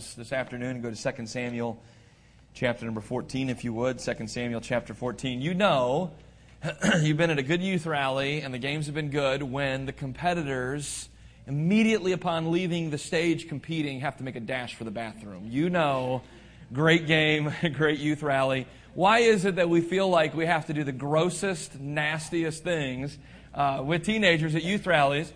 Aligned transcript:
Bibles 0.00 0.14
this 0.14 0.32
afternoon 0.32 0.76
and 0.76 0.82
go 0.82 0.90
to 0.90 1.12
2 1.12 1.26
Samuel 1.26 1.78
chapter 2.54 2.86
number 2.86 3.02
14, 3.02 3.50
if 3.50 3.64
you 3.64 3.74
would. 3.74 3.98
2 3.98 4.26
Samuel 4.28 4.62
chapter 4.62 4.94
14. 4.94 5.42
You 5.42 5.52
know, 5.52 6.12
you've 7.02 7.18
been 7.18 7.28
at 7.28 7.38
a 7.38 7.42
good 7.42 7.60
youth 7.60 7.84
rally 7.84 8.40
and 8.40 8.54
the 8.54 8.58
games 8.58 8.86
have 8.86 8.94
been 8.94 9.10
good 9.10 9.42
when 9.42 9.84
the 9.84 9.92
competitors, 9.92 11.10
immediately 11.46 12.12
upon 12.12 12.50
leaving 12.50 12.88
the 12.88 12.96
stage 12.96 13.46
competing, 13.46 14.00
have 14.00 14.16
to 14.16 14.24
make 14.24 14.36
a 14.36 14.40
dash 14.40 14.74
for 14.74 14.84
the 14.84 14.90
bathroom. 14.90 15.48
You 15.50 15.68
know, 15.68 16.22
great 16.72 17.06
game, 17.06 17.52
great 17.74 17.98
youth 17.98 18.22
rally. 18.22 18.66
Why 18.94 19.18
is 19.18 19.44
it 19.44 19.56
that 19.56 19.68
we 19.68 19.82
feel 19.82 20.08
like 20.08 20.34
we 20.34 20.46
have 20.46 20.64
to 20.68 20.72
do 20.72 20.82
the 20.82 20.92
grossest, 20.92 21.78
nastiest 21.78 22.64
things 22.64 23.18
uh, 23.52 23.82
with 23.84 24.06
teenagers 24.06 24.54
at 24.54 24.62
youth 24.62 24.86
rallies? 24.86 25.30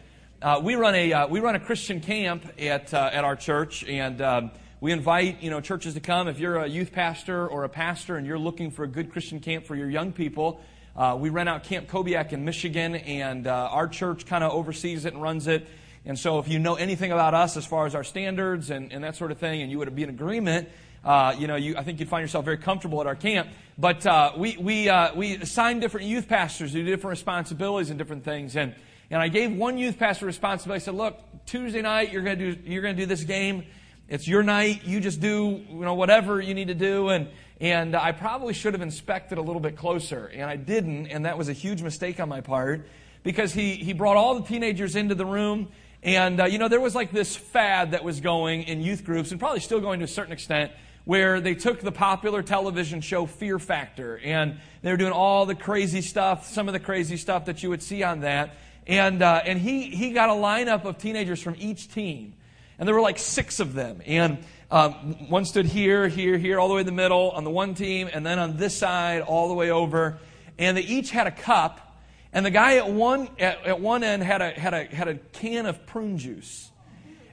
Uh, 0.45 0.61
we 0.63 0.75
run 0.75 0.95
a 0.95 1.11
uh, 1.11 1.27
we 1.27 1.41
run 1.41 1.55
a 1.55 1.59
Christian 1.59 2.01
camp 2.01 2.45
at 2.59 2.93
uh, 2.93 3.09
at 3.11 3.25
our 3.25 3.35
church, 3.35 3.83
and 3.85 4.21
um, 4.21 4.51
we 4.79 4.93
invite 4.93 5.43
you 5.43 5.49
know 5.49 5.63
churches 5.63 5.95
to 5.95 6.01
come. 6.01 6.29
If 6.29 6.39
you're 6.39 6.57
a 6.57 6.67
youth 6.67 6.93
pastor 6.93 7.49
or 7.49 7.65
a 7.65 7.69
pastor 7.71 8.17
and 8.17 8.27
you're 8.27 8.39
looking 8.39 8.71
for 8.71 8.85
a 8.85 8.87
good 8.87 9.11
Christian 9.11 9.41
camp 9.41 9.65
for 9.65 9.75
your 9.75 9.89
young 9.89 10.13
people, 10.13 10.61
uh, 10.97 11.17
we 11.19 11.31
rent 11.31 11.49
out 11.49 11.65
Camp 11.65 11.89
Kobiak 11.89 12.35
in 12.35 12.45
Michigan, 12.45 12.95
and 12.95 13.47
uh, 13.47 13.71
our 13.73 13.89
church 13.89 14.27
kind 14.27 14.45
of 14.45 14.53
oversees 14.53 15.07
it 15.07 15.15
and 15.15 15.23
runs 15.23 15.47
it. 15.47 15.67
And 16.05 16.19
so, 16.19 16.39
if 16.41 16.47
you 16.47 16.59
know 16.59 16.75
anything 16.75 17.11
about 17.11 17.33
us 17.33 17.57
as 17.57 17.65
far 17.65 17.87
as 17.87 17.95
our 17.95 18.05
standards 18.05 18.69
and, 18.69 18.93
and 18.93 19.03
that 19.03 19.17
sort 19.17 19.33
of 19.33 19.39
thing, 19.39 19.63
and 19.63 19.71
you 19.71 19.79
would 19.79 19.97
be 19.97 20.03
in 20.03 20.11
agreement, 20.11 20.69
uh, 21.07 21.35
you 21.39 21.47
know, 21.47 21.57
you, 21.57 21.75
I 21.79 21.85
think 21.85 22.01
you'd 22.01 22.11
find 22.11 22.21
yourself 22.21 22.45
very 22.45 22.59
comfortable 22.59 23.01
at 23.01 23.07
our 23.07 23.17
camp. 23.17 23.49
But 23.79 24.07
uh, 24.07 24.33
we, 24.37 24.59
we, 24.59 24.91
uh, 24.91 25.15
we 25.15 25.37
assign 25.37 25.81
different 25.81 26.07
youth 26.07 26.29
pastors 26.29 26.73
to 26.73 26.85
different 26.85 27.13
responsibilities 27.13 27.89
and 27.89 27.99
different 27.99 28.25
things. 28.25 28.57
And 28.57 28.75
and 29.15 29.23
I 29.23 29.29
gave 29.29 29.53
one 29.53 29.79
youth 29.79 29.97
pastor 29.97 30.27
responsibility. 30.27 30.83
I 30.83 30.85
said, 30.85 30.95
look, 30.95 31.17
Tuesday 31.47 31.83
night, 31.83 32.13
you're 32.13 32.23
going 32.23 32.37
to 32.37 32.57
do, 32.57 32.63
you're 32.69 32.83
going 32.83 32.97
to 32.97 33.03
do 33.03 33.07
this 33.07 33.23
game. 33.23 33.65
It's 34.09 34.27
your 34.27 34.43
night. 34.43 34.83
You 34.85 34.99
just 34.99 35.21
do, 35.21 35.63
you 35.69 35.81
know, 35.83 35.95
whatever 35.95 36.41
you 36.41 36.53
need 36.53 36.67
to 36.67 36.75
do. 36.75 37.11
And, 37.11 37.29
and 37.61 37.95
I 37.95 38.11
probably 38.11 38.55
should 38.55 38.75
have 38.75 38.83
inspected 38.83 39.39
a 39.39 39.41
little 39.41 39.61
bit 39.61 39.77
closer. 39.77 40.27
And 40.27 40.51
I 40.51 40.57
didn't. 40.57 41.07
And 41.07 41.27
that 41.27 41.39
was 41.39 41.49
a 41.49 41.53
huge 41.53 41.81
mistake 41.81 42.19
on 42.19 42.29
my 42.29 42.41
part 42.41 42.89
because 43.23 43.53
he, 43.53 43.77
he 43.77 43.93
brought 43.93 44.17
all 44.17 44.35
the 44.35 44.49
teenagers 44.49 44.97
into 44.97 45.15
the 45.15 45.27
room. 45.27 45.69
And, 46.03 46.41
uh, 46.41 46.47
you 46.47 46.59
know, 46.59 46.67
there 46.67 46.81
was 46.81 46.97
like 46.97 47.13
this 47.13 47.37
fad 47.37 47.93
that 47.93 48.03
was 48.03 48.21
going 48.21 48.65
in 48.65 48.81
youth 48.81 49.05
groups 49.05 49.31
and 49.31 49.39
probably 49.39 49.61
still 49.61 49.81
going 49.81 50.01
to 50.01 50.07
a 50.07 50.09
certain 50.09 50.33
extent 50.33 50.73
where 51.05 51.41
they 51.41 51.55
took 51.55 51.81
the 51.83 51.93
popular 51.93 52.43
television 52.43 53.01
show 53.01 53.27
Fear 53.27 53.61
Factor 53.61 54.19
and 54.25 54.59
they 54.83 54.91
were 54.91 54.97
doing 54.97 55.13
all 55.13 55.47
the 55.47 55.55
crazy 55.55 56.01
stuff, 56.01 56.49
some 56.49 56.67
of 56.67 56.73
the 56.73 56.81
crazy 56.81 57.17
stuff 57.17 57.45
that 57.45 57.63
you 57.63 57.69
would 57.69 57.83
see 57.83 58.03
on 58.03 58.21
that. 58.21 58.57
And, 58.87 59.23
uh, 59.23 59.43
and 59.45 59.59
he, 59.59 59.91
he 59.91 60.13
got 60.13 60.29
a 60.29 60.33
lineup 60.33 60.85
of 60.85 60.99
teenagers 60.99 61.41
from 61.41 61.57
each 61.59 61.93
team. 61.93 62.35
And 62.79 62.87
there 62.87 62.95
were 62.95 63.01
like 63.01 63.19
six 63.19 63.61
of 63.61 63.73
them. 63.73 64.03
And 64.05 64.39
um, 64.71 65.29
one 65.29 65.45
stood 65.45 65.67
here, 65.67 66.09
here, 66.09 66.37
here, 66.37 66.59
all 66.59 66.69
the 66.69 66.75
way 66.75 66.81
in 66.81 66.87
the 66.87 66.93
middle 66.93 67.31
on 67.31 67.45
the 67.45 67.51
one 67.51 67.75
team, 67.75 68.09
and 68.13 68.27
then 68.27 68.39
on 68.39 68.57
this 68.57 68.77
side, 68.77 69.23
all 69.23 69.49
the 69.49 69.55
way 69.55 69.71
over. 69.71 70.19
And 70.59 70.77
they 70.77 70.83
each 70.83 71.11
had 71.11 71.27
a 71.27 71.31
cup. 71.31 71.81
And 72.33 72.45
the 72.45 72.51
guy 72.51 72.77
at 72.77 72.91
one, 72.91 73.29
at, 73.39 73.65
at 73.65 73.81
one 73.81 74.03
end 74.03 74.23
had 74.23 74.43
a, 74.43 74.51
had, 74.51 74.75
a, 74.75 74.85
had 74.85 75.09
a 75.09 75.15
can 75.15 75.67
of 75.67 75.87
prune 75.87 76.19
juice. 76.19 76.71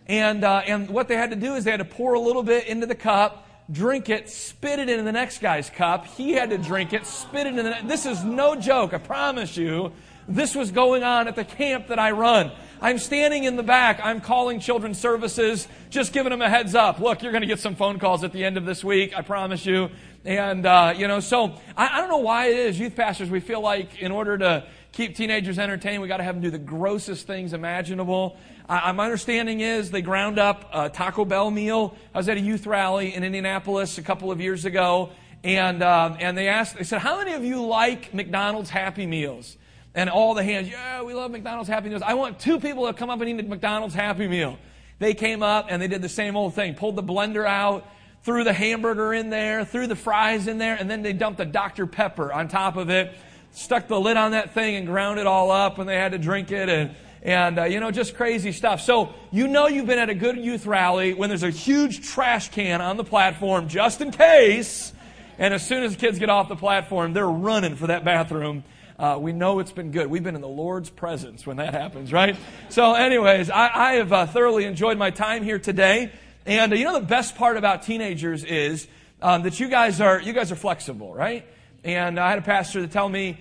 And, 0.06 0.44
uh, 0.44 0.62
and 0.66 0.90
what 0.90 1.08
they 1.08 1.16
had 1.16 1.32
to 1.32 1.36
do 1.36 1.56
is 1.56 1.64
they 1.64 1.72
had 1.72 1.78
to 1.78 1.86
pour 1.86 2.14
a 2.14 2.20
little 2.20 2.44
bit 2.44 2.68
into 2.68 2.86
the 2.86 2.96
cup, 2.96 3.48
drink 3.72 4.10
it, 4.10 4.30
spit 4.30 4.78
it 4.78 4.90
into 4.90 5.04
the 5.04 5.12
next 5.12 5.42
guy's 5.42 5.70
cup. 5.70 6.06
He 6.06 6.34
had 6.34 6.52
to 6.52 6.58
drink 6.58 6.94
it, 6.94 7.06
spit 7.06 7.48
it 7.48 7.58
in 7.58 7.66
the. 7.66 7.78
This 7.86 8.06
is 8.06 8.24
no 8.24 8.56
joke, 8.56 8.94
I 8.94 9.00
promise 9.00 9.58
you. 9.58 9.92
This 10.32 10.56
was 10.56 10.72
going 10.72 11.04
on 11.04 11.28
at 11.28 11.36
the 11.36 11.44
camp 11.44 11.88
that 11.88 12.00
I 12.00 12.12
run. 12.12 12.52
I'm 12.80 13.00
standing 13.00 13.44
in 13.44 13.58
the 13.58 13.64
back. 13.64 14.00
I'm 14.02 14.22
calling 14.22 14.62
children's 14.62 14.98
services, 14.98 15.68
just 15.90 16.14
giving 16.14 16.30
them 16.30 16.42
a 16.42 16.50
heads 16.50 16.74
up. 16.74 17.00
Look, 17.00 17.22
you're 17.22 17.34
going 17.34 17.42
to 17.42 17.48
get 17.48 17.60
some 17.60 17.76
phone 17.76 18.00
calls 18.00 18.24
at 18.24 18.32
the 18.32 18.46
end 18.46 18.58
of 18.58 18.66
this 18.66 18.82
week. 18.82 19.14
I 19.16 19.24
promise 19.24 19.66
you. 19.66 19.90
And, 20.24 20.66
uh, 20.66 20.94
you 20.96 21.10
know, 21.10 21.20
so 21.20 21.56
I, 21.76 21.98
I 21.98 22.00
don't 22.00 22.10
know 22.10 22.20
why 22.20 22.48
it 22.48 22.56
is, 22.56 22.80
youth 22.80 22.96
pastors, 22.96 23.30
we 23.30 23.42
feel 23.42 23.60
like 23.60 24.02
in 24.02 24.12
order 24.12 24.38
to 24.38 24.66
keep 24.94 25.18
teenagers 25.18 25.60
entertained, 25.60 26.02
we 26.02 26.08
got 26.08 26.18
to 26.18 26.24
have 26.24 26.36
them 26.36 26.44
do 26.44 26.50
the 26.50 26.60
grossest 26.60 27.28
things 27.28 27.52
imaginable. 27.52 28.38
I, 28.70 28.94
my 28.94 29.04
understanding 29.04 29.60
is 29.60 29.92
they 29.92 30.02
ground 30.02 30.40
up 30.40 30.70
a 30.72 30.90
Taco 30.90 31.26
Bell 31.26 31.52
meal. 31.52 31.98
I 32.16 32.20
was 32.20 32.30
at 32.30 32.38
a 32.38 32.42
youth 32.42 32.66
rally 32.66 33.14
in 33.14 33.26
Indianapolis 33.26 33.98
a 33.98 34.02
couple 34.02 34.32
of 34.32 34.40
years 34.40 34.64
ago, 34.64 35.12
and, 35.44 35.84
uh, 35.84 36.16
and 36.20 36.38
they 36.38 36.48
asked, 36.48 36.78
they 36.78 36.84
said, 36.84 37.00
How 37.00 37.18
many 37.18 37.34
of 37.34 37.44
you 37.44 37.66
like 37.66 38.14
McDonald's 38.14 38.70
Happy 38.70 39.06
Meals? 39.06 39.58
And 39.94 40.10
all 40.10 40.34
the 40.34 40.44
hands, 40.44 40.70
yeah, 40.70 41.02
we 41.04 41.14
love 41.14 41.32
McDonald's 41.32 41.70
Happy 41.70 41.90
Meals. 41.90 42.02
I 42.02 42.14
want 42.14 42.40
two 42.40 42.60
people 42.60 42.88
to 42.88 42.94
come 42.94 43.10
up 43.10 43.20
and 43.20 43.30
eat 43.30 43.40
a 43.40 43.44
McDonald's 43.44 43.94
Happy 43.94 44.28
Meal. 44.28 44.58
They 45.00 45.14
came 45.14 45.44
up 45.44 45.66
and 45.70 45.82
they 45.82 45.88
did 45.88 46.02
the 46.02 46.10
same 46.10 46.38
old 46.38 46.54
thing. 46.54 46.76
Pulled 46.76 46.96
the 46.96 47.04
blender 47.04 47.46
out, 47.46 47.86
threw 48.24 48.46
the 48.46 48.54
hamburger 48.54 49.14
in 49.14 49.30
there, 49.30 49.66
threw 49.66 49.88
the 49.88 49.96
fries 49.96 50.48
in 50.48 50.60
there, 50.60 50.76
and 50.76 50.90
then 50.90 51.02
they 51.02 51.12
dumped 51.12 51.42
a 51.42 51.46
Dr. 51.46 51.88
Pepper 51.88 52.32
on 52.32 52.48
top 52.48 52.78
of 52.78 52.90
it, 52.90 53.14
stuck 53.52 53.90
the 53.90 54.00
lid 54.00 54.16
on 54.16 54.32
that 54.32 54.54
thing 54.54 54.76
and 54.76 54.88
ground 54.88 55.20
it 55.20 55.28
all 55.28 55.52
up, 55.52 55.78
and 55.78 55.90
they 55.90 55.98
had 55.98 56.14
to 56.14 56.18
drink 56.18 56.52
it. 56.52 56.70
And, 56.70 56.96
and 57.22 57.60
uh, 57.60 57.64
you 57.66 57.82
know, 57.82 57.92
just 57.92 58.16
crazy 58.16 58.54
stuff. 58.54 58.80
So 58.80 59.14
you 59.32 59.50
know 59.50 59.68
you've 59.68 59.88
been 59.88 60.00
at 60.00 60.10
a 60.10 60.16
good 60.16 60.38
youth 60.38 60.66
rally 60.66 61.14
when 61.14 61.28
there's 61.28 61.44
a 61.44 61.50
huge 61.50 62.08
trash 62.08 62.50
can 62.50 62.80
on 62.80 62.96
the 62.96 63.04
platform 63.04 63.68
just 63.68 64.00
in 64.00 64.12
case. 64.12 64.94
And 65.38 65.54
as 65.54 65.68
soon 65.68 65.84
as 65.84 65.92
the 65.92 66.00
kids 66.00 66.18
get 66.18 66.30
off 66.30 66.48
the 66.48 66.56
platform, 66.56 67.12
they're 67.12 67.28
running 67.28 67.76
for 67.76 67.88
that 67.88 68.06
bathroom 68.06 68.64
uh, 69.00 69.18
we 69.20 69.34
know 69.34 69.60
it's 69.60 69.72
been 69.72 69.92
good. 69.92 70.08
We've 70.08 70.24
been 70.24 70.36
in 70.36 70.42
the 70.42 70.48
Lord's 70.48 70.90
presence 70.90 71.46
when 71.46 71.58
that 71.58 71.74
happens, 71.74 72.12
right? 72.12 72.36
So, 72.70 72.94
anyways, 72.94 73.50
I, 73.50 73.70
I 73.74 73.94
have 73.94 74.14
uh, 74.14 74.26
thoroughly 74.26 74.66
enjoyed 74.66 74.98
my 74.98 75.12
time 75.12 75.44
here 75.44 75.60
today. 75.60 76.12
And 76.46 76.72
uh, 76.72 76.76
you 76.76 76.86
know, 76.86 77.00
the 77.00 77.06
best 77.06 77.36
part 77.36 77.58
about 77.58 77.84
teenagers 77.84 78.44
is 78.44 78.88
um, 79.22 79.44
that 79.44 79.60
you 79.60 79.70
guys 79.70 80.02
are 80.02 80.20
you 80.20 80.34
guys 80.34 80.52
are 80.52 80.56
flexible, 80.56 81.14
right? 81.14 81.46
And 81.84 82.20
I 82.20 82.30
had 82.30 82.40
a 82.40 82.44
pastor 82.44 82.82
to 82.82 82.88
tell 82.88 83.10
me 83.10 83.40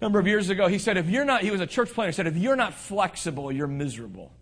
a 0.00 0.04
number 0.04 0.18
of 0.18 0.26
years 0.26 0.50
ago. 0.50 0.66
He 0.66 0.78
said, 0.78 0.96
if 0.96 1.08
you're 1.08 1.24
not, 1.24 1.42
he 1.42 1.50
was 1.50 1.60
a 1.60 1.66
church 1.66 1.90
planner. 1.92 2.10
He 2.10 2.14
said, 2.14 2.26
if 2.26 2.36
you're 2.36 2.56
not 2.56 2.74
flexible, 2.74 3.52
you're 3.52 3.66
miserable. 3.66 4.32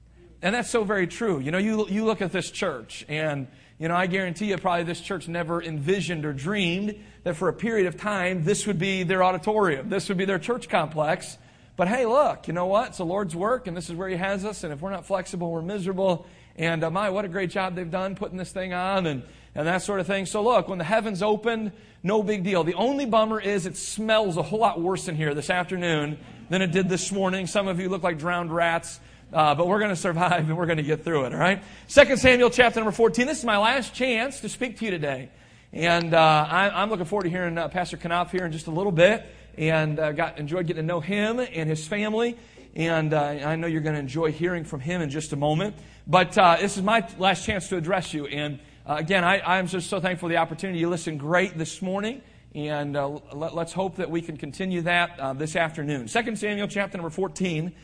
And 0.43 0.55
that's 0.55 0.71
so 0.71 0.85
very 0.85 1.07
true. 1.07 1.41
You 1.41 1.51
know, 1.51 1.59
you 1.59 1.89
you 1.89 2.05
look 2.05 2.21
at 2.21 2.33
this 2.33 2.51
church 2.51 3.05
and 3.09 3.49
you 3.79 3.89
know, 3.89 3.97
I 3.97 4.07
guarantee 4.07 4.47
you, 4.47 4.59
probably 4.59 4.85
this 4.85 5.01
church 5.01 5.27
never 5.27 5.63
envisioned 5.63 6.25
or 6.25 6.33
dreamed 6.33 6.95
that 7.25 7.37
for 7.37 7.49
a 7.49 7.53
period 7.53 7.87
of 7.87 7.97
time 7.97 8.45
this 8.45 8.67
would 8.67 8.79
be 8.79 9.03
their 9.03 9.23
auditorium, 9.23 9.89
this 9.89 10.09
would 10.09 10.19
be 10.19 10.25
their 10.25 10.39
church 10.39 10.69
complex. 10.69 11.39
But 11.77 11.89
hey, 11.89 12.07
look, 12.07 12.47
you 12.47 12.55
know 12.55 12.67
what? 12.67 12.89
It's 12.89 12.99
the 12.99 13.05
Lord's 13.05 13.35
work, 13.35 13.67
and 13.67 13.77
this 13.77 13.91
is 13.91 13.97
where 13.97 14.09
He 14.09 14.15
has 14.15 14.45
us. 14.45 14.63
And 14.63 14.73
if 14.73 14.81
we're 14.81 14.93
not 14.93 15.07
flexible, 15.07 15.51
we're 15.51 15.61
miserable. 15.61 16.27
And 16.57 16.85
uh, 16.85 16.91
my, 16.91 17.11
what 17.11 17.25
a 17.25 17.29
great 17.29 17.51
job 17.51 17.75
they've 17.75 17.91
done 17.91 18.15
putting 18.15 18.39
this 18.39 18.53
thing 18.53 18.73
on 18.73 19.07
and, 19.07 19.25
and 19.57 19.67
that 19.67 19.83
sort 19.83 19.99
of 19.99 20.07
thing. 20.07 20.27
So 20.27 20.43
look, 20.45 20.69
when 20.69 20.79
the 20.79 20.85
heavens 20.85 21.21
opened, 21.21 21.73
no 22.05 22.23
big 22.23 22.45
deal. 22.45 22.63
The 22.63 22.75
only 22.75 23.07
bummer 23.07 23.41
is 23.41 23.67
it 23.67 23.77
smells 23.77 24.37
a 24.37 24.43
whole 24.43 24.61
lot 24.61 24.81
worse 24.81 25.09
in 25.09 25.17
here 25.17 25.35
this 25.35 25.51
afternoon 25.51 26.19
than 26.49 26.63
it 26.63 26.71
did 26.71 26.89
this 26.89 27.11
morning. 27.11 27.49
Some 27.49 27.67
of 27.67 27.81
you 27.81 27.89
look 27.89 28.05
like 28.05 28.19
drowned 28.19 28.55
rats. 28.55 29.01
Uh, 29.33 29.55
but 29.55 29.67
we're 29.67 29.79
going 29.79 29.91
to 29.91 29.97
survive 29.97 30.49
and 30.49 30.57
we're 30.57 30.67
going 30.67 30.77
to 30.77 30.83
get 30.85 31.03
through 31.03 31.25
it, 31.25 31.33
all 31.33 31.41
right? 31.41 31.63
2 31.89 32.17
Samuel 32.17 32.51
chapter 32.51 32.79
number 32.79 32.93
14. 32.93 33.27
This 33.27 33.39
is 33.39 33.45
my 33.45 33.59
last 33.59 33.95
chance 33.95 34.41
to 34.41 34.49
speak 34.49 34.79
to 34.79 34.85
you 34.85 34.91
today. 34.91 35.29
And 35.73 36.15
uh, 36.15 36.47
I, 36.49 36.83
am 36.83 36.89
looking 36.89 37.05
forward 37.05 37.25
to 37.25 37.31
hearing 37.31 37.59
uh, 37.59 37.67
Pastor 37.67 37.97
Knopf 37.97 38.31
here 38.31 38.47
in 38.47 38.53
just 38.53 38.69
a 38.69 38.71
little 38.71 38.93
bit. 38.93 39.27
And 39.59 39.99
uh, 39.99 40.13
got 40.13 40.39
enjoyed 40.39 40.69
getting 40.69 40.83
to 40.83 40.87
know 40.87 41.01
him 41.01 41.41
and 41.41 41.69
his 41.69 41.87
family. 41.87 42.37
And 42.77 43.13
uh, 43.13 43.23
I 43.23 43.57
know 43.57 43.67
you're 43.67 43.81
going 43.81 43.95
to 43.95 44.01
enjoy 44.01 44.31
hearing 44.31 44.65
from 44.65 44.79
him 44.79 45.03
in 45.03 45.11
just 45.11 45.33
a 45.33 45.37
moment. 45.37 45.75
But 46.07 46.39
uh, 46.39 46.59
this 46.61 46.77
is 46.77 46.83
my 46.85 47.05
last 47.19 47.45
chance 47.45 47.69
to 47.71 47.77
address 47.77 48.15
you. 48.15 48.27
And 48.27 48.61
again, 48.87 49.25
I, 49.25 49.59
am 49.59 49.67
just 49.67 49.91
so 49.91 49.99
thankful 49.99 50.29
for 50.29 50.33
the 50.33 50.37
opportunity. 50.37 50.79
You 50.79 50.89
listened 50.89 51.19
great 51.19 51.59
this 51.59 51.83
morning. 51.83 52.23
And 52.55 52.93
let, 53.33 53.53
us 53.53 53.73
hope 53.73 53.97
that 53.97 54.11
we 54.11 54.23
can 54.23 54.37
continue 54.37 54.83
that 54.83 55.39
this 55.39 55.57
afternoon. 55.57 56.07
2 56.07 56.37
Samuel 56.37 56.69
chapter 56.69 56.99
number 56.99 57.11
14 57.11 57.75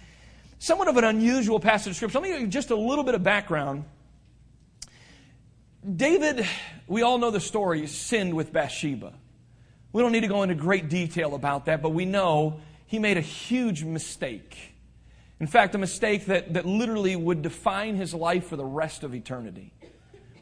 somewhat 0.60 0.88
of 0.88 0.97
an 0.98 1.04
unusual 1.04 1.59
passage 1.59 1.91
of 1.91 1.97
Scripture. 1.97 2.21
Let 2.21 2.28
me 2.28 2.32
give 2.32 2.43
you 2.43 2.47
just 2.47 2.71
a 2.71 2.76
little 2.76 3.03
bit 3.03 3.16
of 3.16 3.25
background. 3.25 3.84
David, 5.97 6.47
we 6.87 7.03
all 7.03 7.18
know 7.18 7.30
the 7.30 7.41
story, 7.41 7.86
sinned 7.86 8.34
with 8.34 8.53
Bathsheba. 8.53 9.15
We 9.92 10.03
don't 10.03 10.12
need 10.12 10.21
to 10.21 10.28
go 10.28 10.42
into 10.42 10.54
great 10.54 10.91
detail 10.91 11.34
about 11.34 11.65
that, 11.65 11.83
but 11.83 11.91
we 11.91 12.04
know 12.04 12.60
he 12.86 12.98
made 12.98 13.16
a 13.16 13.22
huge 13.22 13.83
mistake. 13.83 14.74
In 15.41 15.47
fact, 15.47 15.74
a 15.74 15.78
mistake 15.78 16.27
that, 16.27 16.53
that 16.53 16.66
literally 16.66 17.16
would 17.16 17.41
define 17.41 17.97
his 17.97 18.13
life 18.13 18.47
for 18.47 18.56
the 18.56 18.65
rest 18.65 19.03
of 19.03 19.15
eternity. 19.15 19.72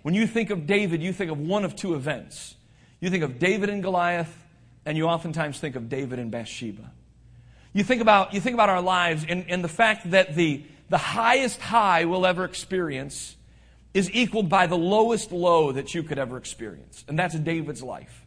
When 0.03 0.15
you 0.15 0.27
think 0.27 0.51
of 0.51 0.67
David, 0.67 1.01
you 1.01 1.13
think 1.13 1.31
of 1.31 1.39
one 1.39 1.65
of 1.65 1.77
two 1.77 1.95
events. 1.95 2.57
You 3.01 3.09
think 3.09 3.23
of 3.23 3.39
David 3.39 3.71
and 3.71 3.85
Goliath, 3.85 4.37
and 4.85 4.99
you 4.99 5.07
oftentimes 5.07 5.61
think 5.61 5.77
of 5.77 5.89
David 5.89 6.19
and 6.19 6.33
Bathsheba. 6.33 6.91
You 7.73 7.85
think 7.85 8.01
about, 8.01 8.35
you 8.35 8.41
think 8.41 8.55
about 8.55 8.69
our 8.69 8.83
lives 8.83 9.25
and, 9.29 9.45
and 9.49 9.63
the 9.63 9.69
fact 9.69 10.11
that 10.11 10.35
the, 10.35 10.65
the 10.89 10.99
highest 10.99 11.61
high 11.61 12.05
we'll 12.05 12.27
ever 12.27 12.45
experience 12.45 13.37
is 13.95 14.11
equaled 14.13 14.49
by 14.49 14.67
the 14.67 14.77
lowest 14.77 15.33
low 15.33 15.73
that 15.73 15.95
you 15.95 16.03
could 16.03 16.19
ever 16.19 16.37
experience. 16.37 17.05
And 17.09 17.19
that's 17.19 17.35
David's 17.35 17.83
life. 17.83 18.25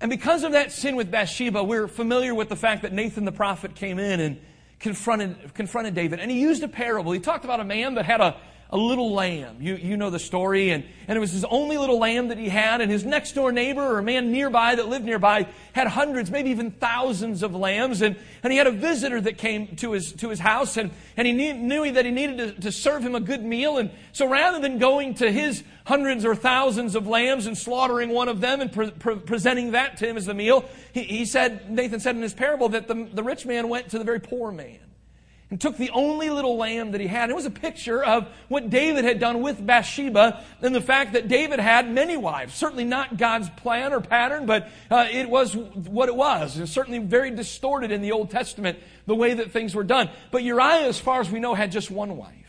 And 0.00 0.10
because 0.10 0.42
of 0.42 0.52
that 0.52 0.72
sin 0.72 0.96
with 0.96 1.10
Bathsheba, 1.10 1.62
we're 1.62 1.86
familiar 1.86 2.34
with 2.34 2.48
the 2.48 2.56
fact 2.56 2.82
that 2.82 2.92
Nathan 2.92 3.24
the 3.24 3.32
prophet 3.32 3.74
came 3.76 3.98
in 3.98 4.20
and 4.20 4.40
confronted, 4.80 5.54
confronted 5.54 5.94
David. 5.94 6.18
And 6.18 6.30
he 6.30 6.40
used 6.40 6.62
a 6.62 6.68
parable. 6.68 7.12
He 7.12 7.20
talked 7.20 7.44
about 7.44 7.60
a 7.60 7.64
man 7.64 7.94
that 7.94 8.04
had 8.04 8.20
a, 8.20 8.36
a 8.72 8.76
little 8.76 9.12
lamb. 9.12 9.58
You, 9.60 9.76
you 9.76 9.98
know 9.98 10.08
the 10.08 10.18
story. 10.18 10.70
And, 10.70 10.84
and 11.06 11.16
it 11.16 11.20
was 11.20 11.30
his 11.30 11.44
only 11.44 11.76
little 11.76 11.98
lamb 11.98 12.28
that 12.28 12.38
he 12.38 12.48
had. 12.48 12.80
And 12.80 12.90
his 12.90 13.04
next 13.04 13.32
door 13.32 13.52
neighbor 13.52 13.82
or 13.82 13.98
a 13.98 14.02
man 14.02 14.32
nearby 14.32 14.74
that 14.74 14.88
lived 14.88 15.04
nearby 15.04 15.46
had 15.74 15.88
hundreds, 15.88 16.30
maybe 16.30 16.50
even 16.50 16.70
thousands 16.70 17.42
of 17.42 17.54
lambs. 17.54 18.00
And, 18.00 18.16
and 18.42 18.50
he 18.50 18.56
had 18.56 18.66
a 18.66 18.72
visitor 18.72 19.20
that 19.20 19.36
came 19.36 19.76
to 19.76 19.92
his, 19.92 20.12
to 20.14 20.30
his 20.30 20.40
house. 20.40 20.78
And, 20.78 20.90
and 21.18 21.26
he 21.26 21.34
knew, 21.34 21.52
knew 21.52 21.92
that 21.92 22.06
he 22.06 22.10
needed 22.10 22.38
to, 22.38 22.60
to 22.62 22.72
serve 22.72 23.02
him 23.02 23.14
a 23.14 23.20
good 23.20 23.44
meal. 23.44 23.76
And 23.76 23.90
so 24.12 24.26
rather 24.26 24.58
than 24.58 24.78
going 24.78 25.14
to 25.14 25.30
his 25.30 25.62
hundreds 25.84 26.24
or 26.24 26.34
thousands 26.34 26.94
of 26.94 27.06
lambs 27.06 27.46
and 27.46 27.58
slaughtering 27.58 28.08
one 28.08 28.28
of 28.28 28.40
them 28.40 28.62
and 28.62 28.72
pre- 28.72 28.90
pre- 28.90 29.16
presenting 29.16 29.72
that 29.72 29.98
to 29.98 30.08
him 30.08 30.16
as 30.16 30.24
the 30.24 30.34
meal, 30.34 30.64
he, 30.94 31.02
he 31.02 31.24
said, 31.26 31.70
Nathan 31.70 32.00
said 32.00 32.16
in 32.16 32.22
his 32.22 32.32
parable 32.32 32.70
that 32.70 32.88
the, 32.88 33.06
the 33.12 33.22
rich 33.22 33.44
man 33.44 33.68
went 33.68 33.90
to 33.90 33.98
the 33.98 34.04
very 34.04 34.20
poor 34.20 34.50
man 34.50 34.78
and 35.52 35.60
took 35.60 35.76
the 35.76 35.90
only 35.90 36.30
little 36.30 36.56
lamb 36.56 36.92
that 36.92 37.00
he 37.02 37.06
had. 37.06 37.28
It 37.28 37.36
was 37.36 37.44
a 37.44 37.50
picture 37.50 38.02
of 38.02 38.26
what 38.48 38.70
David 38.70 39.04
had 39.04 39.20
done 39.20 39.42
with 39.42 39.64
Bathsheba 39.64 40.42
and 40.62 40.74
the 40.74 40.80
fact 40.80 41.12
that 41.12 41.28
David 41.28 41.60
had 41.60 41.92
many 41.92 42.16
wives. 42.16 42.54
Certainly 42.54 42.86
not 42.86 43.18
God's 43.18 43.50
plan 43.50 43.92
or 43.92 44.00
pattern, 44.00 44.46
but 44.46 44.70
uh, 44.90 45.08
it 45.12 45.28
was 45.28 45.54
what 45.54 46.08
it 46.08 46.16
was. 46.16 46.56
It 46.56 46.62
was 46.62 46.72
certainly 46.72 47.00
very 47.00 47.30
distorted 47.30 47.92
in 47.92 48.00
the 48.00 48.12
Old 48.12 48.30
Testament, 48.30 48.78
the 49.04 49.14
way 49.14 49.34
that 49.34 49.50
things 49.50 49.74
were 49.74 49.84
done. 49.84 50.08
But 50.30 50.42
Uriah, 50.42 50.88
as 50.88 50.98
far 50.98 51.20
as 51.20 51.30
we 51.30 51.38
know, 51.38 51.52
had 51.52 51.70
just 51.70 51.90
one 51.90 52.16
wife 52.16 52.41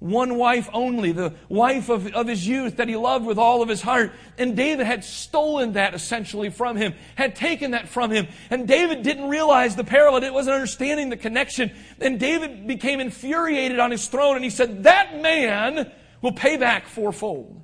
one 0.00 0.36
wife 0.36 0.68
only, 0.72 1.12
the 1.12 1.34
wife 1.50 1.90
of, 1.90 2.06
of 2.14 2.26
his 2.26 2.46
youth 2.46 2.78
that 2.78 2.88
he 2.88 2.96
loved 2.96 3.26
with 3.26 3.38
all 3.38 3.60
of 3.60 3.68
his 3.68 3.82
heart. 3.82 4.12
And 4.38 4.56
David 4.56 4.86
had 4.86 5.04
stolen 5.04 5.74
that 5.74 5.94
essentially 5.94 6.48
from 6.48 6.76
him, 6.76 6.94
had 7.16 7.36
taken 7.36 7.72
that 7.72 7.86
from 7.86 8.10
him. 8.10 8.26
And 8.48 8.66
David 8.66 9.02
didn't 9.02 9.28
realize 9.28 9.76
the 9.76 9.84
parallel, 9.84 10.24
it 10.24 10.32
wasn't 10.32 10.54
understanding 10.54 11.10
the 11.10 11.18
connection. 11.18 11.70
And 12.00 12.18
David 12.18 12.66
became 12.66 12.98
infuriated 12.98 13.78
on 13.78 13.90
his 13.90 14.08
throne 14.08 14.36
and 14.36 14.44
he 14.44 14.50
said, 14.50 14.84
That 14.84 15.20
man 15.20 15.92
will 16.22 16.32
pay 16.32 16.56
back 16.56 16.86
fourfold. 16.86 17.60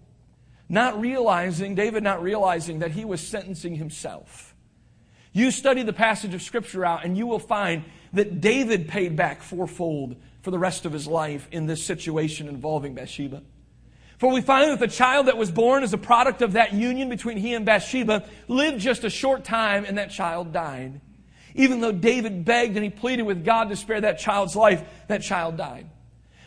Not 0.69 1.00
realizing, 1.00 1.75
David 1.75 2.03
not 2.03 2.23
realizing 2.23 2.81
that 2.81 2.91
he 2.91 3.06
was 3.06 3.27
sentencing 3.27 3.77
himself. 3.77 4.55
You 5.32 5.50
study 5.50 5.82
the 5.82 5.93
passage 5.93 6.35
of 6.35 6.43
Scripture 6.43 6.85
out 6.85 7.05
and 7.05 7.17
you 7.17 7.27
will 7.27 7.39
find 7.39 7.85
that 8.12 8.43
David 8.43 8.89
paid 8.89 9.17
back 9.17 9.43
fourfold 9.43 10.17
for 10.46 10.52
the 10.52 10.58
rest 10.60 10.87
of 10.87 10.93
his 10.93 11.08
life 11.08 11.48
in 11.50 11.66
this 11.66 11.84
situation 11.84 12.46
involving 12.46 12.94
Bathsheba. 12.94 13.43
For 14.19 14.32
we 14.32 14.40
find 14.40 14.70
that 14.70 14.78
the 14.78 14.87
child 14.87 15.26
that 15.26 15.37
was 15.37 15.50
born 15.50 15.82
as 15.82 15.93
a 15.93 15.98
product 15.98 16.40
of 16.40 16.52
that 16.52 16.72
union 16.72 17.08
between 17.08 17.37
he 17.37 17.52
and 17.52 17.66
Bathsheba 17.66 18.28
lived 18.46 18.78
just 18.78 19.02
a 19.02 19.10
short 19.10 19.43
time 19.43 19.84
and 19.84 19.98
that 19.98 20.12
child 20.12 20.52
died. 20.52 21.00
Even 21.56 21.81
though 21.81 21.90
David 21.90 22.44
begged 22.44 22.76
and 22.76 22.84
he 22.84 22.90
pleaded 22.90 23.25
with 23.25 23.44
God 23.44 23.70
to 23.70 23.76
spare 23.76 24.00
that 24.02 24.20
child's 24.20 24.54
life, 24.54 24.84
that 25.08 25.22
child 25.22 25.56
died. 25.56 25.90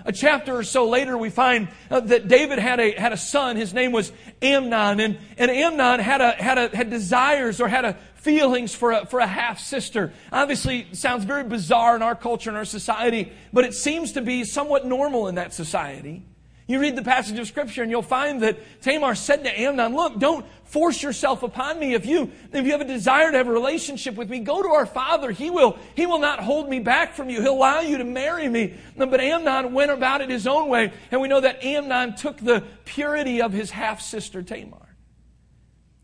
A 0.05 0.13
chapter 0.13 0.55
or 0.55 0.63
so 0.63 0.87
later, 0.87 1.17
we 1.17 1.29
find 1.29 1.67
uh, 1.91 1.99
that 1.99 2.29
David 2.29 2.57
had 2.57 2.79
a, 2.79 2.91
had 2.91 3.11
a 3.11 3.17
son. 3.17 3.57
His 3.57 3.73
name 3.73 3.91
was 3.91 4.13
Amnon. 4.41 5.01
And, 5.01 5.17
and 5.37 5.51
Amnon 5.51 5.99
had, 5.99 6.21
a, 6.21 6.31
had, 6.31 6.57
a, 6.57 6.73
had 6.73 6.89
desires 6.89 7.59
or 7.59 7.67
had 7.67 7.83
a 7.83 7.97
feelings 8.19 8.75
for 8.75 8.91
a, 8.91 9.05
for 9.05 9.19
a 9.19 9.27
half 9.27 9.59
sister. 9.59 10.13
Obviously, 10.31 10.87
sounds 10.93 11.23
very 11.23 11.43
bizarre 11.43 11.95
in 11.95 12.01
our 12.01 12.15
culture 12.15 12.49
and 12.49 12.57
our 12.57 12.65
society, 12.65 13.31
but 13.53 13.63
it 13.63 13.73
seems 13.73 14.13
to 14.13 14.21
be 14.21 14.43
somewhat 14.43 14.85
normal 14.85 15.27
in 15.27 15.35
that 15.35 15.53
society. 15.53 16.23
You 16.67 16.79
read 16.79 16.95
the 16.95 17.01
passage 17.01 17.39
of 17.39 17.47
Scripture 17.47 17.81
and 17.81 17.89
you'll 17.89 18.03
find 18.03 18.43
that 18.43 18.59
Tamar 18.83 19.15
said 19.15 19.43
to 19.43 19.59
Amnon, 19.59 19.95
Look, 19.95 20.19
don't 20.19 20.45
force 20.65 21.01
yourself 21.01 21.41
upon 21.41 21.79
me. 21.79 21.95
If 21.95 22.05
you, 22.05 22.29
if 22.53 22.63
you 22.63 22.73
have 22.73 22.81
a 22.81 22.85
desire 22.85 23.31
to 23.31 23.37
have 23.37 23.47
a 23.47 23.51
relationship 23.51 24.13
with 24.13 24.29
me, 24.29 24.41
go 24.41 24.61
to 24.61 24.69
our 24.69 24.85
father. 24.85 25.31
He 25.31 25.49
will, 25.49 25.79
he 25.95 26.05
will 26.05 26.19
not 26.19 26.39
hold 26.39 26.69
me 26.69 26.79
back 26.79 27.15
from 27.15 27.27
you. 27.27 27.41
He'll 27.41 27.53
allow 27.53 27.79
you 27.79 27.97
to 27.97 28.03
marry 28.03 28.47
me. 28.47 28.75
But 28.95 29.19
Amnon 29.19 29.73
went 29.73 29.89
about 29.89 30.21
it 30.21 30.29
his 30.29 30.45
own 30.45 30.69
way. 30.69 30.93
And 31.09 31.21
we 31.21 31.27
know 31.27 31.41
that 31.41 31.63
Amnon 31.63 32.15
took 32.15 32.37
the 32.37 32.63
purity 32.85 33.41
of 33.41 33.51
his 33.51 33.71
half 33.71 33.99
sister 33.99 34.43
Tamar. 34.43 34.95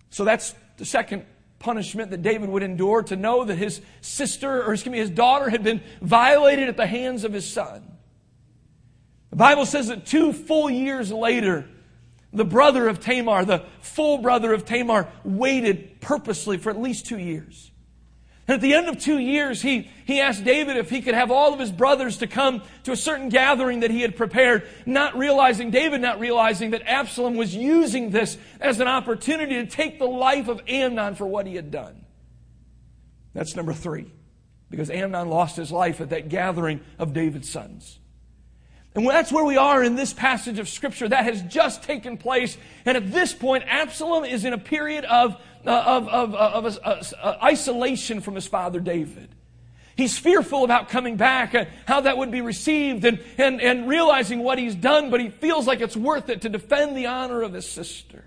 So 0.10 0.24
that's 0.24 0.56
the 0.78 0.86
second 0.86 1.28
punishment 1.66 2.12
that 2.12 2.22
David 2.22 2.48
would 2.48 2.62
endure 2.62 3.02
to 3.02 3.16
know 3.16 3.44
that 3.44 3.56
his 3.56 3.82
sister, 4.00 4.64
or 4.64 4.74
excuse 4.74 4.92
me, 4.92 5.00
his 5.00 5.10
daughter 5.10 5.50
had 5.50 5.64
been 5.64 5.82
violated 6.00 6.70
at 6.70 6.78
the 6.78 6.86
hands 6.86 7.24
of 7.24 7.34
his 7.34 7.52
son. 7.52 7.98
The 9.32 9.36
Bible 9.36 9.66
says 9.66 9.88
that 9.88 10.06
two 10.06 10.32
full 10.32 10.70
years 10.70 11.12
later, 11.12 11.68
the 12.32 12.46
brother 12.46 12.88
of 12.88 13.00
Tamar, 13.00 13.46
the 13.46 13.66
full 13.82 14.20
brother 14.20 14.54
of 14.54 14.64
Tamar, 14.64 15.08
waited 15.24 16.00
purposely 16.02 16.58
for 16.58 16.70
at 16.70 16.80
least 16.80 17.08
two 17.08 17.18
years. 17.18 17.72
And 18.48 18.56
at 18.56 18.62
the 18.62 18.76
end 18.76 18.88
of 18.88 19.00
two 19.00 19.18
years, 19.18 19.62
he, 19.62 19.90
he 20.06 20.22
asked 20.22 20.44
David 20.44 20.78
if 20.78 20.90
he 20.90 21.02
could 21.02 21.16
have 21.16 21.32
all 21.32 21.54
of 21.54 21.60
his 21.60 21.72
brothers 21.72 22.18
to 22.18 22.28
come 22.28 22.62
to 22.84 22.92
a 22.92 22.96
certain 22.96 23.30
gathering 23.30 23.80
that 23.80 23.90
he 23.90 24.02
had 24.02 24.16
prepared, 24.16 24.68
not 24.86 25.18
realizing, 25.18 25.72
David 25.72 26.02
not 26.02 26.20
realizing 26.20 26.72
that 26.72 26.84
Absalom 26.86 27.38
was 27.38 27.56
using 27.56 28.12
this 28.12 28.38
as 28.60 28.80
an 28.80 28.88
opportunity 28.88 29.56
to 29.56 29.66
take 29.66 29.98
the 29.98 30.06
life 30.06 30.48
of 30.48 30.62
Amnon 30.68 31.16
for 31.16 31.26
what 31.26 31.48
he 31.48 31.56
had 31.56 31.72
done. 31.72 32.06
That's 33.34 33.56
number 33.56 33.74
three, 33.74 34.12
because 34.70 34.92
Amnon 34.92 35.28
lost 35.28 35.58
his 35.58 35.72
life 35.72 36.00
at 36.00 36.12
that 36.12 36.30
gathering 36.30 36.82
of 37.00 37.14
David's 37.14 37.50
sons. 37.50 38.00
And 38.96 39.06
that's 39.06 39.32
where 39.32 39.44
we 39.44 39.58
are 39.58 39.84
in 39.84 39.96
this 39.96 40.14
passage 40.14 40.58
of 40.58 40.70
Scripture. 40.70 41.10
That 41.10 41.26
has 41.26 41.42
just 41.42 41.84
taken 41.84 42.18
place. 42.18 42.58
And 42.86 42.96
at 42.96 43.12
this 43.12 43.34
point, 43.34 43.66
Absalom 43.68 44.24
is 44.24 44.46
in 44.46 44.54
a 44.54 44.58
period 44.58 45.04
of 45.04 45.36
of, 45.68 46.08
of, 46.08 46.36
of, 46.36 46.66
of 46.66 46.80
uh, 46.84 47.04
uh, 47.22 47.38
isolation 47.44 48.22
from 48.22 48.36
his 48.36 48.48
father 48.48 48.80
David. 48.80 49.30
He's 49.96 50.18
fearful 50.18 50.64
about 50.64 50.90
coming 50.90 51.16
back, 51.16 51.56
uh, 51.56 51.66
how 51.86 52.02
that 52.02 52.18
would 52.18 52.32
be 52.32 52.42
received, 52.42 53.06
and, 53.06 53.24
and, 53.38 53.62
and 53.62 53.88
realizing 53.88 54.40
what 54.40 54.60
he's 54.60 54.76
done, 54.76 55.10
but 55.10 55.22
he 55.22 55.30
feels 55.30 55.68
like 55.68 55.80
it's 55.80 55.96
worth 55.96 56.30
it 56.30 56.42
to 56.42 56.50
defend 56.50 56.98
the 56.98 57.06
honor 57.06 57.42
of 57.42 57.54
his 57.54 57.68
sister. 57.68 58.26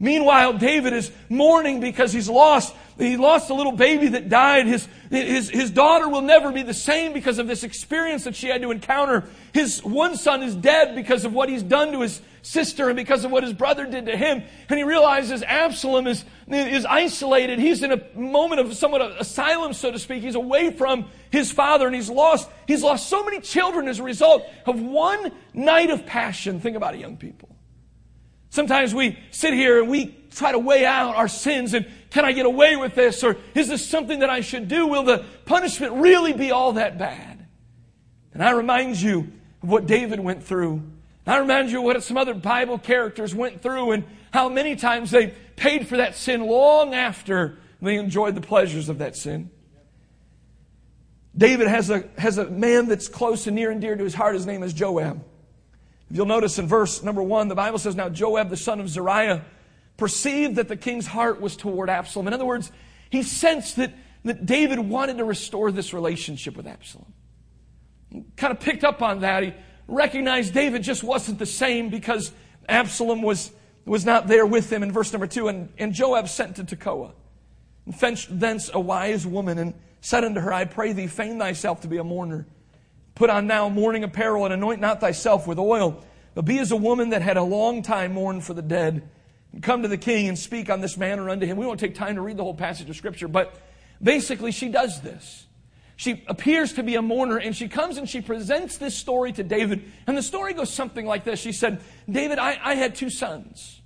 Meanwhile, 0.00 0.54
David 0.54 0.92
is 0.92 1.10
mourning 1.28 1.80
because 1.80 2.12
he's 2.12 2.28
lost. 2.28 2.74
He 2.98 3.16
lost 3.16 3.50
a 3.50 3.54
little 3.54 3.72
baby 3.72 4.08
that 4.08 4.28
died. 4.28 4.66
His, 4.66 4.86
his, 5.10 5.50
his 5.50 5.70
daughter 5.70 6.08
will 6.08 6.22
never 6.22 6.52
be 6.52 6.62
the 6.62 6.74
same 6.74 7.12
because 7.12 7.38
of 7.38 7.48
this 7.48 7.64
experience 7.64 8.24
that 8.24 8.36
she 8.36 8.48
had 8.48 8.62
to 8.62 8.70
encounter. 8.70 9.24
His 9.52 9.82
one 9.82 10.16
son 10.16 10.42
is 10.44 10.54
dead 10.54 10.94
because 10.94 11.24
of 11.24 11.32
what 11.32 11.48
he's 11.48 11.64
done 11.64 11.92
to 11.92 12.02
his 12.02 12.20
sister 12.42 12.88
and 12.88 12.96
because 12.96 13.24
of 13.24 13.30
what 13.30 13.42
his 13.42 13.52
brother 13.52 13.86
did 13.86 14.06
to 14.06 14.16
him. 14.16 14.42
And 14.68 14.78
he 14.78 14.84
realizes 14.84 15.42
Absalom 15.42 16.06
is, 16.06 16.24
is 16.48 16.84
isolated. 16.84 17.58
He's 17.58 17.82
in 17.82 17.92
a 17.92 18.02
moment 18.14 18.60
of 18.60 18.74
somewhat 18.74 19.02
of 19.02 19.16
asylum, 19.16 19.72
so 19.72 19.90
to 19.90 19.98
speak. 19.98 20.22
He's 20.22 20.34
away 20.34 20.70
from 20.70 21.06
his 21.30 21.50
father 21.52 21.86
and 21.86 21.94
he's 21.94 22.10
lost, 22.10 22.48
he's 22.66 22.82
lost 22.82 23.08
so 23.08 23.24
many 23.24 23.40
children 23.40 23.88
as 23.88 23.98
a 23.98 24.02
result 24.02 24.44
of 24.66 24.80
one 24.80 25.32
night 25.52 25.90
of 25.90 26.06
passion. 26.06 26.60
Think 26.60 26.76
about 26.76 26.94
it, 26.94 27.00
young 27.00 27.16
people. 27.16 27.48
Sometimes 28.50 28.94
we 28.94 29.18
sit 29.30 29.52
here 29.52 29.80
and 29.80 29.90
we 29.90 30.16
try 30.30 30.52
to 30.52 30.58
weigh 30.58 30.86
out 30.86 31.16
our 31.16 31.28
sins 31.28 31.74
and 31.74 31.86
can 32.10 32.24
I 32.24 32.32
get 32.32 32.46
away 32.46 32.76
with 32.76 32.94
this 32.94 33.22
or 33.22 33.36
is 33.54 33.68
this 33.68 33.86
something 33.86 34.20
that 34.20 34.30
I 34.30 34.40
should 34.40 34.68
do? 34.68 34.86
Will 34.86 35.02
the 35.02 35.24
punishment 35.44 35.94
really 35.94 36.32
be 36.32 36.50
all 36.50 36.72
that 36.72 36.98
bad? 36.98 37.46
And 38.32 38.42
I 38.42 38.50
remind 38.50 39.00
you 39.00 39.32
of 39.62 39.68
what 39.68 39.86
David 39.86 40.20
went 40.20 40.44
through. 40.44 40.82
I 41.28 41.38
remind 41.38 41.70
you 41.70 41.82
what 41.82 42.02
some 42.02 42.16
other 42.16 42.32
Bible 42.32 42.78
characters 42.78 43.34
went 43.34 43.60
through 43.60 43.92
and 43.92 44.04
how 44.32 44.48
many 44.48 44.76
times 44.76 45.10
they 45.10 45.34
paid 45.56 45.86
for 45.86 45.98
that 45.98 46.14
sin 46.16 46.40
long 46.46 46.94
after 46.94 47.58
they 47.82 47.96
enjoyed 47.96 48.34
the 48.34 48.40
pleasures 48.40 48.88
of 48.88 48.98
that 48.98 49.14
sin. 49.14 49.50
David 51.36 51.68
has 51.68 51.90
a, 51.90 52.04
has 52.16 52.38
a 52.38 52.46
man 52.46 52.88
that's 52.88 53.08
close 53.08 53.46
and 53.46 53.54
near 53.54 53.70
and 53.70 53.80
dear 53.80 53.94
to 53.94 54.02
his 54.02 54.14
heart. 54.14 54.34
His 54.34 54.46
name 54.46 54.62
is 54.62 54.72
Joab. 54.72 55.22
If 56.10 56.16
you'll 56.16 56.26
notice 56.26 56.58
in 56.58 56.66
verse 56.66 57.02
number 57.02 57.22
one, 57.22 57.48
the 57.48 57.54
Bible 57.54 57.78
says, 57.78 57.94
Now 57.94 58.08
Joab, 58.08 58.48
the 58.48 58.56
son 58.56 58.80
of 58.80 58.88
Zeruiah, 58.88 59.44
perceived 59.98 60.56
that 60.56 60.68
the 60.68 60.76
king's 60.76 61.06
heart 61.06 61.42
was 61.42 61.56
toward 61.56 61.90
Absalom. 61.90 62.26
In 62.26 62.32
other 62.32 62.46
words, 62.46 62.72
he 63.10 63.22
sensed 63.22 63.76
that, 63.76 63.92
that 64.24 64.46
David 64.46 64.78
wanted 64.78 65.18
to 65.18 65.24
restore 65.24 65.70
this 65.72 65.92
relationship 65.92 66.56
with 66.56 66.66
Absalom. 66.66 67.12
He 68.10 68.24
kind 68.36 68.50
of 68.50 68.60
picked 68.60 68.82
up 68.82 69.02
on 69.02 69.20
that. 69.20 69.42
He 69.42 69.52
recognized 69.88 70.54
David 70.54 70.82
just 70.82 71.02
wasn't 71.02 71.40
the 71.40 71.46
same 71.46 71.88
because 71.88 72.30
Absalom 72.68 73.22
was, 73.22 73.50
was 73.84 74.04
not 74.04 74.28
there 74.28 74.46
with 74.46 74.70
him 74.70 74.84
in 74.84 74.92
verse 74.92 75.12
number 75.12 75.26
two. 75.26 75.48
And, 75.48 75.70
and 75.78 75.92
Joab 75.92 76.28
sent 76.28 76.56
to 76.56 76.64
Tekoa 76.64 77.12
and 77.86 77.98
fetched 77.98 78.38
thence 78.38 78.70
a 78.72 78.78
wise 78.78 79.26
woman 79.26 79.58
and 79.58 79.74
said 80.00 80.22
unto 80.22 80.40
her, 80.40 80.52
I 80.52 80.66
pray 80.66 80.92
thee, 80.92 81.08
feign 81.08 81.38
thyself 81.38 81.80
to 81.80 81.88
be 81.88 81.96
a 81.96 82.04
mourner 82.04 82.46
Put 83.18 83.30
on 83.30 83.48
now 83.48 83.68
mourning 83.68 84.04
apparel 84.04 84.44
and 84.44 84.54
anoint 84.54 84.80
not 84.80 85.00
thyself 85.00 85.48
with 85.48 85.58
oil, 85.58 86.04
but 86.36 86.44
be 86.44 86.60
as 86.60 86.70
a 86.70 86.76
woman 86.76 87.10
that 87.10 87.20
had 87.20 87.36
a 87.36 87.42
long 87.42 87.82
time 87.82 88.12
mourned 88.12 88.44
for 88.44 88.54
the 88.54 88.62
dead. 88.62 89.02
And 89.52 89.60
come 89.60 89.82
to 89.82 89.88
the 89.88 89.98
king 89.98 90.28
and 90.28 90.38
speak 90.38 90.70
on 90.70 90.80
this 90.80 90.96
manner 90.96 91.28
unto 91.28 91.44
him. 91.44 91.56
We 91.56 91.66
won't 91.66 91.80
take 91.80 91.96
time 91.96 92.14
to 92.14 92.20
read 92.20 92.36
the 92.36 92.44
whole 92.44 92.54
passage 92.54 92.88
of 92.88 92.94
scripture, 92.94 93.26
but 93.26 93.60
basically 94.00 94.52
she 94.52 94.68
does 94.68 95.00
this. 95.00 95.47
She 95.98 96.22
appears 96.28 96.74
to 96.74 96.84
be 96.84 96.94
a 96.94 97.02
mourner 97.02 97.38
and 97.38 97.56
she 97.56 97.66
comes 97.66 97.98
and 97.98 98.08
she 98.08 98.20
presents 98.20 98.76
this 98.76 98.94
story 98.94 99.32
to 99.32 99.42
David. 99.42 99.82
And 100.06 100.16
the 100.16 100.22
story 100.22 100.54
goes 100.54 100.72
something 100.72 101.04
like 101.04 101.24
this. 101.24 101.40
She 101.40 101.50
said, 101.50 101.82
David, 102.08 102.38
I, 102.38 102.56
I 102.62 102.74
had 102.76 102.94
two 102.94 103.10
sons. 103.10 103.82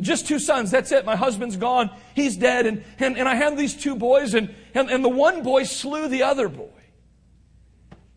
Just 0.00 0.26
two 0.26 0.38
sons. 0.38 0.70
That's 0.70 0.90
it. 0.92 1.04
My 1.04 1.14
husband's 1.14 1.58
gone. 1.58 1.90
He's 2.14 2.38
dead. 2.38 2.64
And, 2.64 2.82
and, 2.98 3.18
and 3.18 3.28
I 3.28 3.34
have 3.34 3.58
these 3.58 3.76
two 3.76 3.96
boys, 3.96 4.32
and, 4.32 4.54
and, 4.72 4.90
and 4.90 5.04
the 5.04 5.10
one 5.10 5.42
boy 5.42 5.64
slew 5.64 6.08
the 6.08 6.22
other 6.22 6.48
boy. 6.48 6.70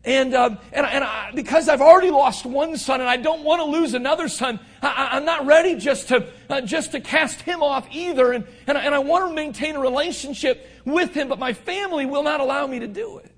And, 0.06 0.34
uh, 0.34 0.50
and, 0.72 0.86
and 0.86 1.02
I, 1.02 1.32
because 1.34 1.68
I've 1.68 1.80
already 1.80 2.12
lost 2.12 2.46
one 2.46 2.76
son 2.76 3.00
and 3.00 3.10
I 3.10 3.16
don't 3.16 3.42
want 3.42 3.60
to 3.60 3.64
lose 3.64 3.92
another 3.92 4.28
son, 4.28 4.60
I, 4.80 5.16
am 5.16 5.24
not 5.24 5.46
ready 5.46 5.74
just 5.74 6.08
to, 6.08 6.28
uh, 6.48 6.60
just 6.60 6.92
to 6.92 7.00
cast 7.00 7.42
him 7.42 7.60
off 7.60 7.88
either. 7.90 8.30
And, 8.30 8.46
and, 8.68 8.78
and 8.78 8.94
I 8.94 9.00
want 9.00 9.28
to 9.28 9.34
maintain 9.34 9.74
a 9.74 9.80
relationship 9.80 10.64
with 10.84 11.12
him, 11.12 11.26
but 11.26 11.40
my 11.40 11.52
family 11.52 12.06
will 12.06 12.22
not 12.22 12.38
allow 12.38 12.68
me 12.68 12.78
to 12.78 12.86
do 12.86 13.18
it. 13.18 13.32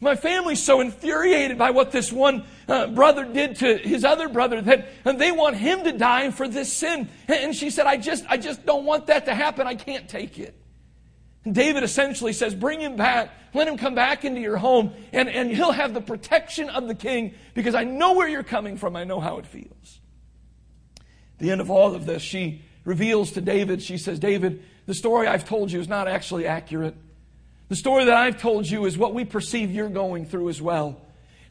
My 0.00 0.16
family's 0.16 0.62
so 0.62 0.80
infuriated 0.80 1.56
by 1.56 1.70
what 1.70 1.92
this 1.92 2.12
one 2.12 2.44
uh, 2.66 2.88
brother 2.88 3.24
did 3.24 3.56
to 3.56 3.78
his 3.78 4.04
other 4.04 4.28
brother 4.28 4.60
that 4.62 4.88
they 5.04 5.30
want 5.30 5.56
him 5.56 5.84
to 5.84 5.92
die 5.92 6.32
for 6.32 6.48
this 6.48 6.70
sin. 6.70 7.08
And 7.28 7.54
she 7.54 7.70
said, 7.70 7.86
I 7.86 7.96
just, 7.96 8.24
I 8.28 8.38
just 8.38 8.66
don't 8.66 8.84
want 8.84 9.06
that 9.06 9.26
to 9.26 9.34
happen. 9.34 9.68
I 9.68 9.76
can't 9.76 10.08
take 10.08 10.40
it. 10.40 10.60
David 11.54 11.82
essentially 11.82 12.32
says, 12.32 12.54
Bring 12.54 12.80
him 12.80 12.96
back. 12.96 13.30
Let 13.54 13.68
him 13.68 13.78
come 13.78 13.94
back 13.94 14.24
into 14.24 14.40
your 14.40 14.56
home, 14.56 14.92
and, 15.12 15.28
and 15.28 15.50
he'll 15.50 15.72
have 15.72 15.94
the 15.94 16.00
protection 16.00 16.68
of 16.68 16.88
the 16.88 16.94
king 16.94 17.34
because 17.54 17.74
I 17.74 17.84
know 17.84 18.14
where 18.14 18.28
you're 18.28 18.42
coming 18.42 18.76
from. 18.76 18.96
I 18.96 19.04
know 19.04 19.20
how 19.20 19.38
it 19.38 19.46
feels. 19.46 20.00
At 20.98 21.38
the 21.38 21.50
end 21.50 21.60
of 21.60 21.70
all 21.70 21.94
of 21.94 22.04
this, 22.04 22.22
she 22.22 22.62
reveals 22.84 23.32
to 23.32 23.40
David, 23.40 23.82
she 23.82 23.98
says, 23.98 24.18
David, 24.18 24.62
the 24.86 24.94
story 24.94 25.26
I've 25.26 25.48
told 25.48 25.72
you 25.72 25.80
is 25.80 25.88
not 25.88 26.06
actually 26.06 26.46
accurate. 26.46 26.94
The 27.68 27.76
story 27.76 28.04
that 28.04 28.14
I've 28.14 28.40
told 28.40 28.68
you 28.68 28.86
is 28.86 28.96
what 28.96 29.12
we 29.12 29.24
perceive 29.24 29.70
you're 29.70 29.88
going 29.88 30.26
through 30.26 30.48
as 30.48 30.62
well. 30.62 31.00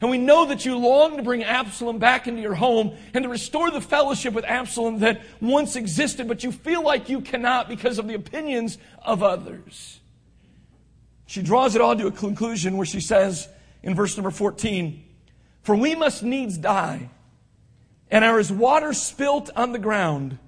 And 0.00 0.10
we 0.10 0.18
know 0.18 0.46
that 0.46 0.66
you 0.66 0.76
long 0.76 1.16
to 1.16 1.22
bring 1.22 1.42
Absalom 1.42 1.98
back 1.98 2.28
into 2.28 2.42
your 2.42 2.54
home 2.54 2.94
and 3.14 3.22
to 3.22 3.28
restore 3.28 3.70
the 3.70 3.80
fellowship 3.80 4.34
with 4.34 4.44
Absalom 4.44 4.98
that 5.00 5.22
once 5.40 5.74
existed, 5.74 6.28
but 6.28 6.44
you 6.44 6.52
feel 6.52 6.82
like 6.82 7.08
you 7.08 7.22
cannot 7.22 7.68
because 7.68 7.98
of 7.98 8.06
the 8.06 8.14
opinions 8.14 8.76
of 9.02 9.22
others. 9.22 10.00
She 11.26 11.42
draws 11.42 11.74
it 11.74 11.80
all 11.80 11.96
to 11.96 12.06
a 12.06 12.12
conclusion 12.12 12.76
where 12.76 12.86
she 12.86 13.00
says 13.00 13.48
in 13.82 13.94
verse 13.94 14.16
number 14.16 14.30
14, 14.30 15.02
For 15.62 15.74
we 15.74 15.94
must 15.94 16.22
needs 16.22 16.58
die, 16.58 17.08
and 18.10 18.24
are 18.24 18.38
as 18.38 18.52
water 18.52 18.92
spilt 18.92 19.50
on 19.56 19.72
the 19.72 19.78
ground, 19.78 20.38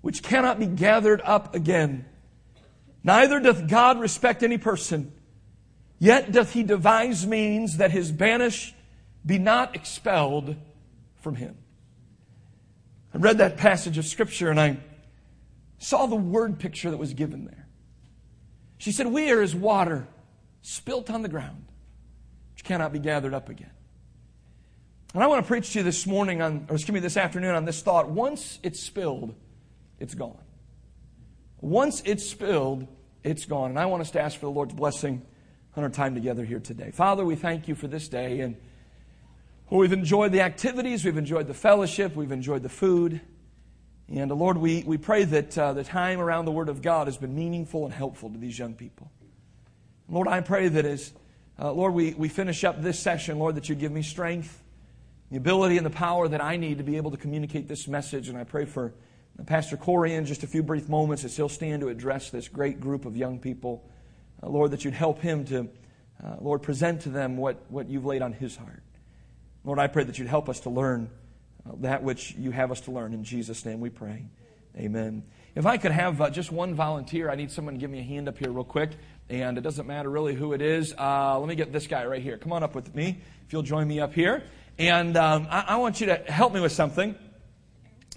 which 0.00 0.22
cannot 0.22 0.58
be 0.58 0.66
gathered 0.66 1.22
up 1.24 1.54
again. 1.54 2.04
Neither 3.04 3.40
doth 3.40 3.68
God 3.68 4.00
respect 4.00 4.42
any 4.42 4.58
person. 4.58 5.12
Yet 6.00 6.32
doth 6.32 6.54
he 6.54 6.62
devise 6.62 7.26
means 7.26 7.76
that 7.76 7.92
his 7.92 8.10
banish 8.10 8.74
be 9.24 9.38
not 9.38 9.76
expelled 9.76 10.56
from 11.20 11.36
him. 11.36 11.58
I 13.14 13.18
read 13.18 13.38
that 13.38 13.58
passage 13.58 13.98
of 13.98 14.06
scripture 14.06 14.48
and 14.48 14.58
I 14.58 14.78
saw 15.78 16.06
the 16.06 16.16
word 16.16 16.58
picture 16.58 16.90
that 16.90 16.96
was 16.96 17.12
given 17.12 17.44
there. 17.44 17.68
She 18.78 18.92
said, 18.92 19.08
We 19.08 19.30
are 19.30 19.42
as 19.42 19.54
water 19.54 20.08
spilt 20.62 21.10
on 21.10 21.20
the 21.20 21.28
ground, 21.28 21.66
which 22.54 22.64
cannot 22.64 22.94
be 22.94 22.98
gathered 22.98 23.34
up 23.34 23.50
again. 23.50 23.70
And 25.12 25.22
I 25.22 25.26
want 25.26 25.44
to 25.44 25.48
preach 25.48 25.72
to 25.72 25.80
you 25.80 25.82
this 25.82 26.06
morning 26.06 26.40
on, 26.40 26.66
or 26.70 26.76
excuse 26.76 26.94
me, 26.94 27.00
this 27.00 27.18
afternoon 27.18 27.54
on 27.54 27.66
this 27.66 27.82
thought. 27.82 28.08
Once 28.08 28.58
it's 28.62 28.80
spilled, 28.80 29.34
it's 29.98 30.14
gone. 30.14 30.38
Once 31.60 32.02
it's 32.06 32.26
spilled, 32.26 32.86
it's 33.22 33.44
gone. 33.44 33.70
And 33.70 33.78
I 33.78 33.84
want 33.84 34.00
us 34.00 34.12
to 34.12 34.20
ask 34.20 34.38
for 34.38 34.46
the 34.46 34.52
Lord's 34.52 34.72
blessing 34.72 35.26
on 35.76 35.84
our 35.84 35.90
time 35.90 36.14
together 36.14 36.44
here 36.44 36.60
today. 36.60 36.90
Father, 36.90 37.24
we 37.24 37.36
thank 37.36 37.68
you 37.68 37.74
for 37.74 37.86
this 37.86 38.08
day. 38.08 38.40
And 38.40 38.56
we've 39.70 39.92
enjoyed 39.92 40.32
the 40.32 40.40
activities, 40.40 41.04
we've 41.04 41.16
enjoyed 41.16 41.46
the 41.46 41.54
fellowship, 41.54 42.16
we've 42.16 42.32
enjoyed 42.32 42.62
the 42.62 42.68
food. 42.68 43.20
And 44.08 44.32
uh, 44.32 44.34
Lord, 44.34 44.58
we, 44.58 44.82
we 44.82 44.98
pray 44.98 45.24
that 45.24 45.56
uh, 45.56 45.72
the 45.72 45.84
time 45.84 46.20
around 46.20 46.44
the 46.44 46.52
Word 46.52 46.68
of 46.68 46.82
God 46.82 47.06
has 47.06 47.16
been 47.16 47.34
meaningful 47.34 47.84
and 47.84 47.94
helpful 47.94 48.30
to 48.30 48.38
these 48.38 48.58
young 48.58 48.74
people. 48.74 49.10
Lord, 50.08 50.26
I 50.26 50.40
pray 50.40 50.66
that 50.66 50.84
as, 50.84 51.12
uh, 51.56 51.70
Lord, 51.72 51.94
we, 51.94 52.14
we 52.14 52.28
finish 52.28 52.64
up 52.64 52.82
this 52.82 52.98
session, 52.98 53.38
Lord, 53.38 53.54
that 53.54 53.68
you 53.68 53.76
give 53.76 53.92
me 53.92 54.02
strength, 54.02 54.60
the 55.30 55.36
ability, 55.36 55.76
and 55.76 55.86
the 55.86 55.90
power 55.90 56.26
that 56.26 56.42
I 56.42 56.56
need 56.56 56.78
to 56.78 56.84
be 56.84 56.96
able 56.96 57.12
to 57.12 57.16
communicate 57.16 57.68
this 57.68 57.86
message. 57.86 58.28
And 58.28 58.36
I 58.36 58.42
pray 58.42 58.64
for 58.64 58.92
Pastor 59.46 59.76
Corey 59.76 60.14
in 60.14 60.26
just 60.26 60.42
a 60.42 60.48
few 60.48 60.64
brief 60.64 60.88
moments 60.88 61.24
as 61.24 61.36
he'll 61.36 61.48
stand 61.48 61.82
to 61.82 61.88
address 61.88 62.30
this 62.30 62.48
great 62.48 62.80
group 62.80 63.06
of 63.06 63.16
young 63.16 63.38
people. 63.38 63.88
Uh, 64.42 64.48
Lord, 64.48 64.70
that 64.72 64.84
you'd 64.84 64.94
help 64.94 65.20
him 65.20 65.44
to, 65.46 65.68
uh, 66.24 66.36
Lord, 66.40 66.62
present 66.62 67.02
to 67.02 67.08
them 67.08 67.36
what, 67.36 67.70
what 67.70 67.88
you've 67.88 68.04
laid 68.04 68.22
on 68.22 68.32
his 68.32 68.56
heart. 68.56 68.82
Lord, 69.64 69.78
I 69.78 69.86
pray 69.86 70.04
that 70.04 70.18
you'd 70.18 70.28
help 70.28 70.48
us 70.48 70.60
to 70.60 70.70
learn 70.70 71.10
uh, 71.66 71.72
that 71.80 72.02
which 72.02 72.34
you 72.36 72.50
have 72.50 72.70
us 72.70 72.80
to 72.82 72.90
learn. 72.90 73.12
In 73.12 73.24
Jesus' 73.24 73.64
name 73.64 73.80
we 73.80 73.90
pray. 73.90 74.24
Amen. 74.76 75.24
If 75.54 75.66
I 75.66 75.76
could 75.76 75.92
have 75.92 76.20
uh, 76.20 76.30
just 76.30 76.52
one 76.52 76.74
volunteer, 76.74 77.28
I 77.28 77.34
need 77.34 77.50
someone 77.50 77.74
to 77.74 77.80
give 77.80 77.90
me 77.90 77.98
a 77.98 78.04
hand 78.04 78.28
up 78.28 78.38
here 78.38 78.50
real 78.50 78.64
quick. 78.64 78.90
And 79.28 79.58
it 79.58 79.60
doesn't 79.60 79.86
matter 79.86 80.08
really 80.08 80.34
who 80.34 80.52
it 80.52 80.62
is. 80.62 80.94
Uh, 80.96 81.38
let 81.38 81.48
me 81.48 81.54
get 81.54 81.72
this 81.72 81.86
guy 81.86 82.04
right 82.06 82.22
here. 82.22 82.38
Come 82.38 82.52
on 82.52 82.62
up 82.62 82.74
with 82.74 82.94
me 82.94 83.20
if 83.46 83.52
you'll 83.52 83.62
join 83.62 83.86
me 83.86 84.00
up 84.00 84.14
here. 84.14 84.44
And 84.78 85.16
um, 85.16 85.46
I, 85.50 85.64
I, 85.68 85.76
want 85.76 86.00
you 86.00 86.06
to 86.06 86.16
help 86.16 86.52
me 86.54 86.60
with 86.60 86.72
something. 86.72 87.14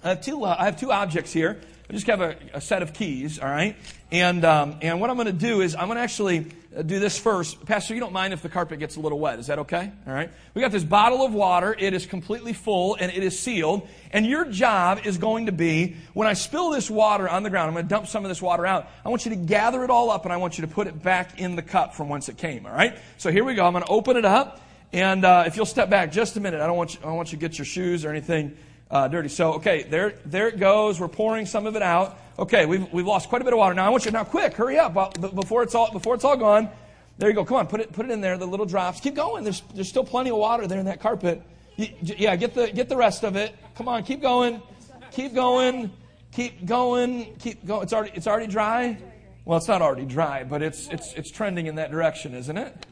I 0.02 0.08
have 0.10 0.20
two, 0.22 0.44
I 0.44 0.64
have 0.64 0.78
two 0.78 0.90
objects 0.90 1.32
here. 1.32 1.60
I 1.88 1.92
just 1.92 2.06
have 2.06 2.20
a, 2.20 2.36
a 2.54 2.60
set 2.60 2.82
of 2.82 2.94
keys, 2.94 3.38
all 3.38 3.48
right? 3.48 3.76
And, 4.14 4.44
um, 4.44 4.76
and 4.80 5.00
what 5.00 5.10
I'm 5.10 5.16
going 5.16 5.26
to 5.26 5.32
do 5.32 5.60
is 5.60 5.74
I'm 5.74 5.86
going 5.86 5.96
to 5.96 6.02
actually 6.02 6.46
uh, 6.76 6.82
do 6.82 7.00
this 7.00 7.18
first. 7.18 7.66
Pastor, 7.66 7.94
you 7.94 8.00
don't 8.00 8.12
mind 8.12 8.32
if 8.32 8.42
the 8.42 8.48
carpet 8.48 8.78
gets 8.78 8.94
a 8.94 9.00
little 9.00 9.18
wet. 9.18 9.40
Is 9.40 9.48
that 9.48 9.58
okay? 9.58 9.90
All 10.06 10.12
right? 10.12 10.30
We 10.54 10.62
got 10.62 10.70
this 10.70 10.84
bottle 10.84 11.24
of 11.24 11.34
water. 11.34 11.74
It 11.76 11.94
is 11.94 12.06
completely 12.06 12.52
full 12.52 12.94
and 12.94 13.10
it 13.10 13.24
is 13.24 13.36
sealed. 13.36 13.88
And 14.12 14.24
your 14.24 14.44
job 14.44 15.00
is 15.04 15.18
going 15.18 15.46
to 15.46 15.52
be 15.52 15.96
when 16.12 16.28
I 16.28 16.34
spill 16.34 16.70
this 16.70 16.88
water 16.88 17.28
on 17.28 17.42
the 17.42 17.50
ground, 17.50 17.66
I'm 17.66 17.74
going 17.74 17.86
to 17.86 17.88
dump 17.88 18.06
some 18.06 18.24
of 18.24 18.28
this 18.28 18.40
water 18.40 18.64
out. 18.64 18.88
I 19.04 19.08
want 19.08 19.26
you 19.26 19.30
to 19.30 19.36
gather 19.36 19.82
it 19.82 19.90
all 19.90 20.12
up 20.12 20.22
and 20.22 20.32
I 20.32 20.36
want 20.36 20.58
you 20.58 20.62
to 20.62 20.72
put 20.72 20.86
it 20.86 21.02
back 21.02 21.40
in 21.40 21.56
the 21.56 21.62
cup 21.62 21.96
from 21.96 22.08
whence 22.08 22.28
it 22.28 22.36
came, 22.36 22.66
all 22.66 22.72
right? 22.72 22.96
So 23.18 23.32
here 23.32 23.42
we 23.42 23.54
go. 23.54 23.66
I'm 23.66 23.72
going 23.72 23.82
to 23.82 23.90
open 23.90 24.16
it 24.16 24.24
up. 24.24 24.60
And 24.92 25.24
uh, 25.24 25.42
if 25.48 25.56
you'll 25.56 25.66
step 25.66 25.90
back 25.90 26.12
just 26.12 26.36
a 26.36 26.40
minute, 26.40 26.60
I 26.60 26.68
don't 26.68 26.76
want 26.76 26.94
you, 26.94 27.00
I 27.00 27.06
don't 27.06 27.16
want 27.16 27.32
you 27.32 27.38
to 27.38 27.40
get 27.40 27.58
your 27.58 27.64
shoes 27.64 28.04
or 28.04 28.10
anything 28.10 28.56
uh, 28.92 29.08
dirty. 29.08 29.28
So, 29.28 29.54
okay, 29.54 29.82
there, 29.82 30.20
there 30.24 30.46
it 30.46 30.60
goes. 30.60 31.00
We're 31.00 31.08
pouring 31.08 31.46
some 31.46 31.66
of 31.66 31.74
it 31.74 31.82
out. 31.82 32.16
Okay, 32.38 32.66
we've, 32.66 32.92
we've 32.92 33.06
lost 33.06 33.28
quite 33.28 33.42
a 33.42 33.44
bit 33.44 33.52
of 33.52 33.58
water. 33.58 33.74
Now, 33.74 33.86
I 33.86 33.88
want 33.90 34.04
you 34.04 34.10
now 34.10 34.24
quick, 34.24 34.54
hurry 34.54 34.78
up 34.78 34.94
before 35.20 35.62
it's 35.62 35.74
all, 35.74 35.92
before 35.92 36.14
it's 36.14 36.24
all 36.24 36.36
gone. 36.36 36.68
There 37.18 37.28
you 37.28 37.34
go. 37.34 37.44
Come 37.44 37.58
on, 37.58 37.66
put 37.68 37.80
it, 37.80 37.92
put 37.92 38.06
it 38.06 38.10
in 38.10 38.20
there, 38.20 38.36
the 38.36 38.46
little 38.46 38.66
drops. 38.66 39.00
Keep 39.00 39.14
going. 39.14 39.44
There's, 39.44 39.62
there's 39.74 39.88
still 39.88 40.04
plenty 40.04 40.30
of 40.30 40.36
water 40.36 40.66
there 40.66 40.78
in 40.80 40.86
that 40.86 41.00
carpet. 41.00 41.42
Yeah, 41.76 42.34
get 42.36 42.54
the, 42.54 42.70
get 42.70 42.88
the 42.88 42.96
rest 42.96 43.24
of 43.24 43.36
it. 43.36 43.54
Come 43.76 43.88
on, 43.88 44.02
keep 44.02 44.20
going. 44.20 44.60
Keep 45.12 45.34
going. 45.34 45.92
Keep 46.32 46.66
going. 46.66 47.36
Keep 47.36 47.66
going. 47.66 47.82
It's 47.84 47.92
already, 47.92 48.12
it's 48.14 48.26
already 48.26 48.48
dry. 48.48 48.98
Well, 49.44 49.58
it's 49.58 49.68
not 49.68 49.82
already 49.82 50.06
dry, 50.06 50.42
but 50.42 50.62
it's, 50.62 50.88
it's, 50.88 51.12
it's 51.14 51.30
trending 51.30 51.66
in 51.66 51.76
that 51.76 51.90
direction, 51.90 52.34
isn't 52.34 52.56
it? 52.56 52.86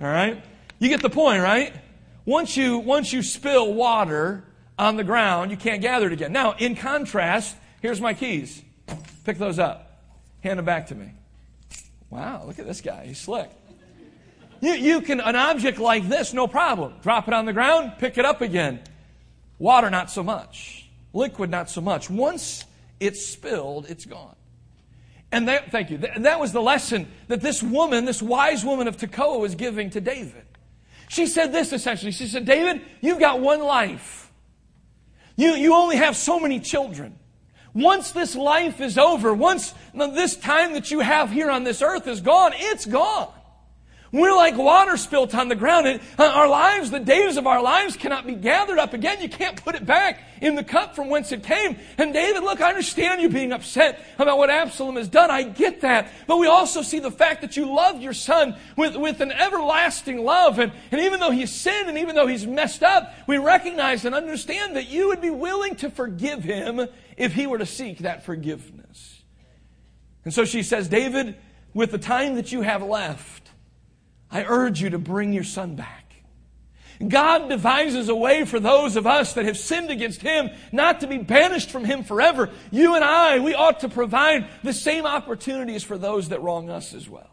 All 0.00 0.08
right. 0.08 0.42
You 0.78 0.88
get 0.88 1.00
the 1.00 1.10
point, 1.10 1.42
right? 1.42 1.72
Once 2.24 2.56
you, 2.56 2.78
once 2.78 3.12
you 3.12 3.22
spill 3.22 3.72
water, 3.72 4.44
on 4.78 4.96
the 4.96 5.04
ground, 5.04 5.50
you 5.50 5.56
can't 5.56 5.80
gather 5.80 6.06
it 6.06 6.12
again. 6.12 6.32
Now, 6.32 6.54
in 6.58 6.74
contrast, 6.74 7.56
here's 7.80 8.00
my 8.00 8.14
keys. 8.14 8.62
Pick 9.24 9.38
those 9.38 9.58
up. 9.58 10.00
Hand 10.40 10.58
them 10.58 10.64
back 10.64 10.88
to 10.88 10.94
me. 10.94 11.12
Wow, 12.10 12.44
look 12.46 12.58
at 12.58 12.66
this 12.66 12.80
guy. 12.80 13.06
He's 13.06 13.18
slick. 13.18 13.50
You, 14.60 14.74
you 14.74 15.00
can, 15.00 15.20
an 15.20 15.34
object 15.34 15.78
like 15.78 16.08
this, 16.08 16.32
no 16.32 16.46
problem. 16.46 16.94
Drop 17.02 17.26
it 17.26 17.34
on 17.34 17.46
the 17.46 17.52
ground, 17.52 17.94
pick 17.98 18.18
it 18.18 18.24
up 18.24 18.40
again. 18.40 18.80
Water, 19.58 19.90
not 19.90 20.10
so 20.10 20.22
much. 20.22 20.88
Liquid, 21.12 21.50
not 21.50 21.68
so 21.68 21.80
much. 21.80 22.08
Once 22.10 22.64
it's 23.00 23.24
spilled, 23.24 23.86
it's 23.88 24.04
gone. 24.04 24.36
And 25.32 25.48
that, 25.48 25.72
thank 25.72 25.90
you. 25.90 25.98
That 25.98 26.38
was 26.38 26.52
the 26.52 26.60
lesson 26.60 27.10
that 27.28 27.40
this 27.40 27.62
woman, 27.62 28.04
this 28.04 28.22
wise 28.22 28.64
woman 28.64 28.86
of 28.86 28.98
Tekoa, 28.98 29.40
was 29.40 29.54
giving 29.54 29.90
to 29.90 30.00
David. 30.00 30.44
She 31.08 31.26
said 31.26 31.52
this 31.52 31.72
essentially. 31.72 32.12
She 32.12 32.26
said, 32.26 32.44
David, 32.44 32.82
you've 33.00 33.18
got 33.18 33.40
one 33.40 33.60
life. 33.60 34.30
You, 35.36 35.52
you 35.52 35.74
only 35.74 35.96
have 35.96 36.16
so 36.16 36.38
many 36.38 36.60
children. 36.60 37.18
Once 37.74 38.10
this 38.12 38.34
life 38.34 38.80
is 38.80 38.98
over, 38.98 39.32
once 39.32 39.74
this 39.94 40.36
time 40.36 40.74
that 40.74 40.90
you 40.90 41.00
have 41.00 41.30
here 41.30 41.50
on 41.50 41.64
this 41.64 41.80
earth 41.80 42.06
is 42.06 42.20
gone, 42.20 42.52
it's 42.54 42.84
gone. 42.84 43.32
We're 44.12 44.36
like 44.36 44.58
water 44.58 44.98
spilt 44.98 45.34
on 45.34 45.48
the 45.48 45.54
ground. 45.54 45.98
Uh, 46.18 46.24
our 46.24 46.46
lives, 46.46 46.90
the 46.90 47.00
days 47.00 47.38
of 47.38 47.46
our 47.46 47.62
lives 47.62 47.96
cannot 47.96 48.26
be 48.26 48.34
gathered 48.34 48.78
up 48.78 48.92
again. 48.92 49.22
You 49.22 49.28
can't 49.30 49.64
put 49.64 49.74
it 49.74 49.86
back 49.86 50.22
in 50.42 50.54
the 50.54 50.62
cup 50.62 50.94
from 50.94 51.08
whence 51.08 51.32
it 51.32 51.42
came. 51.42 51.78
And 51.96 52.12
David, 52.12 52.42
look, 52.42 52.60
I 52.60 52.68
understand 52.68 53.22
you 53.22 53.30
being 53.30 53.52
upset 53.52 54.04
about 54.18 54.36
what 54.36 54.50
Absalom 54.50 54.96
has 54.96 55.08
done. 55.08 55.30
I 55.30 55.44
get 55.44 55.80
that. 55.80 56.12
But 56.26 56.36
we 56.36 56.46
also 56.46 56.82
see 56.82 56.98
the 56.98 57.10
fact 57.10 57.40
that 57.40 57.56
you 57.56 57.74
love 57.74 58.02
your 58.02 58.12
son 58.12 58.54
with, 58.76 58.96
with 58.96 59.22
an 59.22 59.32
everlasting 59.32 60.22
love. 60.22 60.58
And, 60.58 60.72
and 60.90 61.00
even 61.00 61.18
though 61.18 61.30
he's 61.30 61.50
sinned 61.50 61.88
and 61.88 61.96
even 61.96 62.14
though 62.14 62.26
he's 62.26 62.46
messed 62.46 62.82
up, 62.82 63.14
we 63.26 63.38
recognize 63.38 64.04
and 64.04 64.14
understand 64.14 64.76
that 64.76 64.90
you 64.90 65.08
would 65.08 65.22
be 65.22 65.30
willing 65.30 65.74
to 65.76 65.88
forgive 65.88 66.44
him 66.44 66.86
if 67.16 67.32
he 67.32 67.46
were 67.46 67.58
to 67.58 67.66
seek 67.66 67.98
that 67.98 68.24
forgiveness. 68.24 69.22
And 70.24 70.32
so 70.32 70.44
she 70.44 70.62
says, 70.62 70.88
David, 70.88 71.36
with 71.74 71.90
the 71.90 71.98
time 71.98 72.36
that 72.36 72.52
you 72.52 72.62
have 72.62 72.82
left, 72.82 73.50
I 74.30 74.44
urge 74.44 74.80
you 74.80 74.90
to 74.90 74.98
bring 74.98 75.32
your 75.32 75.44
son 75.44 75.76
back. 75.76 76.02
God 77.08 77.48
devises 77.48 78.08
a 78.08 78.14
way 78.14 78.44
for 78.44 78.60
those 78.60 78.96
of 78.96 79.06
us 79.06 79.34
that 79.34 79.44
have 79.44 79.56
sinned 79.56 79.90
against 79.90 80.22
Him 80.22 80.50
not 80.70 81.00
to 81.00 81.06
be 81.06 81.18
banished 81.18 81.70
from 81.70 81.84
Him 81.84 82.04
forever. 82.04 82.50
You 82.70 82.94
and 82.94 83.04
I, 83.04 83.40
we 83.40 83.54
ought 83.54 83.80
to 83.80 83.88
provide 83.88 84.46
the 84.62 84.72
same 84.72 85.06
opportunities 85.06 85.82
for 85.82 85.98
those 85.98 86.28
that 86.28 86.42
wrong 86.42 86.70
us 86.70 86.94
as 86.94 87.08
well. 87.08 87.30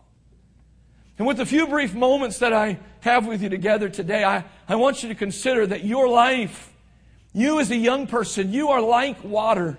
And 1.18 1.28
with 1.28 1.38
the 1.38 1.46
few 1.46 1.68
brief 1.68 1.94
moments 1.94 2.40
that 2.40 2.54
I 2.54 2.80
have 3.02 3.28
with 3.28 3.42
you 3.44 3.50
together 3.50 3.90
today, 3.90 4.24
I, 4.24 4.46
I 4.68 4.76
want 4.76 5.04
you 5.04 5.10
to 5.10 5.16
consider 5.16 5.68
that 5.68 5.84
your 5.84 6.08
life, 6.08 6.69
you 7.34 7.60
as 7.60 7.72
a 7.72 7.76
young 7.76 8.08
person, 8.08 8.52
you 8.52 8.70
are 8.70 8.82
like 8.82 9.24
water. 9.24 9.78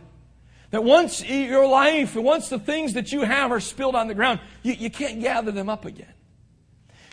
That 0.71 0.85
once 0.85 1.25
your 1.25 1.67
life 1.67 2.15
and 2.15 2.25
once 2.25 2.49
the 2.49 2.59
things 2.59 2.93
that 2.93 3.11
you 3.11 3.23
have 3.23 3.51
are 3.51 3.59
spilled 3.59 3.97
on 3.97 4.07
the 4.07 4.15
ground, 4.15 4.39
you, 4.63 4.73
you 4.75 4.91
can't 4.91 5.21
gather 5.21 5.51
them 5.51 5.69
up 5.69 5.85
again. 5.85 6.13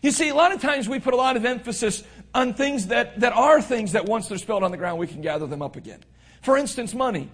You 0.03 0.11
see, 0.11 0.29
a 0.29 0.35
lot 0.35 0.51
of 0.51 0.61
times 0.61 0.87
we 0.87 0.99
put 0.99 1.15
a 1.15 1.17
lot 1.17 1.37
of 1.37 1.45
emphasis 1.45 2.03
on 2.35 2.53
things 2.53 2.87
that, 2.87 3.19
that 3.21 3.33
are 3.33 3.61
things 3.61 3.93
that 3.93 4.05
once 4.05 4.27
they're 4.27 4.37
spilled 4.37 4.63
on 4.63 4.69
the 4.69 4.77
ground, 4.77 4.99
we 4.99 5.07
can 5.07 5.21
gather 5.21 5.47
them 5.47 5.63
up 5.63 5.75
again. 5.75 6.03
For 6.43 6.55
instance, 6.55 6.93
money. 6.93 7.31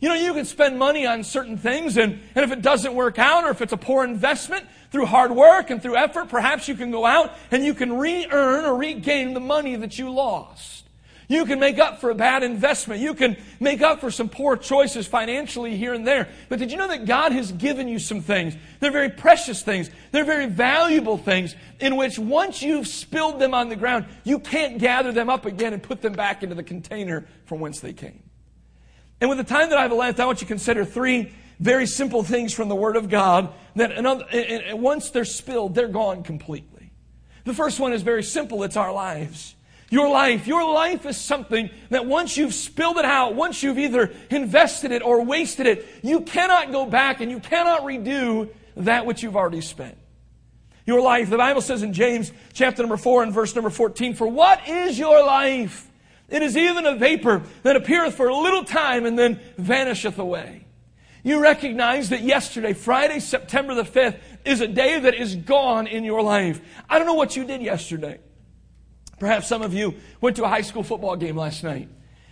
You 0.00 0.08
know, 0.08 0.14
you 0.14 0.32
can 0.32 0.46
spend 0.46 0.78
money 0.78 1.06
on 1.06 1.22
certain 1.24 1.58
things, 1.58 1.98
and, 1.98 2.20
and 2.34 2.42
if 2.42 2.52
it 2.52 2.62
doesn't 2.62 2.94
work 2.94 3.18
out, 3.18 3.44
or 3.44 3.50
if 3.50 3.60
it's 3.60 3.74
a 3.74 3.76
poor 3.76 4.02
investment, 4.02 4.64
through 4.90 5.06
hard 5.06 5.30
work 5.30 5.68
and 5.68 5.82
through 5.82 5.96
effort, 5.96 6.30
perhaps 6.30 6.68
you 6.68 6.74
can 6.74 6.90
go 6.90 7.04
out 7.04 7.32
and 7.50 7.64
you 7.64 7.74
can 7.74 7.92
re 7.92 8.26
earn 8.30 8.64
or 8.64 8.76
regain 8.76 9.34
the 9.34 9.40
money 9.40 9.76
that 9.76 9.98
you 9.98 10.10
lost. 10.10 10.88
You 11.30 11.46
can 11.46 11.60
make 11.60 11.78
up 11.78 12.00
for 12.00 12.10
a 12.10 12.14
bad 12.16 12.42
investment. 12.42 13.00
You 13.00 13.14
can 13.14 13.36
make 13.60 13.82
up 13.82 14.00
for 14.00 14.10
some 14.10 14.28
poor 14.28 14.56
choices 14.56 15.06
financially 15.06 15.76
here 15.76 15.94
and 15.94 16.04
there. 16.04 16.28
But 16.48 16.58
did 16.58 16.72
you 16.72 16.76
know 16.76 16.88
that 16.88 17.04
God 17.04 17.30
has 17.30 17.52
given 17.52 17.86
you 17.86 18.00
some 18.00 18.20
things? 18.20 18.56
They're 18.80 18.90
very 18.90 19.10
precious 19.10 19.62
things. 19.62 19.90
They're 20.10 20.24
very 20.24 20.46
valuable 20.46 21.16
things 21.16 21.54
in 21.78 21.94
which 21.94 22.18
once 22.18 22.62
you've 22.62 22.88
spilled 22.88 23.38
them 23.38 23.54
on 23.54 23.68
the 23.68 23.76
ground, 23.76 24.06
you 24.24 24.40
can't 24.40 24.78
gather 24.78 25.12
them 25.12 25.30
up 25.30 25.46
again 25.46 25.72
and 25.72 25.80
put 25.80 26.02
them 26.02 26.14
back 26.14 26.42
into 26.42 26.56
the 26.56 26.64
container 26.64 27.28
from 27.44 27.60
whence 27.60 27.78
they 27.78 27.92
came. 27.92 28.24
And 29.20 29.30
with 29.30 29.38
the 29.38 29.44
time 29.44 29.70
that 29.70 29.78
I 29.78 29.82
have 29.82 29.92
left, 29.92 30.18
I 30.18 30.26
want 30.26 30.40
you 30.40 30.46
to 30.46 30.52
consider 30.52 30.84
three 30.84 31.32
very 31.60 31.86
simple 31.86 32.24
things 32.24 32.52
from 32.52 32.68
the 32.68 32.74
Word 32.74 32.96
of 32.96 33.08
God 33.08 33.52
that 33.76 33.92
another, 33.92 34.24
once 34.72 35.10
they're 35.10 35.24
spilled, 35.24 35.76
they're 35.76 35.86
gone 35.86 36.24
completely. 36.24 36.90
The 37.44 37.54
first 37.54 37.78
one 37.78 37.92
is 37.92 38.02
very 38.02 38.24
simple 38.24 38.64
it's 38.64 38.76
our 38.76 38.92
lives. 38.92 39.54
Your 39.90 40.08
life, 40.08 40.46
your 40.46 40.72
life 40.72 41.04
is 41.04 41.16
something 41.16 41.68
that 41.90 42.06
once 42.06 42.36
you've 42.36 42.54
spilled 42.54 42.96
it 42.96 43.04
out, 43.04 43.34
once 43.34 43.60
you've 43.60 43.78
either 43.78 44.12
invested 44.30 44.92
it 44.92 45.02
or 45.02 45.24
wasted 45.24 45.66
it, 45.66 45.86
you 46.02 46.20
cannot 46.20 46.70
go 46.70 46.86
back 46.86 47.20
and 47.20 47.28
you 47.28 47.40
cannot 47.40 47.82
redo 47.82 48.48
that 48.76 49.04
which 49.04 49.24
you've 49.24 49.36
already 49.36 49.60
spent. 49.60 49.98
Your 50.86 51.00
life, 51.00 51.28
the 51.28 51.36
Bible 51.36 51.60
says 51.60 51.82
in 51.82 51.92
James 51.92 52.32
chapter 52.52 52.82
number 52.82 52.96
4 52.96 53.24
and 53.24 53.32
verse 53.32 53.52
number 53.56 53.68
14, 53.68 54.14
For 54.14 54.28
what 54.28 54.68
is 54.68 54.96
your 54.96 55.26
life? 55.26 55.90
It 56.28 56.42
is 56.42 56.56
even 56.56 56.86
a 56.86 56.94
vapor 56.94 57.42
that 57.64 57.74
appeareth 57.74 58.14
for 58.14 58.28
a 58.28 58.36
little 58.36 58.62
time 58.62 59.06
and 59.06 59.18
then 59.18 59.40
vanisheth 59.58 60.20
away. 60.20 60.66
You 61.24 61.42
recognize 61.42 62.10
that 62.10 62.22
yesterday, 62.22 62.72
Friday, 62.74 63.18
September 63.18 63.74
the 63.74 63.82
5th, 63.82 64.18
is 64.44 64.60
a 64.60 64.68
day 64.68 65.00
that 65.00 65.14
is 65.14 65.34
gone 65.34 65.88
in 65.88 66.04
your 66.04 66.22
life. 66.22 66.60
I 66.88 66.98
don't 66.98 67.08
know 67.08 67.14
what 67.14 67.36
you 67.36 67.44
did 67.44 67.60
yesterday. 67.60 68.20
Perhaps 69.20 69.46
some 69.46 69.62
of 69.62 69.72
you 69.72 69.94
went 70.20 70.36
to 70.36 70.44
a 70.44 70.48
high 70.48 70.62
school 70.62 70.82
football 70.82 71.14
game 71.14 71.36
last 71.36 71.62
night. 71.62 71.88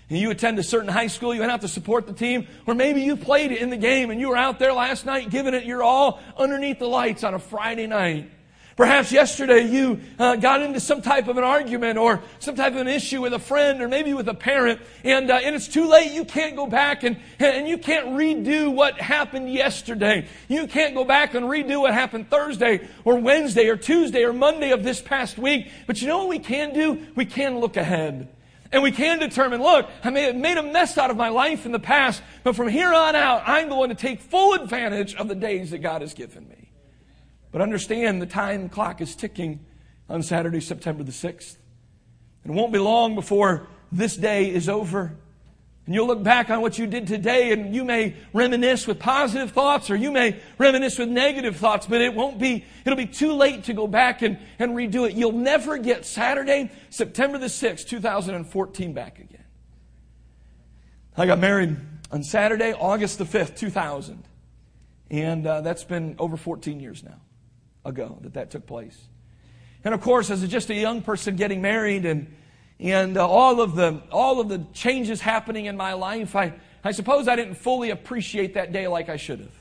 And 0.09 0.19
you 0.19 0.31
attend 0.31 0.59
a 0.59 0.63
certain 0.63 0.89
high 0.89 1.09
school, 1.09 1.35
you 1.35 1.41
went 1.41 1.53
out 1.53 1.61
to 1.61 1.69
support 1.69 2.07
the 2.07 2.15
team, 2.15 2.49
or 2.67 2.75
maybe 2.75 3.03
you 3.03 3.15
played 3.15 3.53
in 3.53 3.69
the 3.69 3.77
game 3.77 4.11
and 4.11 4.19
you 4.19 4.31
were 4.31 4.37
out 4.39 4.59
there 4.59 4.73
last 4.73 5.05
night 5.05 5.29
giving 5.29 5.53
it 5.53 5.65
your 5.65 5.83
all 5.83 6.19
underneath 6.37 6.79
the 6.79 6.89
lights 6.89 7.25
on 7.25 7.35
a 7.35 7.39
Friday 7.39 7.87
night. 7.87 8.31
Perhaps 8.79 9.11
yesterday 9.11 9.67
you 9.67 9.99
uh, 10.21 10.37
got 10.37 10.63
into 10.63 10.79
some 10.79 11.03
type 11.03 11.27
of 11.27 11.37
an 11.37 11.43
argument 11.43 11.99
or 11.99 12.23
some 12.39 12.55
type 12.55 12.75
of 12.75 12.79
an 12.79 12.87
issue 12.87 13.21
with 13.21 13.33
a 13.33 13.39
friend 13.41 13.83
or 13.83 13.89
maybe 13.89 14.15
with 14.15 14.29
a 14.29 14.35
parent, 14.35 14.81
and, 15.03 15.33
uh, 15.33 15.41
and 15.43 15.57
it's 15.57 15.67
too 15.67 15.89
late. 15.89 16.13
You 16.13 16.25
can't 16.25 16.55
go 16.55 16.65
back 16.69 17.03
and, 17.03 17.19
and 17.41 17.67
you 17.67 17.77
can't 17.77 18.11
redo 18.11 18.73
what 18.73 19.01
happened 19.01 19.53
yesterday. 19.53 20.29
You 20.47 20.69
can't 20.69 20.95
go 20.95 21.05
back 21.05 21.35
and 21.35 21.47
redo 21.47 21.81
what 21.81 21.93
happened 21.93 22.31
Thursday 22.31 22.87
or 23.05 23.17
Wednesday 23.17 23.67
or 23.67 23.77
Tuesday 23.77 24.23
or 24.23 24.33
Monday 24.33 24.71
of 24.71 24.85
this 24.85 25.01
past 25.01 25.39
week. 25.39 25.73
But 25.89 26.01
you 26.01 26.07
know 26.07 26.19
what 26.19 26.29
we 26.29 26.39
can 26.39 26.73
do? 26.73 27.05
We 27.17 27.25
can 27.25 27.59
look 27.59 27.77
ahead. 27.77 28.29
And 28.71 28.85
we 28.85 28.93
can 28.93 29.19
determine, 29.19 29.61
look, 29.61 29.91
I 30.05 30.11
may 30.11 30.23
have 30.23 30.37
made 30.37 30.57
a 30.57 30.63
mess 30.63 30.97
out 30.97 31.11
of 31.11 31.17
my 31.17 31.31
life 31.31 31.67
in 31.67 31.73
the 31.73 31.81
past, 31.81 32.23
but 32.45 32.55
from 32.55 32.69
here 32.69 32.95
on 32.95 33.17
out, 33.17 33.43
I'm 33.45 33.71
going 33.71 33.89
to 33.89 33.97
take 33.97 34.21
full 34.21 34.53
advantage 34.53 35.17
of 35.17 35.27
the 35.27 35.35
days 35.35 35.73
that 35.73 35.79
God 35.79 36.03
has 36.03 36.15
given 36.15 36.49
me. 36.49 36.58
But 37.59 37.65
understand 37.65 38.23
the 38.23 38.27
time 38.27 38.69
clock 38.69 39.01
is 39.01 39.17
ticking 39.17 39.67
on 40.09 40.23
Saturday, 40.23 40.61
September 40.61 41.03
the 41.03 41.11
6th. 41.11 41.57
And 42.45 42.53
it 42.53 42.57
won't 42.57 42.73
be 42.73 42.79
long 42.79 43.17
before 43.17 43.67
this 43.91 44.17
day 44.17 44.55
is 44.55 44.69
over. 44.69 45.17
And 45.85 45.93
you'll 45.93 46.07
look 46.07 46.23
back 46.23 46.51
on 46.51 46.61
what 46.61 46.79
you 46.79 46.87
did 46.87 47.09
today 47.09 47.51
and 47.51 47.75
you 47.75 47.85
may 47.85 48.15
reminisce 48.33 48.87
with 48.87 49.01
positive 49.01 49.51
thoughts 49.51 49.91
or 49.91 49.97
you 49.97 50.13
may 50.13 50.39
reminisce 50.57 51.01
with 51.01 51.09
negative 51.09 51.57
thoughts, 51.57 51.85
but 51.85 52.01
it 52.01 52.15
won't 52.15 52.39
be, 52.39 52.65
it'll 52.85 52.97
be 52.97 53.07
too 53.07 53.33
late 53.33 53.65
to 53.65 53.73
go 53.73 53.89
back 53.89 54.23
and, 54.23 54.39
and 54.61 54.77
redo 54.77 55.11
it. 55.11 55.17
You'll 55.17 55.33
never 55.33 55.79
get 55.79 56.07
Saturday, 56.07 56.71
September 56.91 57.39
the 57.39 57.47
6th, 57.47 57.89
2014 57.89 58.93
back 58.93 59.19
again. 59.19 59.45
I 61.17 61.27
got 61.27 61.41
married 61.41 61.77
on 62.13 62.23
Saturday, 62.23 62.73
August 62.73 63.19
the 63.19 63.25
5th, 63.25 63.57
2000. 63.57 64.23
And 65.11 65.45
uh, 65.45 65.63
that's 65.63 65.83
been 65.83 66.15
over 66.21 66.37
14 66.37 66.79
years 66.79 67.03
now 67.03 67.21
ago 67.89 68.19
that 68.21 68.35
that 68.35 68.51
took 68.51 68.67
place. 68.67 69.09
And 69.85 69.95
of 69.95 70.01
course, 70.01 70.31
as 70.31 70.47
just 70.49 70.71
a 70.71 70.75
young 70.75 71.03
person 71.03 71.37
getting 71.37 71.63
married 71.63 72.05
and, 72.05 72.35
and 72.79 73.17
uh, 73.17 73.27
all, 73.27 73.61
of 73.61 73.75
the, 73.75 74.03
all 74.13 74.41
of 74.41 74.49
the 74.49 74.65
changes 74.73 75.21
happening 75.21 75.67
in 75.67 75.77
my 75.77 75.95
life, 75.95 76.37
I, 76.37 76.55
I 76.85 76.93
suppose 76.93 77.29
I 77.29 77.37
didn't 77.37 77.55
fully 77.55 77.91
appreciate 77.91 78.55
that 78.55 78.73
day 78.73 78.87
like 78.89 79.09
I 79.09 79.17
should 79.17 79.41
have. 79.41 79.53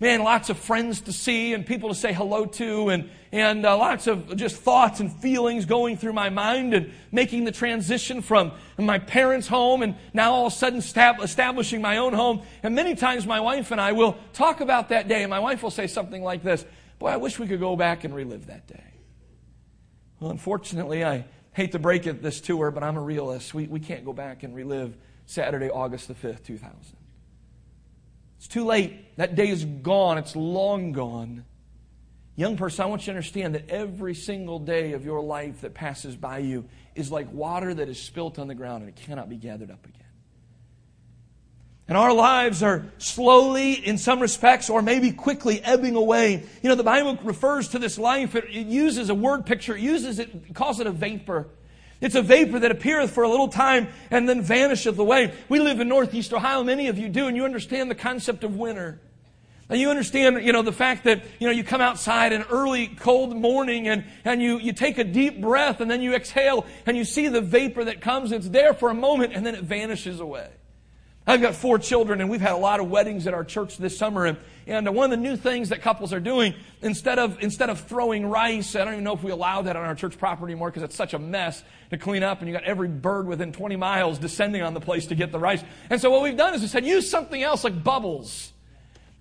Man, 0.00 0.22
lots 0.22 0.50
of 0.50 0.58
friends 0.58 1.02
to 1.02 1.12
see 1.12 1.54
and 1.54 1.64
people 1.64 1.88
to 1.88 1.94
say 1.94 2.12
hello 2.12 2.46
to, 2.46 2.88
and, 2.88 3.08
and 3.30 3.64
uh, 3.64 3.78
lots 3.78 4.06
of 4.08 4.36
just 4.36 4.56
thoughts 4.56 5.00
and 5.00 5.10
feelings 5.10 5.66
going 5.66 5.96
through 5.96 6.12
my 6.12 6.30
mind, 6.30 6.74
and 6.74 6.92
making 7.12 7.44
the 7.44 7.52
transition 7.52 8.20
from 8.20 8.52
my 8.76 8.98
parents' 8.98 9.46
home 9.46 9.82
and 9.82 9.94
now 10.12 10.32
all 10.32 10.46
of 10.48 10.52
a 10.52 10.56
sudden 10.56 10.80
establishing 10.80 11.80
my 11.80 11.98
own 11.98 12.12
home. 12.12 12.42
And 12.64 12.74
many 12.74 12.96
times 12.96 13.24
my 13.24 13.38
wife 13.38 13.70
and 13.70 13.80
I 13.80 13.92
will 13.92 14.18
talk 14.32 14.60
about 14.60 14.88
that 14.88 15.06
day, 15.06 15.22
and 15.22 15.30
my 15.30 15.38
wife 15.38 15.62
will 15.62 15.70
say 15.70 15.86
something 15.86 16.22
like 16.22 16.42
this 16.42 16.64
Boy, 16.98 17.08
I 17.08 17.16
wish 17.16 17.38
we 17.38 17.46
could 17.46 17.60
go 17.60 17.76
back 17.76 18.04
and 18.04 18.14
relive 18.14 18.46
that 18.46 18.66
day. 18.66 18.84
Well, 20.20 20.30
unfortunately, 20.30 21.04
I 21.04 21.26
hate 21.52 21.72
to 21.72 21.78
break 21.78 22.06
it 22.06 22.22
this 22.22 22.40
to 22.42 22.60
her, 22.62 22.70
but 22.70 22.82
I'm 22.82 22.96
a 22.96 23.00
realist. 23.00 23.54
We, 23.54 23.66
we 23.66 23.80
can't 23.80 24.04
go 24.04 24.12
back 24.12 24.42
and 24.42 24.54
relive 24.54 24.96
Saturday, 25.26 25.70
August 25.70 26.08
the 26.08 26.14
5th, 26.14 26.44
2000. 26.44 26.96
It's 28.38 28.48
too 28.48 28.64
late. 28.64 29.16
That 29.16 29.34
day 29.34 29.48
is 29.48 29.64
gone. 29.64 30.18
It's 30.18 30.36
long 30.36 30.92
gone. 30.92 31.44
Young 32.36 32.56
person, 32.56 32.82
I 32.82 32.86
want 32.86 33.02
you 33.02 33.06
to 33.06 33.10
understand 33.12 33.54
that 33.54 33.70
every 33.70 34.14
single 34.14 34.58
day 34.58 34.92
of 34.92 35.04
your 35.04 35.20
life 35.20 35.60
that 35.60 35.72
passes 35.72 36.16
by 36.16 36.38
you 36.38 36.64
is 36.94 37.10
like 37.12 37.32
water 37.32 37.72
that 37.72 37.88
is 37.88 38.00
spilt 38.00 38.38
on 38.38 38.48
the 38.48 38.54
ground 38.54 38.82
and 38.82 38.88
it 38.88 38.96
cannot 38.96 39.28
be 39.28 39.36
gathered 39.36 39.70
up 39.70 39.84
again. 39.86 40.03
And 41.86 41.98
our 41.98 42.14
lives 42.14 42.62
are 42.62 42.86
slowly, 42.96 43.74
in 43.74 43.98
some 43.98 44.20
respects, 44.20 44.70
or 44.70 44.80
maybe 44.80 45.10
quickly 45.10 45.60
ebbing 45.62 45.96
away. 45.96 46.42
You 46.62 46.68
know, 46.70 46.76
the 46.76 46.82
Bible 46.82 47.18
refers 47.22 47.68
to 47.68 47.78
this 47.78 47.98
life, 47.98 48.34
it, 48.34 48.44
it 48.44 48.66
uses 48.66 49.10
a 49.10 49.14
word 49.14 49.44
picture, 49.44 49.76
it 49.76 49.82
uses 49.82 50.18
it, 50.18 50.34
it 50.34 50.54
calls 50.54 50.80
it 50.80 50.86
a 50.86 50.92
vapor. 50.92 51.46
It's 52.00 52.14
a 52.14 52.22
vapor 52.22 52.58
that 52.58 52.70
appeareth 52.70 53.10
for 53.10 53.22
a 53.22 53.28
little 53.28 53.48
time 53.48 53.88
and 54.10 54.28
then 54.28 54.42
vanisheth 54.42 54.98
away. 54.98 55.32
We 55.48 55.60
live 55.60 55.80
in 55.80 55.88
Northeast 55.88 56.32
Ohio, 56.32 56.64
many 56.64 56.88
of 56.88 56.98
you 56.98 57.08
do, 57.08 57.26
and 57.26 57.36
you 57.36 57.44
understand 57.44 57.90
the 57.90 57.94
concept 57.94 58.44
of 58.44 58.56
winter. 58.56 59.00
And 59.68 59.80
you 59.80 59.88
understand, 59.88 60.44
you 60.44 60.52
know, 60.52 60.62
the 60.62 60.72
fact 60.72 61.04
that, 61.04 61.24
you 61.38 61.46
know, 61.46 61.52
you 61.52 61.64
come 61.64 61.80
outside 61.80 62.32
an 62.32 62.44
early 62.50 62.88
cold 62.88 63.34
morning 63.34 63.88
and, 63.88 64.04
and 64.24 64.42
you, 64.42 64.58
you 64.58 64.72
take 64.72 64.98
a 64.98 65.04
deep 65.04 65.40
breath 65.40 65.80
and 65.80 65.90
then 65.90 66.02
you 66.02 66.14
exhale 66.14 66.66
and 66.84 66.96
you 66.96 67.04
see 67.04 67.28
the 67.28 67.40
vapor 67.40 67.84
that 67.84 68.02
comes. 68.02 68.32
It's 68.32 68.48
there 68.48 68.74
for 68.74 68.90
a 68.90 68.94
moment 68.94 69.32
and 69.32 69.46
then 69.46 69.54
it 69.54 69.64
vanishes 69.64 70.20
away. 70.20 70.48
I've 71.26 71.40
got 71.40 71.54
four 71.54 71.78
children, 71.78 72.20
and 72.20 72.28
we've 72.28 72.40
had 72.42 72.52
a 72.52 72.58
lot 72.58 72.80
of 72.80 72.90
weddings 72.90 73.26
at 73.26 73.32
our 73.32 73.44
church 73.44 73.78
this 73.78 73.96
summer. 73.96 74.26
And, 74.26 74.36
and 74.66 74.94
one 74.94 75.04
of 75.06 75.10
the 75.10 75.22
new 75.22 75.36
things 75.36 75.70
that 75.70 75.80
couples 75.80 76.12
are 76.12 76.20
doing, 76.20 76.54
instead 76.82 77.18
of, 77.18 77.42
instead 77.42 77.70
of 77.70 77.80
throwing 77.80 78.26
rice, 78.26 78.76
I 78.76 78.84
don't 78.84 78.92
even 78.92 79.04
know 79.04 79.14
if 79.14 79.22
we 79.22 79.30
allow 79.30 79.62
that 79.62 79.74
on 79.74 79.84
our 79.84 79.94
church 79.94 80.18
property 80.18 80.52
anymore 80.52 80.68
because 80.68 80.82
it's 80.82 80.96
such 80.96 81.14
a 81.14 81.18
mess 81.18 81.64
to 81.88 81.96
clean 81.96 82.22
up, 82.22 82.40
and 82.40 82.48
you 82.48 82.52
got 82.52 82.64
every 82.64 82.88
bird 82.88 83.26
within 83.26 83.52
20 83.52 83.76
miles 83.76 84.18
descending 84.18 84.60
on 84.60 84.74
the 84.74 84.80
place 84.80 85.06
to 85.06 85.14
get 85.14 85.32
the 85.32 85.38
rice. 85.38 85.64
And 85.88 85.98
so 85.98 86.10
what 86.10 86.22
we've 86.22 86.36
done 86.36 86.52
is 86.52 86.60
we 86.60 86.66
said, 86.66 86.84
use 86.84 87.08
something 87.08 87.42
else 87.42 87.64
like 87.64 87.82
bubbles. 87.82 88.52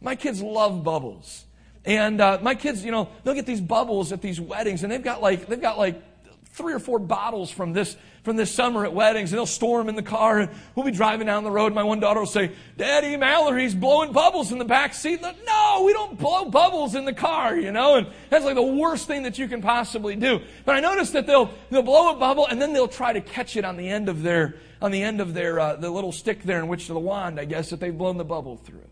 My 0.01 0.17
kids 0.17 0.41
love 0.41 0.83
bubbles. 0.83 1.45
And 1.85 2.19
uh, 2.19 2.39
my 2.41 2.55
kids, 2.55 2.83
you 2.83 2.91
know, 2.91 3.09
they'll 3.23 3.33
get 3.33 3.45
these 3.45 3.61
bubbles 3.61 4.11
at 4.11 4.21
these 4.21 4.41
weddings, 4.41 4.83
and 4.83 4.91
they've 4.91 5.01
got 5.01 5.21
like, 5.21 5.47
they've 5.47 5.61
got 5.61 5.77
like 5.77 6.01
three 6.47 6.73
or 6.73 6.79
four 6.79 6.99
bottles 6.99 7.49
from 7.49 7.71
this 7.71 7.95
from 8.23 8.37
this 8.37 8.53
summer 8.53 8.85
at 8.85 8.93
weddings, 8.93 9.31
and 9.31 9.37
they'll 9.37 9.45
store 9.45 9.79
them 9.79 9.89
in 9.89 9.95
the 9.95 10.01
car, 10.01 10.39
and 10.39 10.49
we'll 10.75 10.85
be 10.85 10.91
driving 10.91 11.27
down 11.27 11.43
the 11.43 11.51
road. 11.51 11.73
My 11.73 11.83
one 11.83 11.99
daughter 11.99 12.21
will 12.21 12.27
say, 12.27 12.51
Daddy, 12.77 13.17
Mallory's 13.17 13.75
blowing 13.75 14.13
bubbles 14.13 14.51
in 14.51 14.57
the 14.57 14.65
back 14.65 14.93
seat. 14.93 15.21
No, 15.21 15.83
we 15.85 15.93
don't 15.93 16.17
blow 16.17 16.45
bubbles 16.45 16.95
in 16.95 17.03
the 17.05 17.13
car, 17.13 17.55
you 17.57 17.71
know, 17.71 17.95
and 17.95 18.07
that's 18.29 18.45
like 18.45 18.55
the 18.55 18.61
worst 18.61 19.07
thing 19.07 19.23
that 19.23 19.37
you 19.37 19.47
can 19.47 19.61
possibly 19.61 20.15
do. 20.15 20.39
But 20.63 20.75
I 20.75 20.79
noticed 20.79 21.13
that 21.13 21.27
they'll, 21.27 21.51
they'll 21.69 21.81
blow 21.81 22.13
a 22.13 22.15
bubble, 22.15 22.47
and 22.47 22.61
then 22.61 22.71
they'll 22.71 22.87
try 22.87 23.11
to 23.11 23.21
catch 23.21 23.57
it 23.57 23.65
on 23.65 23.75
the 23.75 23.89
end 23.89 24.07
of 24.07 24.23
their, 24.23 24.55
on 24.81 24.91
the 24.91 25.03
end 25.03 25.19
of 25.19 25.33
their, 25.33 25.59
uh, 25.59 25.75
the 25.75 25.89
little 25.89 26.13
stick 26.13 26.43
there 26.43 26.59
in 26.59 26.67
which 26.69 26.87
the 26.87 26.97
wand, 26.97 27.39
I 27.39 27.45
guess, 27.45 27.69
that 27.71 27.79
they've 27.79 27.97
blown 27.97 28.17
the 28.17 28.25
bubble 28.25 28.55
through. 28.57 28.87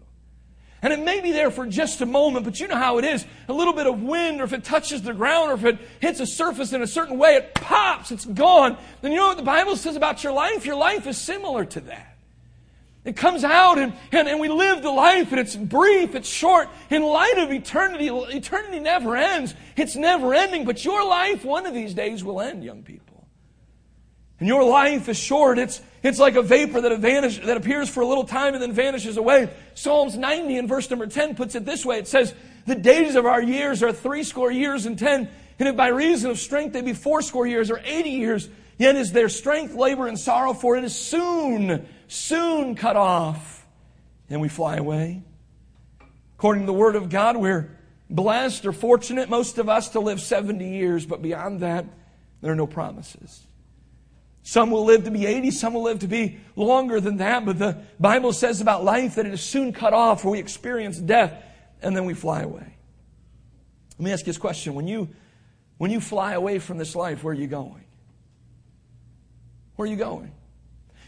And 0.84 0.91
it 0.91 1.00
may 1.00 1.22
be 1.22 1.32
there 1.32 1.52
for 1.52 1.67
just 1.67 2.02
a 2.02 2.08
moment, 2.08 2.44
but 2.44 2.60
you 2.60 2.67
know 2.67 2.76
how 2.76 2.98
it 2.98 3.06
is. 3.06 3.26
A 3.48 3.54
little 3.54 3.74
bit 3.74 3.86
of 3.86 4.02
wind, 4.02 4.41
or 4.41 4.46
if 4.46 4.54
it 4.54 4.63
touches 4.63 5.04
the 5.04 5.13
ground, 5.13 5.52
or 5.52 5.54
if 5.54 5.65
it 5.65 5.78
hits 6.00 6.20
a 6.20 6.26
surface 6.26 6.74
in 6.74 6.82
a 6.82 6.88
certain 6.88 7.20
way, 7.20 7.36
it 7.36 7.54
pops, 7.54 8.12
it's 8.12 8.26
gone. 8.26 8.78
Then 9.02 9.12
you 9.12 9.17
know 9.17 9.28
what 9.28 9.38
the 9.38 9.44
Bible 9.44 9.76
says 9.76 9.96
about 9.96 10.24
your 10.24 10.34
life? 10.34 10.65
Your 10.65 10.76
life 10.76 11.06
is 11.06 11.17
similar 11.17 11.65
to 11.65 11.82
that. 11.82 12.12
It 13.04 13.15
comes 13.15 13.44
out 13.44 13.80
and, 13.80 13.94
and, 14.12 14.28
and 14.28 14.39
we 14.39 14.48
live 14.48 14.84
the 14.84 14.91
life 14.91 15.32
and 15.32 15.39
it's 15.39 15.56
brief, 15.56 16.13
it's 16.13 16.30
short. 16.30 16.70
In 16.91 17.02
light 17.02 17.38
of 17.38 17.52
eternity, 17.52 18.08
eternity 18.08 18.80
never 18.80 19.15
ends. 19.15 19.56
It's 19.76 19.96
never 19.96 20.36
ending, 20.36 20.65
but 20.65 20.86
your 20.86 21.08
life 21.08 21.44
one 21.44 21.65
of 21.65 21.74
these 21.74 21.96
days 21.96 22.24
will 22.24 22.39
end, 22.39 22.63
young 22.63 22.84
people. 22.84 23.28
And 24.39 24.48
your 24.48 24.63
life 24.63 25.10
is 25.10 25.17
short. 25.17 25.58
It's, 25.58 25.82
it's 26.04 26.20
like 26.20 26.36
a 26.36 26.42
vapor 26.42 26.82
that, 26.82 26.98
vanish, 27.00 27.40
that 27.40 27.58
appears 27.58 27.90
for 27.90 28.02
a 28.02 28.08
little 28.08 28.24
time 28.24 28.54
and 28.54 28.62
then 28.62 28.74
vanishes 28.74 29.18
away. 29.18 29.50
Psalms 29.76 30.18
90 30.18 30.58
and 30.58 30.68
verse 30.68 30.90
number 30.90 31.08
10 31.08 31.36
puts 31.36 31.56
it 31.56 31.66
this 31.66 31.86
way. 31.86 32.00
It 32.00 32.08
says, 32.08 32.34
the 32.66 32.76
days 32.76 33.16
of 33.16 33.26
our 33.26 33.42
years 33.42 33.82
are 33.84 33.92
threescore 33.92 34.52
years 34.52 34.86
and 34.86 34.98
ten, 34.98 35.30
and 35.60 35.68
if 35.68 35.76
by 35.76 35.88
reason 35.88 36.32
of 36.32 36.40
strength 36.40 36.74
they 36.74 36.82
be 36.82 36.94
fourscore 36.94 37.48
years 37.48 37.72
or 37.72 37.82
eighty 37.84 38.12
years, 38.12 38.50
yet 38.78 38.96
is 38.96 39.12
their 39.12 39.30
strength, 39.30 39.74
labor, 39.74 40.08
and 40.08 40.20
sorrow, 40.20 40.54
for 40.54 40.78
it 40.78 40.84
is 40.84 40.96
soon 40.96 41.88
soon 42.08 42.76
cut 42.76 42.98
off, 42.98 43.66
and 44.30 44.42
we 44.42 44.50
fly 44.50 44.76
away. 44.76 45.24
According 46.38 46.64
to 46.64 46.68
the 46.68 46.74
Word 46.74 46.96
of 46.96 47.10
God, 47.10 47.38
we're 47.38 47.78
blessed 48.10 48.66
or 48.66 48.74
fortunate, 48.74 49.30
most 49.30 49.58
of 49.58 49.70
us, 49.70 49.90
to 49.90 50.00
live 50.00 50.20
70 50.20 50.68
years, 50.68 51.06
but 51.06 51.22
beyond 51.22 51.62
that, 51.62 51.86
there 52.42 52.52
are 52.52 52.56
no 52.56 52.68
promises. 52.68 53.46
Some 54.44 54.72
will 54.72 54.86
live 54.86 55.04
to 55.04 55.12
be 55.12 55.26
80, 55.26 55.52
some 55.52 55.74
will 55.74 55.84
live 55.84 56.00
to 56.00 56.08
be 56.08 56.40
longer 56.56 57.00
than 57.00 57.18
that, 57.18 57.46
but 57.46 57.60
the 57.60 57.78
Bible 58.00 58.34
says 58.34 58.60
about 58.60 58.84
life 58.84 59.16
that 59.16 59.26
it 59.26 59.34
is 59.34 59.42
soon 59.42 59.72
cut 59.72 59.94
off, 59.94 60.24
where 60.24 60.32
we 60.32 60.40
experience 60.40 60.98
death, 60.98 61.44
and 61.82 61.96
then 61.96 62.06
we 62.06 62.14
fly 62.14 62.42
away. 62.42 62.76
Let 63.98 64.06
me 64.06 64.12
ask 64.12 64.22
you 64.22 64.34
this 64.34 64.40
question. 64.40 64.74
When 64.74 64.88
you, 64.88 65.10
when 65.78 65.92
you 65.92 66.00
fly 66.00 66.34
away 66.34 66.58
from 66.58 66.80
this 66.80 66.96
life, 66.96 67.24
where 67.24 67.34
are 67.34 67.38
you 67.38 67.48
going? 67.48 67.84
Where 69.76 69.88
are 69.88 69.92
you 69.92 69.98
going? 69.98 70.32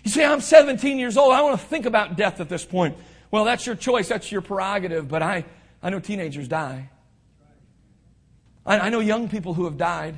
You 0.03 0.11
say, 0.11 0.25
I'm 0.25 0.41
17 0.41 0.99
years 0.99 1.17
old. 1.17 1.33
I 1.33 1.41
want 1.41 1.59
to 1.59 1.65
think 1.65 1.85
about 1.85 2.17
death 2.17 2.39
at 2.39 2.49
this 2.49 2.65
point. 2.65 2.97
Well, 3.31 3.45
that's 3.45 3.65
your 3.65 3.75
choice. 3.75 4.09
That's 4.09 4.31
your 4.31 4.41
prerogative. 4.41 5.07
But 5.07 5.23
I, 5.23 5.45
I 5.81 5.89
know 5.89 5.99
teenagers 5.99 6.47
die. 6.47 6.89
I, 8.65 8.79
I 8.79 8.89
know 8.89 8.99
young 8.99 9.29
people 9.29 9.53
who 9.53 9.65
have 9.65 9.77
died. 9.77 10.15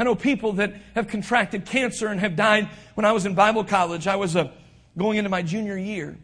I 0.00 0.02
know 0.02 0.14
people 0.14 0.54
that 0.54 0.72
have 0.94 1.08
contracted 1.08 1.66
cancer 1.66 2.08
and 2.08 2.18
have 2.20 2.34
died. 2.34 2.70
When 2.94 3.04
I 3.04 3.12
was 3.12 3.26
in 3.26 3.34
Bible 3.34 3.64
college, 3.64 4.06
I 4.06 4.16
was 4.16 4.34
uh, 4.34 4.50
going 4.96 5.18
into 5.18 5.28
my 5.28 5.42
junior 5.42 5.76
year. 5.76 6.16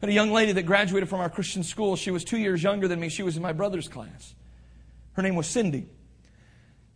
Had 0.00 0.10
a 0.10 0.12
young 0.12 0.32
lady 0.32 0.50
that 0.50 0.64
graduated 0.64 1.08
from 1.08 1.20
our 1.20 1.30
Christian 1.30 1.62
school. 1.62 1.94
She 1.94 2.10
was 2.10 2.24
two 2.24 2.38
years 2.38 2.60
younger 2.60 2.88
than 2.88 2.98
me. 2.98 3.08
She 3.08 3.22
was 3.22 3.36
in 3.36 3.42
my 3.42 3.52
brother's 3.52 3.86
class. 3.86 4.34
Her 5.12 5.22
name 5.22 5.36
was 5.36 5.46
Cindy. 5.46 5.86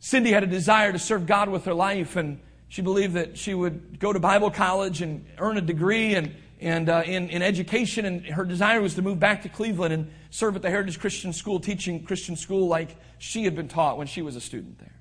Cindy 0.00 0.32
had 0.32 0.42
a 0.42 0.48
desire 0.48 0.90
to 0.90 0.98
serve 0.98 1.24
God 1.24 1.50
with 1.50 1.66
her 1.66 1.74
life, 1.74 2.16
and 2.16 2.40
she 2.66 2.82
believed 2.82 3.14
that 3.14 3.38
she 3.38 3.54
would 3.54 4.00
go 4.00 4.12
to 4.12 4.18
Bible 4.18 4.50
college 4.50 5.02
and 5.02 5.24
earn 5.38 5.56
a 5.56 5.60
degree 5.60 6.16
and, 6.16 6.34
and 6.60 6.88
uh, 6.88 7.04
in, 7.06 7.28
in 7.28 7.42
education, 7.42 8.06
and 8.06 8.26
her 8.26 8.44
desire 8.44 8.80
was 8.80 8.96
to 8.96 9.02
move 9.02 9.20
back 9.20 9.42
to 9.42 9.48
Cleveland 9.48 9.94
and 9.94 10.10
serve 10.30 10.56
at 10.56 10.62
the 10.62 10.70
Heritage 10.70 10.98
Christian 10.98 11.32
School, 11.32 11.60
teaching 11.60 12.02
Christian 12.02 12.34
school 12.34 12.66
like 12.66 12.96
she 13.18 13.44
had 13.44 13.54
been 13.54 13.68
taught 13.68 13.98
when 13.98 14.08
she 14.08 14.20
was 14.20 14.34
a 14.34 14.40
student 14.40 14.80
there. 14.80 14.95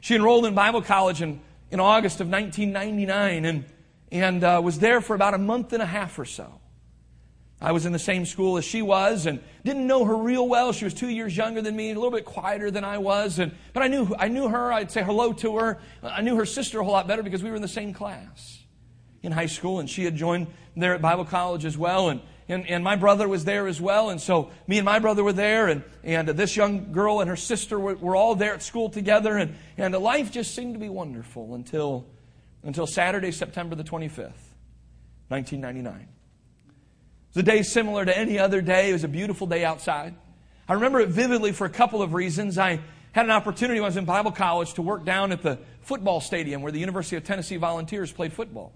She 0.00 0.14
enrolled 0.14 0.46
in 0.46 0.54
Bible 0.54 0.82
college 0.82 1.22
in, 1.22 1.40
in 1.70 1.80
August 1.80 2.20
of 2.20 2.28
1999 2.28 3.44
and, 3.44 3.64
and 4.12 4.44
uh, 4.44 4.60
was 4.62 4.78
there 4.78 5.00
for 5.00 5.14
about 5.14 5.34
a 5.34 5.38
month 5.38 5.72
and 5.72 5.82
a 5.82 5.86
half 5.86 6.18
or 6.18 6.24
so. 6.24 6.60
I 7.60 7.72
was 7.72 7.86
in 7.86 7.92
the 7.92 7.98
same 7.98 8.24
school 8.24 8.56
as 8.56 8.64
she 8.64 8.82
was 8.82 9.26
and 9.26 9.40
didn't 9.64 9.86
know 9.86 10.04
her 10.04 10.16
real 10.16 10.46
well. 10.46 10.72
She 10.72 10.84
was 10.84 10.94
two 10.94 11.08
years 11.08 11.36
younger 11.36 11.60
than 11.60 11.74
me, 11.74 11.90
a 11.90 11.94
little 11.94 12.12
bit 12.12 12.24
quieter 12.24 12.70
than 12.70 12.84
I 12.84 12.98
was. 12.98 13.40
And, 13.40 13.52
but 13.72 13.82
I 13.82 13.88
knew, 13.88 14.14
I 14.16 14.28
knew 14.28 14.48
her. 14.48 14.72
I'd 14.72 14.92
say 14.92 15.02
hello 15.02 15.32
to 15.34 15.56
her. 15.56 15.80
I 16.02 16.22
knew 16.22 16.36
her 16.36 16.46
sister 16.46 16.78
a 16.78 16.84
whole 16.84 16.92
lot 16.92 17.08
better 17.08 17.24
because 17.24 17.42
we 17.42 17.50
were 17.50 17.56
in 17.56 17.62
the 17.62 17.66
same 17.66 17.92
class 17.92 18.62
in 19.22 19.32
high 19.32 19.46
school. 19.46 19.80
And 19.80 19.90
she 19.90 20.04
had 20.04 20.14
joined 20.14 20.46
there 20.76 20.94
at 20.94 21.02
Bible 21.02 21.24
college 21.24 21.64
as 21.64 21.76
well. 21.76 22.10
And, 22.10 22.20
and, 22.48 22.66
and 22.66 22.82
my 22.82 22.96
brother 22.96 23.28
was 23.28 23.44
there 23.44 23.66
as 23.66 23.80
well. 23.80 24.08
And 24.08 24.20
so 24.20 24.50
me 24.66 24.78
and 24.78 24.84
my 24.84 24.98
brother 24.98 25.22
were 25.22 25.34
there. 25.34 25.68
And, 25.68 25.82
and 26.02 26.28
this 26.28 26.56
young 26.56 26.92
girl 26.92 27.20
and 27.20 27.28
her 27.28 27.36
sister 27.36 27.78
were, 27.78 27.94
were 27.94 28.16
all 28.16 28.34
there 28.34 28.54
at 28.54 28.62
school 28.62 28.88
together. 28.88 29.36
And, 29.36 29.54
and 29.76 29.94
life 29.94 30.32
just 30.32 30.54
seemed 30.54 30.74
to 30.74 30.80
be 30.80 30.88
wonderful 30.88 31.54
until, 31.54 32.06
until 32.62 32.86
Saturday, 32.86 33.32
September 33.32 33.74
the 33.74 33.84
25th, 33.84 34.32
1999 35.28 35.94
It 35.94 36.08
was 37.34 37.36
a 37.36 37.42
day 37.42 37.62
similar 37.62 38.06
to 38.06 38.16
any 38.16 38.38
other 38.38 38.62
day. 38.62 38.90
It 38.90 38.94
was 38.94 39.04
a 39.04 39.08
beautiful 39.08 39.46
day 39.46 39.64
outside. 39.64 40.14
I 40.66 40.72
remember 40.72 41.00
it 41.00 41.10
vividly 41.10 41.52
for 41.52 41.66
a 41.66 41.70
couple 41.70 42.00
of 42.00 42.14
reasons. 42.14 42.56
I 42.56 42.80
had 43.12 43.26
an 43.26 43.30
opportunity 43.30 43.78
when 43.78 43.86
I 43.86 43.88
was 43.88 43.96
in 43.98 44.06
Bible 44.06 44.32
college 44.32 44.72
to 44.74 44.82
work 44.82 45.04
down 45.04 45.32
at 45.32 45.42
the 45.42 45.58
football 45.82 46.20
stadium 46.22 46.62
where 46.62 46.72
the 46.72 46.80
University 46.80 47.16
of 47.16 47.24
Tennessee 47.24 47.56
Volunteers 47.56 48.10
played 48.10 48.32
football. 48.32 48.72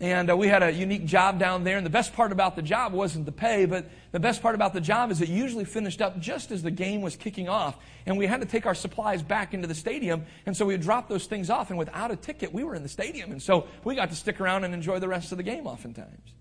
And 0.00 0.30
uh, 0.30 0.36
we 0.36 0.48
had 0.48 0.62
a 0.62 0.72
unique 0.72 1.04
job 1.04 1.38
down 1.38 1.62
there. 1.62 1.76
And 1.76 1.84
the 1.84 1.90
best 1.90 2.14
part 2.14 2.32
about 2.32 2.56
the 2.56 2.62
job 2.62 2.94
wasn't 2.94 3.26
the 3.26 3.32
pay, 3.32 3.66
but 3.66 3.84
the 4.12 4.20
best 4.20 4.40
part 4.40 4.54
about 4.54 4.72
the 4.72 4.80
job 4.80 5.10
is 5.10 5.20
it 5.20 5.28
usually 5.28 5.66
finished 5.66 6.00
up 6.00 6.18
just 6.18 6.50
as 6.50 6.62
the 6.62 6.70
game 6.70 7.02
was 7.02 7.16
kicking 7.16 7.50
off. 7.50 7.76
And 8.06 8.16
we 8.16 8.26
had 8.26 8.40
to 8.40 8.46
take 8.46 8.64
our 8.64 8.74
supplies 8.74 9.22
back 9.22 9.52
into 9.52 9.68
the 9.68 9.74
stadium. 9.74 10.24
And 10.46 10.56
so 10.56 10.64
we 10.64 10.72
would 10.74 10.80
drop 10.80 11.08
those 11.08 11.26
things 11.26 11.50
off. 11.50 11.68
And 11.68 11.78
without 11.78 12.10
a 12.10 12.16
ticket, 12.16 12.52
we 12.52 12.64
were 12.64 12.74
in 12.74 12.82
the 12.82 12.88
stadium. 12.88 13.30
And 13.30 13.42
so 13.42 13.68
we 13.84 13.94
got 13.94 14.08
to 14.08 14.16
stick 14.16 14.40
around 14.40 14.64
and 14.64 14.72
enjoy 14.72 15.00
the 15.00 15.08
rest 15.08 15.32
of 15.32 15.36
the 15.38 15.44
game 15.44 15.66
oftentimes. 15.66 16.32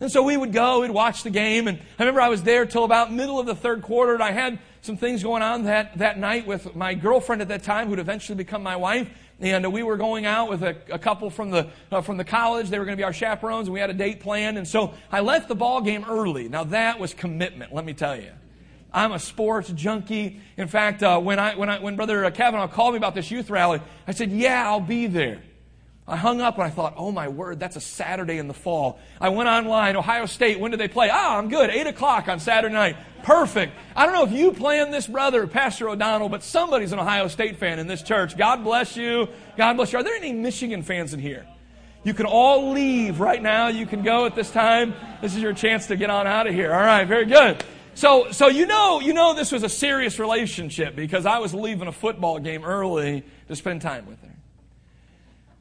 And 0.00 0.12
so 0.12 0.22
we 0.22 0.36
would 0.36 0.52
go, 0.52 0.82
we'd 0.82 0.92
watch 0.92 1.24
the 1.24 1.30
game, 1.30 1.66
and 1.66 1.76
I 1.76 2.02
remember 2.04 2.20
I 2.20 2.28
was 2.28 2.44
there 2.44 2.64
till 2.66 2.84
about 2.84 3.12
middle 3.12 3.40
of 3.40 3.46
the 3.46 3.54
third 3.56 3.82
quarter, 3.82 4.14
and 4.14 4.22
I 4.22 4.30
had 4.30 4.60
some 4.80 4.96
things 4.96 5.24
going 5.24 5.42
on 5.42 5.64
that, 5.64 5.98
that 5.98 6.18
night 6.18 6.46
with 6.46 6.76
my 6.76 6.94
girlfriend 6.94 7.42
at 7.42 7.48
that 7.48 7.64
time, 7.64 7.88
who'd 7.88 7.98
eventually 7.98 8.36
become 8.36 8.62
my 8.62 8.76
wife, 8.76 9.10
and 9.40 9.72
we 9.72 9.82
were 9.82 9.96
going 9.96 10.26
out 10.26 10.48
with 10.48 10.62
a, 10.62 10.76
a 10.90 10.98
couple 10.98 11.30
from 11.30 11.50
the, 11.50 11.68
uh, 11.92 12.00
from 12.00 12.16
the 12.16 12.24
college. 12.24 12.70
They 12.70 12.78
were 12.78 12.84
going 12.84 12.96
to 12.96 13.00
be 13.00 13.04
our 13.04 13.12
chaperones, 13.12 13.68
and 13.68 13.74
we 13.74 13.80
had 13.80 13.90
a 13.90 13.94
date 13.94 14.20
planned, 14.20 14.58
and 14.58 14.66
so 14.66 14.94
I 15.12 15.20
left 15.20 15.48
the 15.48 15.54
ball 15.54 15.80
game 15.80 16.04
early. 16.08 16.48
Now 16.48 16.64
that 16.64 16.98
was 16.98 17.14
commitment, 17.14 17.72
let 17.72 17.84
me 17.84 17.94
tell 17.94 18.16
you. 18.16 18.32
I'm 18.92 19.12
a 19.12 19.18
sports 19.18 19.70
junkie. 19.70 20.40
In 20.56 20.66
fact, 20.66 21.02
uh, 21.02 21.20
when, 21.20 21.38
I, 21.38 21.54
when, 21.56 21.68
I, 21.68 21.78
when 21.78 21.94
Brother 21.94 22.28
Kavanaugh 22.30 22.68
called 22.68 22.94
me 22.94 22.96
about 22.98 23.14
this 23.14 23.30
youth 23.30 23.50
rally, 23.50 23.80
I 24.06 24.12
said, 24.12 24.32
yeah, 24.32 24.66
I'll 24.66 24.80
be 24.80 25.06
there. 25.06 25.42
I 26.08 26.16
hung 26.16 26.40
up 26.40 26.54
and 26.54 26.64
I 26.64 26.70
thought, 26.70 26.94
oh 26.96 27.12
my 27.12 27.28
word, 27.28 27.60
that's 27.60 27.76
a 27.76 27.82
Saturday 27.82 28.38
in 28.38 28.48
the 28.48 28.54
fall. 28.54 28.98
I 29.20 29.28
went 29.28 29.46
online, 29.50 29.94
Ohio 29.94 30.24
State, 30.24 30.58
when 30.58 30.70
did 30.70 30.80
they 30.80 30.88
play? 30.88 31.10
Ah, 31.12 31.36
I'm 31.36 31.50
good, 31.50 31.68
8 31.68 31.86
o'clock 31.86 32.28
on 32.28 32.40
Saturday 32.40 32.74
night. 32.74 32.96
Perfect. 33.24 33.74
I 33.94 34.06
don't 34.06 34.14
know 34.14 34.24
if 34.24 34.32
you 34.32 34.52
planned 34.52 34.92
this, 34.92 35.06
brother, 35.06 35.46
Pastor 35.46 35.86
O'Donnell, 35.90 36.30
but 36.30 36.42
somebody's 36.42 36.92
an 36.92 36.98
Ohio 36.98 37.28
State 37.28 37.58
fan 37.58 37.78
in 37.78 37.86
this 37.86 38.02
church. 38.02 38.38
God 38.38 38.64
bless 38.64 38.96
you. 38.96 39.28
God 39.58 39.74
bless 39.74 39.92
you. 39.92 39.98
Are 39.98 40.02
there 40.02 40.14
any 40.14 40.32
Michigan 40.32 40.82
fans 40.82 41.12
in 41.12 41.20
here? 41.20 41.46
You 42.04 42.14
can 42.14 42.24
all 42.24 42.72
leave 42.72 43.20
right 43.20 43.42
now. 43.42 43.68
You 43.68 43.84
can 43.84 44.02
go 44.02 44.24
at 44.24 44.34
this 44.34 44.50
time. 44.50 44.94
This 45.20 45.36
is 45.36 45.42
your 45.42 45.52
chance 45.52 45.88
to 45.88 45.96
get 45.96 46.08
on 46.08 46.26
out 46.26 46.46
of 46.46 46.54
here. 46.54 46.72
All 46.72 46.80
right, 46.80 47.04
very 47.04 47.26
good. 47.26 47.62
So, 47.94 48.30
so 48.30 48.48
you 48.48 48.64
know, 48.64 49.00
you 49.00 49.12
know 49.12 49.34
this 49.34 49.52
was 49.52 49.62
a 49.62 49.68
serious 49.68 50.18
relationship 50.18 50.96
because 50.96 51.26
I 51.26 51.38
was 51.38 51.52
leaving 51.52 51.86
a 51.86 51.92
football 51.92 52.38
game 52.38 52.64
early 52.64 53.24
to 53.48 53.56
spend 53.56 53.82
time 53.82 54.06
with 54.06 54.22
her 54.22 54.27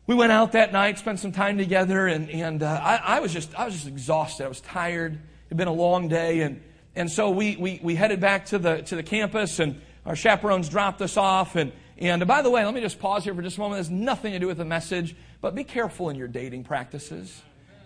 we 0.07 0.15
went 0.15 0.31
out 0.31 0.53
that 0.53 0.71
night, 0.71 0.97
spent 0.97 1.19
some 1.19 1.33
time 1.33 1.57
together, 1.57 2.07
and, 2.07 2.29
and 2.29 2.63
uh, 2.63 2.79
I, 2.81 3.17
I, 3.17 3.19
was 3.19 3.33
just, 3.33 3.53
I 3.55 3.65
was 3.65 3.73
just 3.73 3.87
exhausted. 3.87 4.45
I 4.45 4.47
was 4.47 4.61
tired. 4.61 5.15
It 5.15 5.19
had 5.49 5.57
been 5.57 5.67
a 5.67 5.73
long 5.73 6.07
day. 6.07 6.41
And, 6.41 6.63
and 6.95 7.11
so 7.11 7.29
we, 7.29 7.57
we, 7.57 7.81
we 7.83 7.95
headed 7.95 8.21
back 8.21 8.45
to 8.47 8.57
the, 8.57 8.81
to 8.83 8.95
the 8.95 9.03
campus, 9.03 9.59
and 9.59 9.81
our 10.05 10.15
chaperones 10.15 10.69
dropped 10.69 11.01
us 11.01 11.17
off. 11.17 11.57
And, 11.57 11.73
and 11.97 12.25
by 12.25 12.41
the 12.41 12.49
way, 12.49 12.63
let 12.63 12.73
me 12.73 12.79
just 12.79 12.99
pause 12.99 13.25
here 13.25 13.35
for 13.35 13.41
just 13.41 13.57
a 13.57 13.59
moment. 13.59 13.79
Has 13.79 13.89
nothing 13.89 14.31
to 14.31 14.39
do 14.39 14.47
with 14.47 14.57
the 14.57 14.65
message, 14.65 15.13
but 15.41 15.53
be 15.53 15.65
careful 15.65 16.09
in 16.09 16.15
your 16.15 16.29
dating 16.29 16.63
practices 16.63 17.41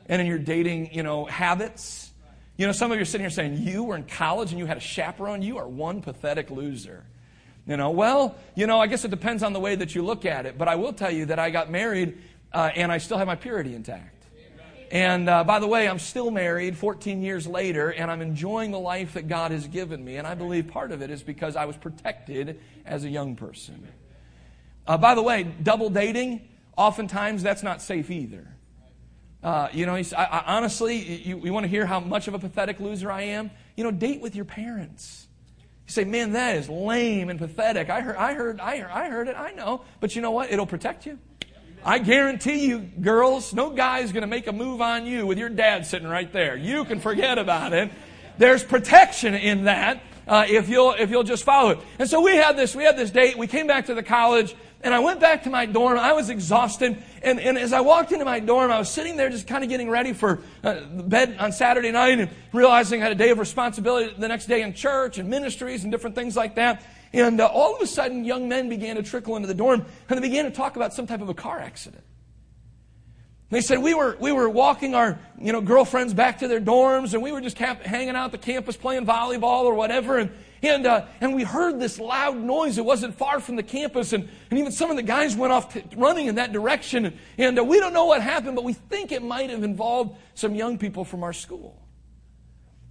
and 0.05 0.21
in 0.21 0.27
your 0.27 0.37
dating, 0.37 0.93
you 0.93 1.01
know, 1.01 1.25
habits. 1.25 2.11
You 2.55 2.67
know, 2.67 2.71
some 2.71 2.91
of 2.91 2.97
you 2.97 3.01
are 3.01 3.05
sitting 3.05 3.23
here 3.23 3.31
saying, 3.31 3.57
you 3.57 3.83
were 3.83 3.95
in 3.95 4.03
college 4.03 4.51
and 4.51 4.59
you 4.59 4.67
had 4.67 4.77
a 4.77 4.81
chaperone. 4.81 5.41
You 5.41 5.57
are 5.57 5.67
one 5.67 6.03
pathetic 6.03 6.51
loser. 6.51 7.03
You 7.67 7.77
know, 7.77 7.91
well, 7.91 8.35
you 8.55 8.67
know, 8.67 8.79
I 8.79 8.87
guess 8.87 9.05
it 9.05 9.11
depends 9.11 9.43
on 9.43 9.53
the 9.53 9.59
way 9.59 9.75
that 9.75 9.93
you 9.93 10.03
look 10.03 10.25
at 10.25 10.45
it. 10.45 10.57
But 10.57 10.67
I 10.67 10.75
will 10.75 10.93
tell 10.93 11.11
you 11.11 11.27
that 11.27 11.39
I 11.39 11.49
got 11.51 11.69
married 11.69 12.17
uh, 12.51 12.71
and 12.75 12.91
I 12.91 12.97
still 12.97 13.17
have 13.17 13.27
my 13.27 13.35
purity 13.35 13.75
intact. 13.75 14.21
And 14.91 15.29
uh, 15.29 15.45
by 15.45 15.59
the 15.59 15.67
way, 15.67 15.87
I'm 15.87 15.99
still 15.99 16.31
married 16.31 16.75
14 16.75 17.21
years 17.21 17.47
later, 17.47 17.93
and 17.93 18.11
I'm 18.11 18.21
enjoying 18.21 18.71
the 18.71 18.79
life 18.79 19.13
that 19.13 19.29
God 19.29 19.51
has 19.51 19.65
given 19.67 20.03
me. 20.03 20.17
And 20.17 20.27
I 20.27 20.35
believe 20.35 20.67
part 20.67 20.91
of 20.91 21.01
it 21.01 21.09
is 21.09 21.23
because 21.23 21.55
I 21.55 21.63
was 21.63 21.77
protected 21.77 22.59
as 22.85 23.05
a 23.05 23.09
young 23.09 23.37
person. 23.37 23.87
Uh, 24.85 24.97
by 24.97 25.15
the 25.15 25.21
way, 25.21 25.43
double 25.43 25.89
dating, 25.89 26.41
oftentimes 26.75 27.41
that's 27.41 27.63
not 27.63 27.81
safe 27.81 28.11
either. 28.11 28.45
Uh, 29.41 29.69
you 29.71 29.85
know, 29.85 29.95
I, 29.95 30.03
I, 30.17 30.43
honestly, 30.57 30.97
you, 30.97 31.39
you 31.39 31.53
want 31.53 31.63
to 31.63 31.69
hear 31.69 31.85
how 31.85 32.01
much 32.01 32.27
of 32.27 32.33
a 32.33 32.39
pathetic 32.39 32.81
loser 32.81 33.09
I 33.09 33.21
am? 33.23 33.49
You 33.77 33.85
know, 33.85 33.91
date 33.91 34.19
with 34.19 34.35
your 34.35 34.45
parents. 34.45 35.27
Say, 35.91 36.05
man, 36.05 36.31
that 36.33 36.55
is 36.55 36.69
lame 36.69 37.29
and 37.29 37.37
pathetic. 37.37 37.89
I 37.89 37.99
heard, 37.99 38.15
I 38.15 38.33
heard, 38.33 38.61
I 38.61 38.77
heard, 38.77 38.91
I 38.91 39.09
heard 39.09 39.27
it. 39.27 39.35
I 39.37 39.51
know. 39.51 39.81
But 39.99 40.15
you 40.15 40.21
know 40.21 40.31
what? 40.31 40.49
It'll 40.49 40.65
protect 40.65 41.05
you. 41.05 41.19
I 41.83 41.99
guarantee 41.99 42.65
you, 42.67 42.79
girls, 42.79 43.53
no 43.53 43.71
guy's 43.71 44.11
going 44.13 44.21
to 44.21 44.27
make 44.27 44.47
a 44.47 44.53
move 44.53 44.81
on 44.81 45.05
you 45.05 45.25
with 45.25 45.37
your 45.37 45.49
dad 45.49 45.85
sitting 45.85 46.07
right 46.07 46.31
there. 46.31 46.55
You 46.55 46.85
can 46.85 47.01
forget 47.01 47.37
about 47.37 47.73
it. 47.73 47.91
There's 48.37 48.63
protection 48.63 49.33
in 49.33 49.65
that 49.65 50.01
uh, 50.27 50.45
if 50.47 50.69
you'll 50.69 50.93
if 50.93 51.09
you'll 51.09 51.23
just 51.23 51.43
follow 51.43 51.71
it. 51.71 51.79
And 51.99 52.09
so 52.09 52.21
we 52.21 52.35
had 52.37 52.55
this 52.55 52.73
we 52.75 52.83
had 52.83 52.97
this 52.97 53.11
date. 53.11 53.37
We 53.37 53.47
came 53.47 53.67
back 53.67 53.87
to 53.87 53.93
the 53.93 54.03
college. 54.03 54.55
And 54.83 54.93
I 54.93 54.99
went 54.99 55.19
back 55.19 55.43
to 55.43 55.49
my 55.49 55.67
dorm. 55.67 55.99
I 55.99 56.13
was 56.13 56.29
exhausted. 56.29 57.01
And, 57.21 57.39
and 57.39 57.57
as 57.57 57.71
I 57.71 57.81
walked 57.81 58.11
into 58.11 58.25
my 58.25 58.39
dorm, 58.39 58.71
I 58.71 58.79
was 58.79 58.89
sitting 58.89 59.15
there 59.15 59.29
just 59.29 59.47
kind 59.47 59.63
of 59.63 59.69
getting 59.69 59.89
ready 59.89 60.13
for 60.13 60.39
uh, 60.63 60.81
bed 60.85 61.37
on 61.39 61.51
Saturday 61.51 61.91
night 61.91 62.19
and 62.19 62.29
realizing 62.51 63.01
I 63.01 63.03
had 63.03 63.11
a 63.11 63.15
day 63.15 63.29
of 63.29 63.37
responsibility 63.37 64.13
the 64.17 64.27
next 64.27 64.47
day 64.47 64.63
in 64.63 64.73
church 64.73 65.19
and 65.19 65.29
ministries 65.29 65.83
and 65.83 65.91
different 65.91 66.15
things 66.15 66.35
like 66.35 66.55
that. 66.55 66.83
And 67.13 67.39
uh, 67.39 67.45
all 67.45 67.75
of 67.75 67.81
a 67.81 67.87
sudden, 67.87 68.25
young 68.25 68.49
men 68.49 68.69
began 68.69 68.95
to 68.95 69.03
trickle 69.03 69.35
into 69.35 69.47
the 69.47 69.53
dorm 69.53 69.85
and 70.09 70.17
they 70.17 70.27
began 70.27 70.45
to 70.45 70.51
talk 70.51 70.75
about 70.75 70.93
some 70.93 71.05
type 71.05 71.21
of 71.21 71.29
a 71.29 71.35
car 71.35 71.59
accident. 71.59 72.03
They 73.51 73.61
said 73.61 73.79
we 73.79 73.93
were, 73.93 74.15
we 74.19 74.31
were 74.31 74.49
walking 74.49 74.95
our 74.95 75.19
you 75.37 75.51
know, 75.51 75.61
girlfriends 75.61 76.13
back 76.13 76.39
to 76.39 76.47
their 76.47 76.61
dorms 76.61 77.13
and 77.13 77.21
we 77.21 77.31
were 77.33 77.41
just 77.41 77.57
camp- 77.57 77.83
hanging 77.83 78.15
out 78.15 78.31
the 78.31 78.37
campus 78.37 78.77
playing 78.77 79.05
volleyball 79.05 79.65
or 79.65 79.75
whatever. 79.75 80.17
And, 80.17 80.31
and, 80.63 80.85
uh, 80.85 81.05
and 81.19 81.35
we 81.35 81.43
heard 81.43 81.79
this 81.79 81.99
loud 81.99 82.37
noise. 82.37 82.77
It 82.77 82.85
wasn't 82.85 83.15
far 83.15 83.39
from 83.39 83.55
the 83.55 83.63
campus. 83.63 84.13
And, 84.13 84.29
and 84.49 84.59
even 84.59 84.71
some 84.71 84.89
of 84.91 84.95
the 84.95 85.03
guys 85.03 85.35
went 85.35 85.53
off 85.53 85.73
t- 85.73 85.83
running 85.95 86.27
in 86.27 86.35
that 86.35 86.51
direction. 86.51 87.05
And, 87.05 87.17
and 87.37 87.59
uh, 87.59 87.63
we 87.63 87.79
don't 87.79 87.93
know 87.93 88.05
what 88.05 88.21
happened, 88.21 88.55
but 88.55 88.63
we 88.63 88.73
think 88.73 89.11
it 89.11 89.23
might 89.23 89.49
have 89.49 89.63
involved 89.63 90.17
some 90.35 90.55
young 90.55 90.77
people 90.77 91.03
from 91.03 91.23
our 91.23 91.33
school. 91.33 91.77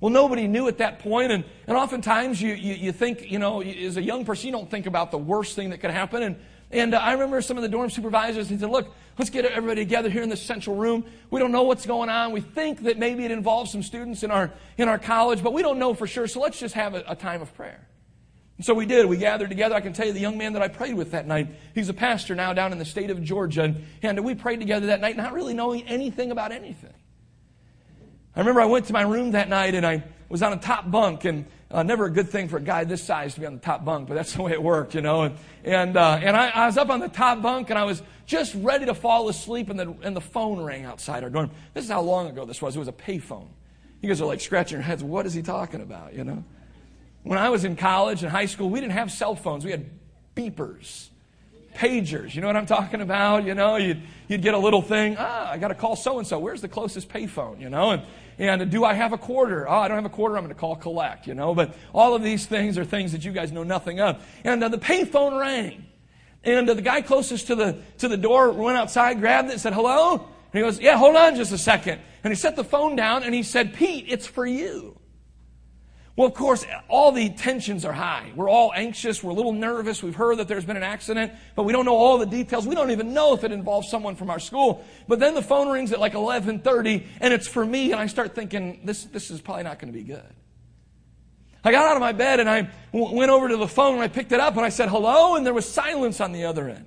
Well, 0.00 0.10
nobody 0.10 0.46
knew 0.46 0.66
at 0.66 0.78
that 0.78 1.00
point, 1.00 1.30
and, 1.30 1.44
and 1.66 1.76
oftentimes 1.76 2.40
you, 2.40 2.54
you, 2.54 2.74
you 2.74 2.92
think, 2.92 3.30
you 3.30 3.38
know, 3.38 3.60
as 3.60 3.98
a 3.98 4.02
young 4.02 4.24
person, 4.24 4.46
you 4.46 4.52
don't 4.52 4.70
think 4.70 4.86
about 4.86 5.10
the 5.10 5.18
worst 5.18 5.54
thing 5.54 5.70
that 5.70 5.78
could 5.78 5.90
happen. 5.90 6.22
And, 6.22 6.36
and 6.70 6.94
uh, 6.94 6.98
I 6.98 7.12
remember 7.12 7.42
some 7.42 7.56
of 7.56 7.62
the 7.62 7.68
dorm 7.68 7.90
supervisors, 7.90 8.48
he 8.48 8.56
said, 8.58 8.70
look, 8.70 8.94
let's 9.18 9.30
get 9.30 9.44
everybody 9.44 9.82
together 9.82 10.08
here 10.08 10.22
in 10.22 10.28
this 10.28 10.42
central 10.42 10.76
room. 10.76 11.04
We 11.30 11.40
don't 11.40 11.52
know 11.52 11.64
what's 11.64 11.84
going 11.84 12.08
on. 12.08 12.32
We 12.32 12.40
think 12.40 12.82
that 12.84 12.98
maybe 12.98 13.24
it 13.24 13.30
involves 13.30 13.72
some 13.72 13.82
students 13.82 14.22
in 14.22 14.30
our, 14.30 14.52
in 14.78 14.88
our 14.88 14.98
college, 14.98 15.42
but 15.42 15.52
we 15.52 15.62
don't 15.62 15.78
know 15.78 15.94
for 15.94 16.06
sure, 16.06 16.26
so 16.26 16.40
let's 16.40 16.58
just 16.58 16.74
have 16.74 16.94
a, 16.94 17.04
a 17.08 17.16
time 17.16 17.42
of 17.42 17.52
prayer. 17.54 17.86
And 18.56 18.64
so 18.64 18.74
we 18.74 18.86
did. 18.86 19.06
We 19.06 19.16
gathered 19.16 19.48
together. 19.48 19.74
I 19.74 19.80
can 19.80 19.94
tell 19.94 20.06
you 20.06 20.12
the 20.12 20.20
young 20.20 20.36
man 20.36 20.52
that 20.52 20.62
I 20.62 20.68
prayed 20.68 20.94
with 20.94 21.12
that 21.12 21.26
night, 21.26 21.48
he's 21.74 21.88
a 21.88 21.94
pastor 21.94 22.34
now 22.34 22.52
down 22.52 22.72
in 22.72 22.78
the 22.78 22.84
state 22.84 23.10
of 23.10 23.22
Georgia, 23.22 23.62
and, 23.62 23.84
and 24.02 24.24
we 24.24 24.34
prayed 24.34 24.60
together 24.60 24.88
that 24.88 25.00
night, 25.00 25.16
not 25.16 25.32
really 25.32 25.54
knowing 25.54 25.82
anything 25.88 26.30
about 26.30 26.52
anything. 26.52 26.92
I 28.36 28.40
remember 28.40 28.60
I 28.60 28.66
went 28.66 28.86
to 28.86 28.92
my 28.92 29.02
room 29.02 29.32
that 29.32 29.48
night 29.48 29.74
and 29.74 29.84
I 29.84 30.04
was 30.28 30.42
on 30.42 30.52
a 30.52 30.56
top 30.56 30.90
bunk, 30.90 31.24
and 31.24 31.46
uh, 31.70 31.82
never 31.82 32.06
a 32.06 32.10
good 32.10 32.28
thing 32.28 32.48
for 32.48 32.56
a 32.56 32.60
guy 32.60 32.84
this 32.84 33.02
size 33.02 33.34
to 33.34 33.40
be 33.40 33.46
on 33.46 33.54
the 33.54 33.60
top 33.60 33.84
bunk, 33.84 34.08
but 34.08 34.14
that's 34.14 34.32
the 34.34 34.42
way 34.42 34.52
it 34.52 34.62
worked, 34.62 34.94
you 34.94 35.00
know. 35.00 35.22
And, 35.22 35.36
and, 35.64 35.96
uh, 35.96 36.18
and 36.22 36.36
I, 36.36 36.48
I, 36.48 36.66
was 36.66 36.76
up 36.76 36.90
on 36.90 37.00
the 37.00 37.08
top 37.08 37.42
bunk 37.42 37.70
and 37.70 37.78
I 37.78 37.84
was 37.84 38.02
just 38.26 38.54
ready 38.56 38.86
to 38.86 38.94
fall 38.94 39.28
asleep, 39.28 39.70
and 39.70 39.78
the, 39.78 39.94
and 40.02 40.14
the 40.14 40.20
phone 40.20 40.60
rang 40.60 40.84
outside 40.84 41.24
our 41.24 41.30
dorm. 41.30 41.50
This 41.74 41.84
is 41.84 41.90
how 41.90 42.00
long 42.00 42.28
ago 42.28 42.44
this 42.44 42.62
was. 42.62 42.76
It 42.76 42.78
was 42.78 42.88
a 42.88 42.92
payphone. 42.92 43.48
You 44.00 44.08
guys 44.08 44.20
are 44.20 44.26
like 44.26 44.40
scratching 44.40 44.76
your 44.76 44.82
heads. 44.82 45.02
What 45.02 45.26
is 45.26 45.34
he 45.34 45.42
talking 45.42 45.80
about, 45.80 46.14
you 46.14 46.24
know? 46.24 46.44
When 47.22 47.38
I 47.38 47.50
was 47.50 47.64
in 47.64 47.76
college 47.76 48.22
and 48.22 48.30
high 48.30 48.46
school, 48.46 48.70
we 48.70 48.80
didn't 48.80 48.92
have 48.92 49.10
cell 49.10 49.34
phones, 49.34 49.64
we 49.64 49.72
had 49.72 49.90
beepers 50.34 51.10
pagers. 51.74 52.34
You 52.34 52.40
know 52.40 52.46
what 52.46 52.56
I'm 52.56 52.66
talking 52.66 53.00
about? 53.00 53.44
You 53.44 53.54
know, 53.54 53.76
you'd, 53.76 54.02
you'd 54.28 54.42
get 54.42 54.54
a 54.54 54.58
little 54.58 54.82
thing. 54.82 55.16
Ah, 55.18 55.50
I 55.50 55.58
got 55.58 55.68
to 55.68 55.74
call 55.74 55.96
so 55.96 56.18
and 56.18 56.26
so. 56.26 56.38
Where's 56.38 56.60
the 56.60 56.68
closest 56.68 57.08
payphone? 57.08 57.60
You 57.60 57.70
know, 57.70 57.90
and 57.90 58.02
and 58.40 58.70
do 58.70 58.84
I 58.84 58.94
have 58.94 59.12
a 59.12 59.18
quarter? 59.18 59.68
Oh, 59.68 59.78
I 59.78 59.88
don't 59.88 59.96
have 59.96 60.06
a 60.06 60.08
quarter. 60.08 60.36
I'm 60.36 60.44
going 60.44 60.54
to 60.54 60.58
call 60.58 60.74
collect. 60.74 61.26
You 61.26 61.34
know, 61.34 61.54
but 61.54 61.74
all 61.92 62.14
of 62.14 62.22
these 62.22 62.46
things 62.46 62.78
are 62.78 62.84
things 62.84 63.12
that 63.12 63.24
you 63.24 63.32
guys 63.32 63.52
know 63.52 63.62
nothing 63.62 64.00
of. 64.00 64.24
And 64.44 64.64
uh, 64.64 64.68
the 64.68 64.78
payphone 64.78 65.38
rang, 65.38 65.86
and 66.42 66.68
uh, 66.68 66.74
the 66.74 66.82
guy 66.82 67.02
closest 67.02 67.48
to 67.48 67.54
the 67.54 67.78
to 67.98 68.08
the 68.08 68.16
door 68.16 68.50
went 68.50 68.78
outside, 68.78 69.20
grabbed 69.20 69.48
it, 69.48 69.52
and 69.52 69.60
said 69.60 69.74
hello. 69.74 70.14
And 70.52 70.58
he 70.58 70.60
goes, 70.60 70.80
Yeah, 70.80 70.96
hold 70.96 71.16
on 71.16 71.36
just 71.36 71.52
a 71.52 71.58
second. 71.58 72.00
And 72.24 72.30
he 72.32 72.34
set 72.34 72.56
the 72.56 72.64
phone 72.64 72.96
down 72.96 73.22
and 73.22 73.34
he 73.34 73.42
said, 73.42 73.74
Pete, 73.74 74.06
it's 74.08 74.26
for 74.26 74.46
you. 74.46 74.96
Well, 76.16 76.26
of 76.26 76.34
course, 76.34 76.66
all 76.88 77.12
the 77.12 77.30
tensions 77.30 77.84
are 77.84 77.92
high. 77.92 78.32
We're 78.34 78.50
all 78.50 78.72
anxious. 78.74 79.22
We're 79.22 79.30
a 79.30 79.34
little 79.34 79.52
nervous. 79.52 80.02
We've 80.02 80.14
heard 80.14 80.38
that 80.38 80.48
there's 80.48 80.64
been 80.64 80.76
an 80.76 80.82
accident, 80.82 81.32
but 81.54 81.62
we 81.62 81.72
don't 81.72 81.84
know 81.84 81.96
all 81.96 82.18
the 82.18 82.26
details. 82.26 82.66
We 82.66 82.74
don't 82.74 82.90
even 82.90 83.14
know 83.14 83.32
if 83.32 83.44
it 83.44 83.52
involves 83.52 83.88
someone 83.88 84.16
from 84.16 84.28
our 84.28 84.40
school. 84.40 84.84
But 85.08 85.20
then 85.20 85.34
the 85.34 85.42
phone 85.42 85.68
rings 85.68 85.92
at 85.92 86.00
like 86.00 86.12
11:30, 86.14 87.06
and 87.20 87.32
it's 87.32 87.46
for 87.46 87.64
me, 87.64 87.92
and 87.92 88.00
I 88.00 88.06
start 88.06 88.34
thinking 88.34 88.80
this 88.84 89.04
this 89.04 89.30
is 89.30 89.40
probably 89.40 89.62
not 89.64 89.78
going 89.78 89.92
to 89.92 89.98
be 89.98 90.04
good. 90.04 90.34
I 91.62 91.72
got 91.72 91.86
out 91.86 91.96
of 91.96 92.00
my 92.00 92.12
bed 92.12 92.40
and 92.40 92.48
I 92.48 92.70
w- 92.92 93.14
went 93.14 93.30
over 93.30 93.48
to 93.48 93.56
the 93.56 93.68
phone 93.68 93.94
and 93.94 94.02
I 94.02 94.08
picked 94.08 94.32
it 94.32 94.40
up 94.40 94.56
and 94.56 94.64
I 94.64 94.70
said 94.70 94.88
hello, 94.88 95.36
and 95.36 95.44
there 95.44 95.54
was 95.54 95.68
silence 95.68 96.20
on 96.20 96.32
the 96.32 96.44
other 96.44 96.68
end. 96.68 96.86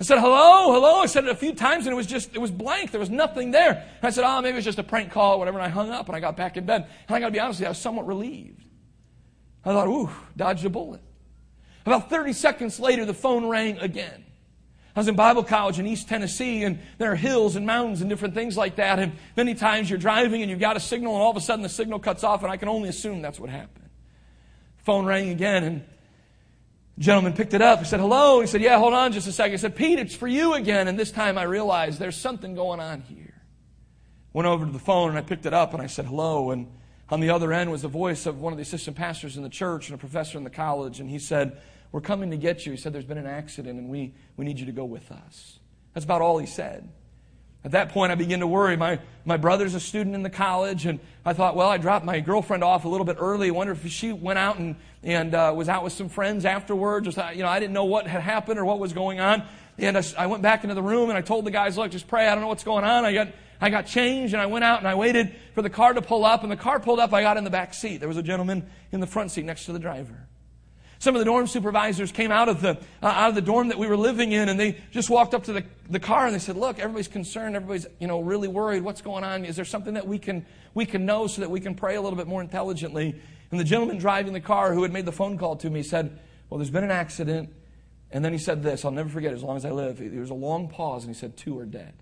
I 0.00 0.02
said, 0.02 0.18
hello, 0.18 0.72
hello. 0.72 1.00
I 1.00 1.06
said 1.06 1.24
it 1.24 1.30
a 1.30 1.36
few 1.36 1.52
times 1.54 1.84
and 1.84 1.92
it 1.92 1.96
was 1.96 2.06
just, 2.06 2.34
it 2.34 2.38
was 2.38 2.50
blank. 2.50 2.90
There 2.90 2.98
was 2.98 3.10
nothing 3.10 3.50
there. 3.50 3.72
And 3.72 4.02
I 4.02 4.08
said, 4.08 4.24
oh, 4.24 4.40
maybe 4.40 4.56
it's 4.56 4.64
just 4.64 4.78
a 4.78 4.82
prank 4.82 5.12
call 5.12 5.34
or 5.34 5.38
whatever. 5.38 5.58
And 5.58 5.66
I 5.66 5.68
hung 5.68 5.90
up 5.90 6.06
and 6.06 6.16
I 6.16 6.20
got 6.20 6.38
back 6.38 6.56
in 6.56 6.64
bed. 6.64 6.86
And 7.06 7.16
I 7.16 7.20
got 7.20 7.26
to 7.26 7.32
be 7.32 7.38
honest 7.38 7.58
with 7.58 7.64
you, 7.64 7.66
I 7.66 7.70
was 7.70 7.78
somewhat 7.78 8.06
relieved. 8.06 8.64
I 9.62 9.74
thought, 9.74 9.88
ooh, 9.88 10.08
dodged 10.34 10.64
a 10.64 10.70
bullet. 10.70 11.02
About 11.84 12.08
30 12.08 12.32
seconds 12.32 12.80
later, 12.80 13.04
the 13.04 13.12
phone 13.12 13.46
rang 13.46 13.78
again. 13.78 14.24
I 14.96 15.00
was 15.00 15.08
in 15.08 15.16
Bible 15.16 15.44
college 15.44 15.78
in 15.78 15.86
East 15.86 16.08
Tennessee, 16.08 16.64
and 16.64 16.80
there 16.96 17.12
are 17.12 17.16
hills 17.16 17.56
and 17.56 17.66
mountains 17.66 18.00
and 18.00 18.08
different 18.08 18.34
things 18.34 18.56
like 18.56 18.76
that. 18.76 18.98
And 18.98 19.12
many 19.36 19.54
times 19.54 19.90
you're 19.90 19.98
driving 19.98 20.40
and 20.40 20.50
you've 20.50 20.60
got 20.60 20.78
a 20.78 20.80
signal, 20.80 21.12
and 21.12 21.22
all 21.22 21.30
of 21.30 21.36
a 21.36 21.40
sudden 21.42 21.62
the 21.62 21.68
signal 21.68 21.98
cuts 21.98 22.24
off, 22.24 22.42
and 22.42 22.50
I 22.50 22.56
can 22.56 22.68
only 22.68 22.88
assume 22.88 23.20
that's 23.20 23.38
what 23.38 23.50
happened. 23.50 23.88
Phone 24.78 25.04
rang 25.04 25.28
again, 25.28 25.62
and 25.62 25.84
gentleman 27.00 27.32
picked 27.32 27.54
it 27.54 27.62
up. 27.62 27.78
He 27.78 27.86
said, 27.86 27.98
hello. 27.98 28.40
He 28.40 28.46
said, 28.46 28.60
yeah, 28.60 28.78
hold 28.78 28.92
on 28.92 29.12
just 29.12 29.26
a 29.26 29.32
second. 29.32 29.52
He 29.52 29.58
said, 29.58 29.74
Pete, 29.74 29.98
it's 29.98 30.14
for 30.14 30.28
you 30.28 30.54
again. 30.54 30.86
And 30.86 30.98
this 30.98 31.10
time 31.10 31.38
I 31.38 31.44
realized 31.44 31.98
there's 31.98 32.16
something 32.16 32.54
going 32.54 32.78
on 32.78 33.00
here. 33.00 33.42
Went 34.32 34.46
over 34.46 34.66
to 34.66 34.70
the 34.70 34.78
phone 34.78 35.08
and 35.08 35.18
I 35.18 35.22
picked 35.22 35.46
it 35.46 35.54
up 35.54 35.72
and 35.72 35.82
I 35.82 35.86
said, 35.86 36.04
hello. 36.04 36.50
And 36.50 36.70
on 37.08 37.20
the 37.20 37.30
other 37.30 37.52
end 37.52 37.70
was 37.70 37.82
the 37.82 37.88
voice 37.88 38.26
of 38.26 38.40
one 38.40 38.52
of 38.52 38.58
the 38.58 38.62
assistant 38.62 38.96
pastors 38.96 39.36
in 39.36 39.42
the 39.42 39.48
church 39.48 39.88
and 39.88 39.94
a 39.94 39.98
professor 39.98 40.36
in 40.36 40.44
the 40.44 40.50
college. 40.50 41.00
And 41.00 41.08
he 41.08 41.18
said, 41.18 41.60
we're 41.90 42.02
coming 42.02 42.30
to 42.30 42.36
get 42.36 42.66
you. 42.66 42.72
He 42.72 42.78
said, 42.78 42.92
there's 42.92 43.06
been 43.06 43.18
an 43.18 43.26
accident 43.26 43.78
and 43.78 43.88
we, 43.88 44.14
we 44.36 44.44
need 44.44 44.60
you 44.60 44.66
to 44.66 44.72
go 44.72 44.84
with 44.84 45.10
us. 45.10 45.58
That's 45.94 46.04
about 46.04 46.20
all 46.20 46.38
he 46.38 46.46
said. 46.46 46.88
At 47.62 47.72
that 47.72 47.90
point, 47.90 48.10
I 48.10 48.14
began 48.14 48.40
to 48.40 48.46
worry. 48.46 48.76
My, 48.76 49.00
my 49.26 49.36
brother's 49.36 49.74
a 49.74 49.80
student 49.80 50.14
in 50.14 50.22
the 50.22 50.30
college, 50.30 50.86
and 50.86 50.98
I 51.26 51.34
thought, 51.34 51.56
well, 51.56 51.68
I 51.68 51.76
dropped 51.76 52.06
my 52.06 52.20
girlfriend 52.20 52.64
off 52.64 52.86
a 52.86 52.88
little 52.88 53.04
bit 53.04 53.16
early. 53.20 53.48
I 53.48 53.50
wonder 53.50 53.74
if 53.74 53.86
she 53.90 54.12
went 54.12 54.38
out 54.38 54.58
and, 54.58 54.76
and 55.02 55.34
uh, 55.34 55.52
was 55.54 55.68
out 55.68 55.84
with 55.84 55.92
some 55.92 56.08
friends 56.08 56.46
afterwards. 56.46 57.04
Just, 57.04 57.18
you 57.36 57.42
know, 57.42 57.48
I 57.48 57.60
didn't 57.60 57.74
know 57.74 57.84
what 57.84 58.06
had 58.06 58.22
happened 58.22 58.58
or 58.58 58.64
what 58.64 58.78
was 58.78 58.94
going 58.94 59.20
on. 59.20 59.42
And 59.76 59.98
I, 59.98 60.02
I 60.16 60.26
went 60.26 60.42
back 60.42 60.64
into 60.64 60.74
the 60.74 60.82
room, 60.82 61.10
and 61.10 61.18
I 61.18 61.20
told 61.20 61.44
the 61.44 61.50
guys, 61.50 61.76
look, 61.76 61.90
just 61.90 62.08
pray. 62.08 62.26
I 62.28 62.34
don't 62.34 62.40
know 62.40 62.48
what's 62.48 62.64
going 62.64 62.84
on. 62.84 63.04
I 63.04 63.12
got, 63.12 63.28
I 63.60 63.68
got 63.68 63.86
changed, 63.86 64.32
and 64.32 64.40
I 64.40 64.46
went 64.46 64.64
out, 64.64 64.78
and 64.78 64.88
I 64.88 64.94
waited 64.94 65.34
for 65.54 65.60
the 65.60 65.70
car 65.70 65.92
to 65.92 66.00
pull 66.00 66.24
up. 66.24 66.42
And 66.42 66.50
the 66.50 66.56
car 66.56 66.80
pulled 66.80 66.98
up. 66.98 67.12
I 67.12 67.20
got 67.20 67.36
in 67.36 67.44
the 67.44 67.50
back 67.50 67.74
seat. 67.74 67.98
There 67.98 68.08
was 68.08 68.16
a 68.16 68.22
gentleman 68.22 68.70
in 68.90 69.00
the 69.00 69.06
front 69.06 69.32
seat 69.32 69.44
next 69.44 69.66
to 69.66 69.72
the 69.72 69.78
driver. 69.78 70.29
Some 71.00 71.16
of 71.16 71.20
the 71.20 71.24
dorm 71.24 71.46
supervisors 71.46 72.12
came 72.12 72.30
out 72.30 72.50
of 72.50 72.60
the, 72.60 72.76
uh, 73.02 73.06
out 73.06 73.30
of 73.30 73.34
the 73.34 73.40
dorm 73.40 73.68
that 73.68 73.78
we 73.78 73.86
were 73.86 73.96
living 73.96 74.32
in 74.32 74.50
and 74.50 74.60
they 74.60 74.76
just 74.90 75.08
walked 75.08 75.32
up 75.32 75.44
to 75.44 75.52
the, 75.54 75.64
the 75.88 75.98
car 75.98 76.26
and 76.26 76.34
they 76.34 76.38
said, 76.38 76.56
look, 76.56 76.78
everybody's 76.78 77.08
concerned. 77.08 77.56
Everybody's, 77.56 77.86
you 78.00 78.06
know, 78.06 78.20
really 78.20 78.48
worried. 78.48 78.82
What's 78.82 79.00
going 79.00 79.24
on? 79.24 79.46
Is 79.46 79.56
there 79.56 79.64
something 79.64 79.94
that 79.94 80.06
we 80.06 80.18
can, 80.18 80.44
we 80.74 80.84
can 80.84 81.06
know 81.06 81.26
so 81.26 81.40
that 81.40 81.50
we 81.50 81.58
can 81.58 81.74
pray 81.74 81.96
a 81.96 82.02
little 82.02 82.18
bit 82.18 82.26
more 82.26 82.42
intelligently? 82.42 83.18
And 83.50 83.58
the 83.58 83.64
gentleman 83.64 83.96
driving 83.96 84.34
the 84.34 84.42
car 84.42 84.74
who 84.74 84.82
had 84.82 84.92
made 84.92 85.06
the 85.06 85.12
phone 85.12 85.38
call 85.38 85.56
to 85.56 85.70
me 85.70 85.82
said, 85.82 86.18
well, 86.50 86.58
there's 86.58 86.70
been 86.70 86.84
an 86.84 86.90
accident. 86.90 87.48
And 88.10 88.22
then 88.22 88.32
he 88.32 88.38
said 88.38 88.62
this, 88.62 88.84
I'll 88.84 88.90
never 88.90 89.08
forget 89.08 89.32
as 89.32 89.42
long 89.42 89.56
as 89.56 89.64
I 89.64 89.70
live. 89.70 89.96
There 89.98 90.20
was 90.20 90.28
a 90.28 90.34
long 90.34 90.68
pause 90.68 91.04
and 91.04 91.14
he 91.14 91.18
said, 91.18 91.34
two 91.34 91.58
are 91.58 91.64
dead. 91.64 91.94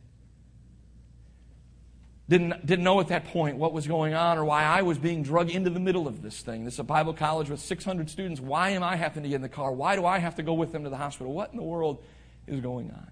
Didn't, 2.29 2.67
didn't 2.67 2.85
know 2.85 3.01
at 3.01 3.09
that 3.09 3.25
point 3.27 3.57
what 3.57 3.73
was 3.73 3.87
going 3.87 4.13
on 4.13 4.37
or 4.37 4.45
why 4.45 4.65
I 4.65 4.83
was 4.83 4.99
being 4.99 5.23
drugged 5.23 5.51
into 5.51 5.71
the 5.71 5.81
middle 5.81 6.07
of 6.07 6.21
this 6.21 6.43
thing. 6.43 6.65
This 6.65 6.75
is 6.75 6.81
a 6.81 6.85
Bible 6.85 7.15
college 7.15 7.49
with 7.49 7.61
600 7.61 8.11
students. 8.11 8.39
Why 8.39 8.71
am 8.71 8.83
I 8.83 8.97
having 8.97 9.23
to 9.23 9.29
get 9.31 9.37
in 9.37 9.43
the 9.43 9.49
car? 9.49 9.73
Why 9.73 9.97
do 9.97 10.05
I 10.05 10.19
have 10.19 10.35
to 10.37 10.43
go 10.43 10.53
with 10.53 10.71
them 10.71 10.85
to 10.85 10.91
the 10.91 10.99
hospital? 10.99 11.33
What 11.33 11.53
in 11.53 11.57
the 11.57 11.63
world 11.63 12.05
is 12.47 12.61
going 12.61 12.91
on? 12.91 13.11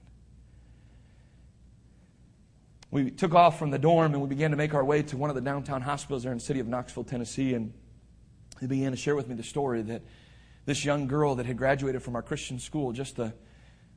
We 2.90 3.10
took 3.10 3.34
off 3.34 3.58
from 3.58 3.70
the 3.70 3.78
dorm 3.78 4.12
and 4.12 4.22
we 4.22 4.28
began 4.28 4.50
to 4.50 4.56
make 4.56 4.74
our 4.74 4.84
way 4.84 5.02
to 5.04 5.16
one 5.16 5.30
of 5.30 5.36
the 5.36 5.42
downtown 5.42 5.80
hospitals 5.80 6.22
there 6.22 6.32
in 6.32 6.38
the 6.38 6.44
city 6.44 6.60
of 6.60 6.68
Knoxville, 6.68 7.04
Tennessee. 7.04 7.54
And 7.54 7.72
he 8.60 8.66
began 8.66 8.90
to 8.90 8.98
share 8.98 9.16
with 9.16 9.28
me 9.28 9.34
the 9.34 9.42
story 9.42 9.80
that 9.82 10.02
this 10.66 10.84
young 10.84 11.06
girl 11.06 11.36
that 11.36 11.46
had 11.46 11.56
graduated 11.56 12.02
from 12.02 12.16
our 12.16 12.22
Christian 12.22 12.58
school 12.58 12.92
just 12.92 13.16
the 13.16 13.32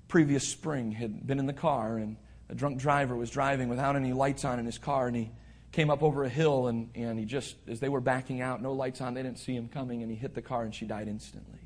previous 0.07 0.47
spring 0.47 0.91
had 0.91 1.27
been 1.27 1.39
in 1.39 1.45
the 1.45 1.53
car 1.53 1.97
and 1.97 2.15
a 2.49 2.55
drunk 2.55 2.79
driver 2.79 3.15
was 3.15 3.29
driving 3.29 3.69
without 3.69 3.95
any 3.95 4.11
lights 4.11 4.43
on 4.43 4.59
in 4.59 4.65
his 4.65 4.77
car, 4.77 5.07
and 5.07 5.15
he 5.15 5.31
came 5.71 5.89
up 5.89 6.01
over 6.01 6.23
a 6.23 6.29
hill, 6.29 6.67
and, 6.67 6.89
and 6.95 7.19
he 7.19 7.25
just, 7.25 7.55
as 7.67 7.79
they 7.79 7.89
were 7.89 8.01
backing 8.01 8.41
out, 8.41 8.61
no 8.61 8.73
lights 8.73 9.01
on, 9.01 9.13
they 9.13 9.21
didn't 9.21 9.37
see 9.37 9.55
him 9.55 9.67
coming, 9.67 10.01
and 10.01 10.11
he 10.11 10.17
hit 10.17 10.33
the 10.33 10.41
car, 10.41 10.63
and 10.63 10.73
she 10.73 10.85
died 10.85 11.07
instantly. 11.07 11.59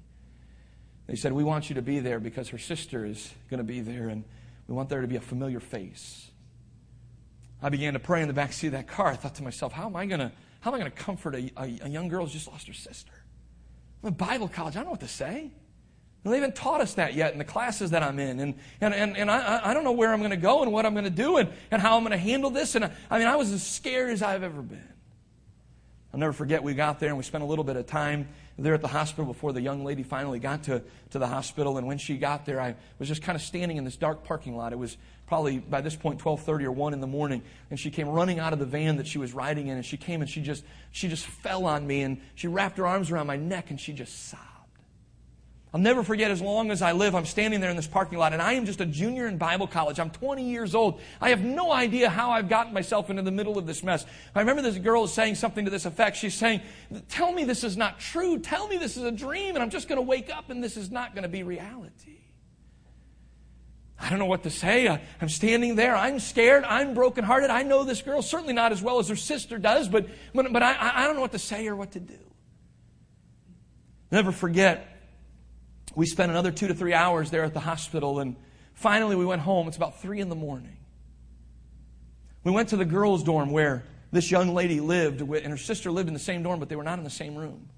They 1.07 1.15
said, 1.15 1.31
We 1.31 1.43
want 1.43 1.69
you 1.69 1.75
to 1.75 1.81
be 1.81 1.99
there 1.99 2.19
because 2.19 2.49
her 2.49 2.57
sister 2.57 3.05
is 3.05 3.33
going 3.49 3.59
to 3.59 3.63
be 3.63 3.79
there, 3.79 4.09
and 4.09 4.23
we 4.67 4.75
want 4.75 4.89
there 4.89 5.01
to 5.01 5.07
be 5.07 5.15
a 5.15 5.21
familiar 5.21 5.59
face. 5.59 6.29
I 7.61 7.69
began 7.69 7.93
to 7.93 7.99
pray 7.99 8.21
in 8.21 8.27
the 8.27 8.33
back 8.33 8.51
seat 8.51 8.67
of 8.67 8.73
that 8.73 8.87
car. 8.87 9.07
I 9.07 9.15
thought 9.15 9.35
to 9.35 9.43
myself, 9.43 9.71
How 9.71 9.85
am 9.85 9.95
I 9.95 10.05
going 10.05 10.19
to, 10.19 10.31
how 10.59 10.71
am 10.71 10.75
I 10.75 10.79
going 10.79 10.91
to 10.91 10.97
comfort 10.97 11.35
a, 11.35 11.51
a, 11.57 11.79
a 11.83 11.89
young 11.89 12.09
girl 12.09 12.25
who's 12.25 12.33
just 12.33 12.47
lost 12.47 12.67
her 12.67 12.73
sister? 12.73 13.13
I'm 14.01 14.09
in 14.09 14.15
Bible 14.15 14.49
college. 14.49 14.75
I 14.75 14.79
don't 14.79 14.85
know 14.85 14.91
what 14.91 14.99
to 14.99 15.07
say. 15.07 15.51
They 16.23 16.35
haven't 16.35 16.55
taught 16.55 16.79
us 16.79 16.93
that 16.93 17.15
yet 17.15 17.33
in 17.33 17.37
the 17.37 17.43
classes 17.43 17.91
that 17.91 18.01
I'm 18.01 18.17
in. 18.17 18.39
And, 18.39 18.55
and, 18.79 18.93
and, 18.93 19.17
and 19.17 19.29
I, 19.29 19.71
I 19.71 19.73
don't 19.73 19.83
know 19.83 19.91
where 19.91 20.13
I'm 20.13 20.19
going 20.19 20.31
to 20.31 20.37
go 20.37 20.63
and 20.63 20.71
what 20.71 20.85
I'm 20.85 20.93
going 20.93 21.03
to 21.03 21.09
do 21.09 21.37
and, 21.37 21.49
and 21.69 21.81
how 21.81 21.97
I'm 21.97 22.03
going 22.03 22.11
to 22.11 22.17
handle 22.17 22.49
this. 22.49 22.75
And 22.75 22.85
I, 22.85 22.91
I 23.11 23.19
mean, 23.19 23.27
I 23.27 23.35
was 23.35 23.51
as 23.51 23.61
scared 23.61 24.11
as 24.11 24.21
I've 24.21 24.43
ever 24.43 24.61
been. 24.61 24.87
I'll 26.13 26.19
never 26.19 26.31
forget, 26.31 26.63
we 26.63 26.75
got 26.75 26.99
there 26.99 27.09
and 27.09 27.17
we 27.17 27.23
spent 27.23 27.43
a 27.43 27.47
little 27.47 27.63
bit 27.63 27.75
of 27.75 27.87
time 27.87 28.29
there 28.57 28.75
at 28.75 28.81
the 28.81 28.87
hospital 28.87 29.25
before 29.25 29.51
the 29.51 29.61
young 29.61 29.83
lady 29.83 30.03
finally 30.03 30.39
got 30.39 30.63
to, 30.65 30.83
to 31.09 31.19
the 31.19 31.27
hospital. 31.27 31.77
And 31.77 31.87
when 31.87 31.97
she 31.97 32.17
got 32.17 32.45
there, 32.45 32.61
I 32.61 32.75
was 32.99 33.07
just 33.07 33.23
kind 33.23 33.35
of 33.35 33.41
standing 33.41 33.77
in 33.77 33.83
this 33.83 33.97
dark 33.97 34.23
parking 34.23 34.55
lot. 34.55 34.73
It 34.73 34.77
was 34.77 34.95
probably 35.25 35.57
by 35.57 35.81
this 35.81 35.95
12:30 35.95 36.63
or 36.65 36.71
1 36.71 36.93
in 36.93 37.01
the 37.01 37.07
morning 37.07 37.41
and 37.71 37.79
she 37.79 37.89
came 37.89 38.07
running 38.07 38.39
out 38.39 38.53
of 38.53 38.59
the 38.59 38.65
van 38.65 38.97
that 38.97 39.07
she 39.07 39.17
was 39.17 39.33
riding 39.33 39.67
in 39.67 39.77
and 39.77 39.85
she 39.85 39.97
came 39.97 40.21
and 40.21 40.29
she 40.29 40.41
just 40.41 40.63
she 40.91 41.07
just 41.07 41.25
fell 41.25 41.65
on 41.65 41.87
me 41.87 42.03
and 42.03 42.21
she 42.35 42.47
wrapped 42.47 42.77
her 42.77 42.85
arms 42.85 43.09
around 43.09 43.25
my 43.25 43.37
neck 43.37 43.71
and 43.71 43.79
she 43.79 43.93
just 43.93 44.27
sobbed. 44.29 44.52
I'll 45.73 45.79
never 45.79 46.03
forget 46.03 46.29
as 46.29 46.39
long 46.39 46.69
as 46.69 46.83
I 46.83 46.91
live, 46.91 47.15
I'm 47.15 47.25
standing 47.25 47.59
there 47.59 47.71
in 47.71 47.75
this 47.75 47.87
parking 47.87 48.19
lot, 48.19 48.31
and 48.31 48.41
I 48.43 48.53
am 48.53 48.67
just 48.67 48.79
a 48.79 48.85
junior 48.85 49.27
in 49.27 49.39
Bible 49.39 49.65
college. 49.65 49.99
I'm 49.99 50.11
20 50.11 50.47
years 50.47 50.75
old. 50.75 51.01
I 51.19 51.29
have 51.29 51.41
no 51.41 51.71
idea 51.71 52.11
how 52.11 52.29
I've 52.29 52.47
gotten 52.47 52.73
myself 52.73 53.09
into 53.09 53.23
the 53.23 53.31
middle 53.31 53.57
of 53.57 53.65
this 53.65 53.81
mess. 53.81 54.05
I 54.35 54.39
remember 54.41 54.61
this 54.61 54.77
girl 54.77 55.07
saying 55.07 55.33
something 55.33 55.65
to 55.65 55.71
this 55.71 55.85
effect. 55.85 56.17
She's 56.17 56.35
saying, 56.35 56.61
Tell 57.09 57.31
me 57.31 57.43
this 57.43 57.63
is 57.63 57.75
not 57.75 57.99
true. 57.99 58.37
Tell 58.37 58.67
me 58.67 58.77
this 58.77 58.97
is 58.97 59.03
a 59.03 59.11
dream, 59.11 59.55
and 59.55 59.63
I'm 59.63 59.71
just 59.71 59.87
going 59.87 59.97
to 59.97 60.03
wake 60.03 60.31
up 60.31 60.51
and 60.51 60.63
this 60.63 60.77
is 60.77 60.91
not 60.91 61.15
going 61.15 61.23
to 61.23 61.29
be 61.29 61.41
reality. 61.41 62.19
I 63.99 64.11
don't 64.11 64.19
know 64.19 64.25
what 64.25 64.43
to 64.43 64.51
say. 64.51 64.87
I, 64.87 65.01
am 65.21 65.29
standing 65.29 65.75
there. 65.75 65.95
I'm 65.95 66.19
scared. 66.19 66.65
I'm 66.65 66.93
brokenhearted. 66.93 67.49
I 67.49 67.63
know 67.63 67.83
this 67.83 68.03
girl, 68.03 68.21
certainly 68.21 68.53
not 68.53 68.71
as 68.73 68.83
well 68.83 68.99
as 68.99 69.09
her 69.09 69.15
sister 69.15 69.57
does, 69.57 69.87
but, 69.87 70.07
but, 70.35 70.61
I, 70.61 70.91
I 70.97 71.07
don't 71.07 71.15
know 71.15 71.21
what 71.21 71.31
to 71.31 71.39
say 71.39 71.65
or 71.67 71.75
what 71.75 71.93
to 71.93 71.99
do. 71.99 72.19
Never 74.11 74.31
forget 74.31 74.92
we 75.95 76.05
spent 76.05 76.31
another 76.31 76.51
two 76.51 76.67
to 76.67 76.73
three 76.73 76.93
hours 76.93 77.31
there 77.31 77.43
at 77.43 77.53
the 77.53 77.59
hospital, 77.59 78.19
and 78.19 78.35
finally 78.73 79.15
we 79.15 79.25
went 79.25 79.41
home. 79.41 79.67
It's 79.67 79.77
about 79.77 80.01
three 80.01 80.19
in 80.19 80.29
the 80.29 80.35
morning. 80.35 80.77
We 82.43 82.51
went 82.51 82.69
to 82.69 82.77
the 82.77 82.85
girls' 82.85 83.23
dorm 83.23 83.51
where 83.51 83.85
this 84.11 84.29
young 84.29 84.53
lady 84.53 84.79
lived, 84.79 85.21
and 85.21 85.47
her 85.47 85.57
sister 85.57 85.91
lived 85.91 86.07
in 86.07 86.13
the 86.13 86.19
same 86.19 86.43
dorm, 86.43 86.59
but 86.59 86.69
they 86.69 86.75
were 86.75 86.83
not 86.83 86.97
in 86.97 87.03
the 87.03 87.09
same 87.09 87.35
room. 87.35 87.69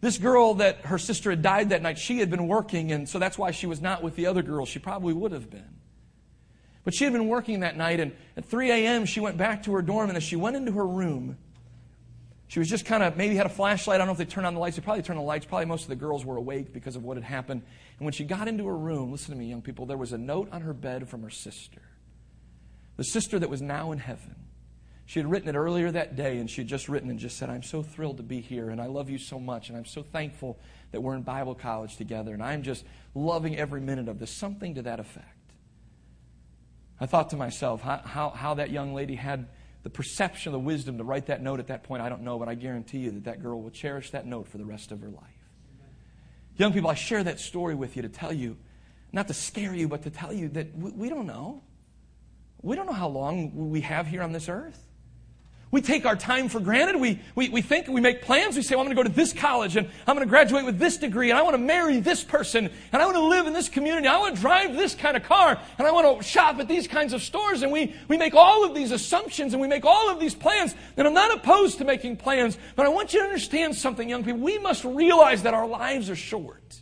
This 0.00 0.18
girl 0.18 0.54
that 0.54 0.86
her 0.86 0.98
sister 0.98 1.30
had 1.30 1.42
died 1.42 1.70
that 1.70 1.82
night, 1.82 1.98
she 1.98 2.18
had 2.18 2.30
been 2.30 2.48
working, 2.48 2.92
and 2.92 3.08
so 3.08 3.18
that's 3.18 3.38
why 3.38 3.50
she 3.50 3.66
was 3.66 3.80
not 3.80 4.02
with 4.02 4.16
the 4.16 4.26
other 4.26 4.42
girls. 4.42 4.68
She 4.68 4.78
probably 4.78 5.14
would 5.14 5.32
have 5.32 5.50
been. 5.50 5.76
But 6.84 6.94
she 6.94 7.04
had 7.04 7.12
been 7.12 7.28
working 7.28 7.60
that 7.60 7.76
night, 7.76 7.98
and 7.98 8.12
at 8.36 8.44
3 8.44 8.70
a.m., 8.70 9.06
she 9.06 9.20
went 9.20 9.36
back 9.36 9.64
to 9.64 9.72
her 9.72 9.82
dorm, 9.82 10.08
and 10.08 10.16
as 10.16 10.22
she 10.22 10.36
went 10.36 10.54
into 10.54 10.72
her 10.72 10.86
room, 10.86 11.38
she 12.48 12.58
was 12.58 12.68
just 12.68 12.84
kind 12.84 13.02
of 13.02 13.16
maybe 13.16 13.34
had 13.34 13.46
a 13.46 13.50
flashlight. 13.50 13.96
I 13.96 13.98
don't 13.98 14.06
know 14.06 14.12
if 14.12 14.18
they 14.18 14.24
turned 14.24 14.46
on 14.46 14.54
the 14.54 14.60
lights. 14.60 14.76
They 14.76 14.82
probably 14.82 15.02
turned 15.02 15.18
on 15.18 15.24
the 15.24 15.28
lights. 15.28 15.46
Probably 15.46 15.66
most 15.66 15.82
of 15.82 15.88
the 15.88 15.96
girls 15.96 16.24
were 16.24 16.36
awake 16.36 16.72
because 16.72 16.94
of 16.94 17.02
what 17.02 17.16
had 17.16 17.24
happened. 17.24 17.62
And 17.98 18.04
when 18.04 18.12
she 18.12 18.24
got 18.24 18.46
into 18.46 18.66
her 18.66 18.76
room, 18.76 19.10
listen 19.10 19.32
to 19.32 19.38
me, 19.38 19.46
young 19.46 19.62
people, 19.62 19.86
there 19.86 19.96
was 19.96 20.12
a 20.12 20.18
note 20.18 20.48
on 20.52 20.60
her 20.62 20.72
bed 20.72 21.08
from 21.08 21.22
her 21.22 21.30
sister. 21.30 21.82
The 22.96 23.04
sister 23.04 23.38
that 23.38 23.50
was 23.50 23.60
now 23.60 23.92
in 23.92 23.98
heaven. 23.98 24.36
She 25.06 25.20
had 25.20 25.30
written 25.30 25.48
it 25.48 25.56
earlier 25.56 25.90
that 25.92 26.16
day, 26.16 26.38
and 26.38 26.50
she 26.50 26.62
had 26.62 26.68
just 26.68 26.88
written 26.88 27.10
and 27.10 27.18
just 27.18 27.36
said, 27.36 27.48
I'm 27.48 27.62
so 27.62 27.82
thrilled 27.82 28.16
to 28.16 28.24
be 28.24 28.40
here, 28.40 28.70
and 28.70 28.80
I 28.80 28.86
love 28.86 29.08
you 29.08 29.18
so 29.18 29.38
much, 29.38 29.68
and 29.68 29.78
I'm 29.78 29.84
so 29.84 30.02
thankful 30.02 30.58
that 30.90 31.00
we're 31.00 31.14
in 31.14 31.22
Bible 31.22 31.54
college 31.54 31.96
together, 31.96 32.32
and 32.32 32.42
I'm 32.42 32.64
just 32.64 32.84
loving 33.14 33.56
every 33.56 33.80
minute 33.80 34.08
of 34.08 34.18
this. 34.18 34.30
Something 34.30 34.74
to 34.74 34.82
that 34.82 34.98
effect. 34.98 35.26
I 36.98 37.06
thought 37.06 37.30
to 37.30 37.36
myself, 37.36 37.82
how, 37.82 37.98
how, 37.98 38.30
how 38.30 38.54
that 38.54 38.70
young 38.70 38.94
lady 38.94 39.14
had 39.14 39.46
the 39.86 39.90
perception, 39.90 40.50
the 40.50 40.58
wisdom 40.58 40.98
to 40.98 41.04
write 41.04 41.26
that 41.26 41.40
note 41.40 41.60
at 41.60 41.68
that 41.68 41.84
point, 41.84 42.02
I 42.02 42.08
don't 42.08 42.22
know, 42.22 42.40
but 42.40 42.48
I 42.48 42.56
guarantee 42.56 42.98
you 42.98 43.12
that 43.12 43.24
that 43.26 43.40
girl 43.40 43.62
will 43.62 43.70
cherish 43.70 44.10
that 44.10 44.26
note 44.26 44.48
for 44.48 44.58
the 44.58 44.64
rest 44.64 44.90
of 44.90 45.00
her 45.00 45.08
life. 45.08 45.22
Young 46.56 46.72
people, 46.72 46.90
I 46.90 46.94
share 46.94 47.22
that 47.22 47.38
story 47.38 47.76
with 47.76 47.94
you 47.94 48.02
to 48.02 48.08
tell 48.08 48.32
you, 48.32 48.56
not 49.12 49.28
to 49.28 49.34
scare 49.34 49.72
you, 49.72 49.86
but 49.86 50.02
to 50.02 50.10
tell 50.10 50.32
you 50.32 50.48
that 50.48 50.76
we, 50.76 50.90
we 50.90 51.08
don't 51.08 51.28
know. 51.28 51.62
We 52.62 52.74
don't 52.74 52.86
know 52.86 52.94
how 52.94 53.06
long 53.06 53.70
we 53.70 53.80
have 53.82 54.08
here 54.08 54.24
on 54.24 54.32
this 54.32 54.48
earth. 54.48 54.85
We 55.72 55.80
take 55.82 56.06
our 56.06 56.14
time 56.14 56.48
for 56.48 56.60
granted. 56.60 56.96
We, 56.96 57.20
we, 57.34 57.48
we 57.48 57.60
think, 57.60 57.88
we 57.88 58.00
make 58.00 58.22
plans. 58.22 58.54
We 58.54 58.62
say, 58.62 58.76
well, 58.76 58.82
I'm 58.82 58.86
going 58.86 58.96
to 58.96 59.02
go 59.02 59.08
to 59.08 59.14
this 59.14 59.32
college 59.32 59.76
and 59.76 59.88
I'm 60.06 60.14
going 60.14 60.26
to 60.26 60.30
graduate 60.30 60.64
with 60.64 60.78
this 60.78 60.96
degree 60.96 61.30
and 61.30 61.38
I 61.38 61.42
want 61.42 61.54
to 61.54 61.58
marry 61.58 61.98
this 61.98 62.22
person 62.22 62.70
and 62.92 63.02
I 63.02 63.04
want 63.04 63.16
to 63.16 63.24
live 63.24 63.48
in 63.48 63.52
this 63.52 63.68
community. 63.68 64.06
I 64.06 64.16
want 64.18 64.36
to 64.36 64.40
drive 64.40 64.76
this 64.76 64.94
kind 64.94 65.16
of 65.16 65.24
car 65.24 65.60
and 65.78 65.86
I 65.86 65.90
want 65.90 66.18
to 66.18 66.26
shop 66.26 66.60
at 66.60 66.68
these 66.68 66.86
kinds 66.86 67.12
of 67.12 67.20
stores. 67.20 67.62
And 67.62 67.72
we, 67.72 67.94
we 68.06 68.16
make 68.16 68.34
all 68.34 68.64
of 68.64 68.76
these 68.76 68.92
assumptions 68.92 69.54
and 69.54 69.60
we 69.60 69.66
make 69.66 69.84
all 69.84 70.08
of 70.08 70.20
these 70.20 70.36
plans. 70.36 70.74
And 70.96 71.06
I'm 71.06 71.14
not 71.14 71.36
opposed 71.36 71.78
to 71.78 71.84
making 71.84 72.18
plans, 72.18 72.56
but 72.76 72.86
I 72.86 72.88
want 72.88 73.12
you 73.12 73.18
to 73.20 73.26
understand 73.26 73.74
something, 73.74 74.08
young 74.08 74.24
people. 74.24 74.40
We 74.40 74.58
must 74.58 74.84
realize 74.84 75.42
that 75.42 75.52
our 75.52 75.66
lives 75.66 76.08
are 76.10 76.16
short. 76.16 76.80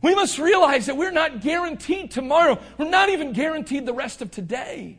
We 0.00 0.14
must 0.14 0.38
realize 0.38 0.86
that 0.86 0.96
we're 0.96 1.10
not 1.10 1.40
guaranteed 1.40 2.12
tomorrow. 2.12 2.58
We're 2.78 2.88
not 2.88 3.08
even 3.08 3.32
guaranteed 3.32 3.84
the 3.84 3.92
rest 3.92 4.22
of 4.22 4.30
today. 4.30 4.98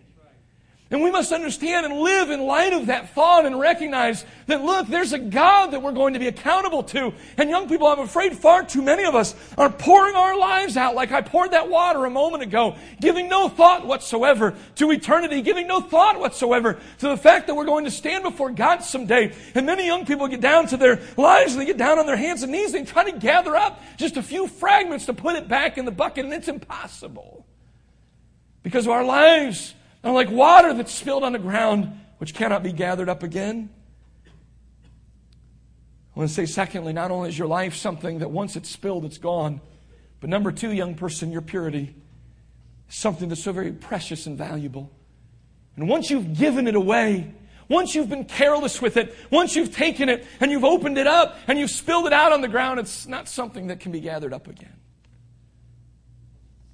And 0.91 1.01
we 1.01 1.09
must 1.09 1.31
understand 1.31 1.85
and 1.85 2.01
live 2.01 2.31
in 2.31 2.41
light 2.41 2.73
of 2.73 2.87
that 2.87 3.15
thought 3.15 3.45
and 3.45 3.57
recognize 3.57 4.25
that, 4.47 4.61
look, 4.61 4.87
there's 4.87 5.13
a 5.13 5.19
God 5.19 5.67
that 5.67 5.81
we're 5.81 5.93
going 5.93 6.15
to 6.15 6.19
be 6.19 6.27
accountable 6.27 6.83
to. 6.83 7.13
And 7.37 7.49
young 7.49 7.69
people, 7.69 7.87
I'm 7.87 7.99
afraid 7.99 8.35
far 8.35 8.65
too 8.65 8.81
many 8.81 9.05
of 9.05 9.15
us 9.15 9.33
are 9.57 9.69
pouring 9.69 10.15
our 10.15 10.37
lives 10.37 10.75
out 10.75 10.93
like 10.93 11.13
I 11.13 11.21
poured 11.21 11.51
that 11.51 11.69
water 11.69 12.03
a 12.03 12.09
moment 12.09 12.43
ago, 12.43 12.75
giving 12.99 13.29
no 13.29 13.47
thought 13.47 13.87
whatsoever 13.87 14.53
to 14.75 14.91
eternity, 14.91 15.41
giving 15.41 15.65
no 15.65 15.79
thought 15.79 16.19
whatsoever 16.19 16.77
to 16.99 17.07
the 17.07 17.15
fact 17.15 17.47
that 17.47 17.55
we're 17.55 17.63
going 17.63 17.85
to 17.85 17.91
stand 17.91 18.25
before 18.25 18.51
God 18.51 18.83
someday. 18.83 19.33
And 19.55 19.65
many 19.65 19.85
young 19.85 20.05
people 20.05 20.27
get 20.27 20.41
down 20.41 20.67
to 20.67 20.77
their 20.77 20.99
lives 21.15 21.53
and 21.53 21.61
they 21.61 21.65
get 21.65 21.77
down 21.77 21.99
on 21.99 22.05
their 22.05 22.17
hands 22.17 22.43
and 22.43 22.51
knees 22.51 22.73
and 22.73 22.85
try 22.85 23.09
to 23.09 23.17
gather 23.17 23.55
up 23.55 23.81
just 23.95 24.17
a 24.17 24.21
few 24.21 24.45
fragments 24.45 25.05
to 25.05 25.13
put 25.13 25.37
it 25.37 25.47
back 25.47 25.77
in 25.77 25.85
the 25.85 25.91
bucket, 25.91 26.25
and 26.25 26.33
it's 26.33 26.49
impossible. 26.49 27.45
Because 28.61 28.85
of 28.85 28.91
our 28.91 29.05
lives 29.05 29.73
and 30.03 30.13
like 30.13 30.29
water 30.29 30.73
that's 30.73 30.91
spilled 30.91 31.23
on 31.23 31.33
the 31.33 31.39
ground, 31.39 31.99
which 32.17 32.33
cannot 32.33 32.63
be 32.63 32.71
gathered 32.71 33.09
up 33.09 33.23
again. 33.23 33.69
I 36.15 36.19
want 36.19 36.29
to 36.29 36.35
say, 36.35 36.45
secondly, 36.45 36.91
not 36.91 37.11
only 37.11 37.29
is 37.29 37.37
your 37.37 37.47
life 37.47 37.75
something 37.75 38.19
that 38.19 38.31
once 38.31 38.55
it's 38.55 38.69
spilled, 38.69 39.05
it's 39.05 39.17
gone, 39.17 39.61
but 40.19 40.29
number 40.29 40.51
two, 40.51 40.71
young 40.71 40.95
person, 40.95 41.31
your 41.31 41.41
purity 41.41 41.95
is 42.89 42.95
something 42.95 43.29
that's 43.29 43.43
so 43.43 43.53
very 43.53 43.71
precious 43.71 44.25
and 44.25 44.37
valuable. 44.37 44.91
And 45.75 45.87
once 45.87 46.09
you've 46.09 46.37
given 46.37 46.67
it 46.67 46.75
away, 46.75 47.33
once 47.69 47.95
you've 47.95 48.09
been 48.09 48.25
careless 48.25 48.81
with 48.81 48.97
it, 48.97 49.15
once 49.29 49.55
you've 49.55 49.73
taken 49.73 50.09
it 50.09 50.25
and 50.41 50.51
you've 50.51 50.65
opened 50.65 50.97
it 50.97 51.07
up 51.07 51.37
and 51.47 51.57
you've 51.57 51.71
spilled 51.71 52.05
it 52.05 52.13
out 52.13 52.33
on 52.33 52.41
the 52.41 52.49
ground, 52.49 52.81
it's 52.81 53.07
not 53.07 53.29
something 53.29 53.67
that 53.67 53.79
can 53.79 53.93
be 53.93 54.01
gathered 54.01 54.33
up 54.33 54.49
again. 54.49 54.75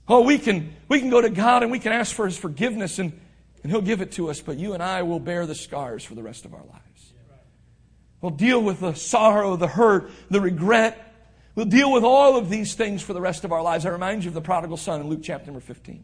Oh, 0.08 0.22
we 0.22 0.38
can, 0.38 0.74
we 0.88 1.00
can 1.00 1.10
go 1.10 1.22
to 1.22 1.30
God 1.30 1.63
and 1.63 1.72
we 1.72 1.80
can 1.80 1.91
ask 1.91 2.15
for 2.15 2.26
His 2.26 2.38
forgiveness 2.38 3.00
and, 3.00 3.20
and 3.63 3.72
He'll 3.72 3.82
give 3.82 4.02
it 4.02 4.13
to 4.13 4.30
us, 4.30 4.41
but 4.41 4.58
you 4.58 4.74
and 4.74 4.82
I 4.82 5.04
will 5.04 5.20
bear 5.20 5.46
the 5.46 5.56
scars 5.56 6.04
for 6.04 6.15
the 6.15 6.24
rest 6.24 6.46
of 6.46 6.54
our 6.54 6.63
lives. 6.63 7.13
We'll 8.22 8.32
deal 8.32 8.62
with 8.62 8.80
the 8.80 8.93
sorrow, 8.93 9.56
the 9.56 9.67
hurt, 9.67 10.10
the 10.30 10.41
regret. 10.41 11.04
We'll 11.56 11.65
deal 11.65 11.91
with 11.91 12.04
all 12.04 12.36
of 12.38 12.50
these 12.50 12.74
things 12.74 13.02
for 13.04 13.13
the 13.13 13.22
rest 13.22 13.43
of 13.43 13.52
our 13.52 13.62
lives. 13.62 13.86
I 13.86 13.89
remind 13.89 14.24
you 14.24 14.30
of 14.30 14.34
the 14.34 14.41
prodigal 14.41 14.78
son 14.78 15.02
in 15.02 15.08
Luke 15.08 15.22
chapter 15.24 15.48
number 15.48 15.60
15. 15.60 16.04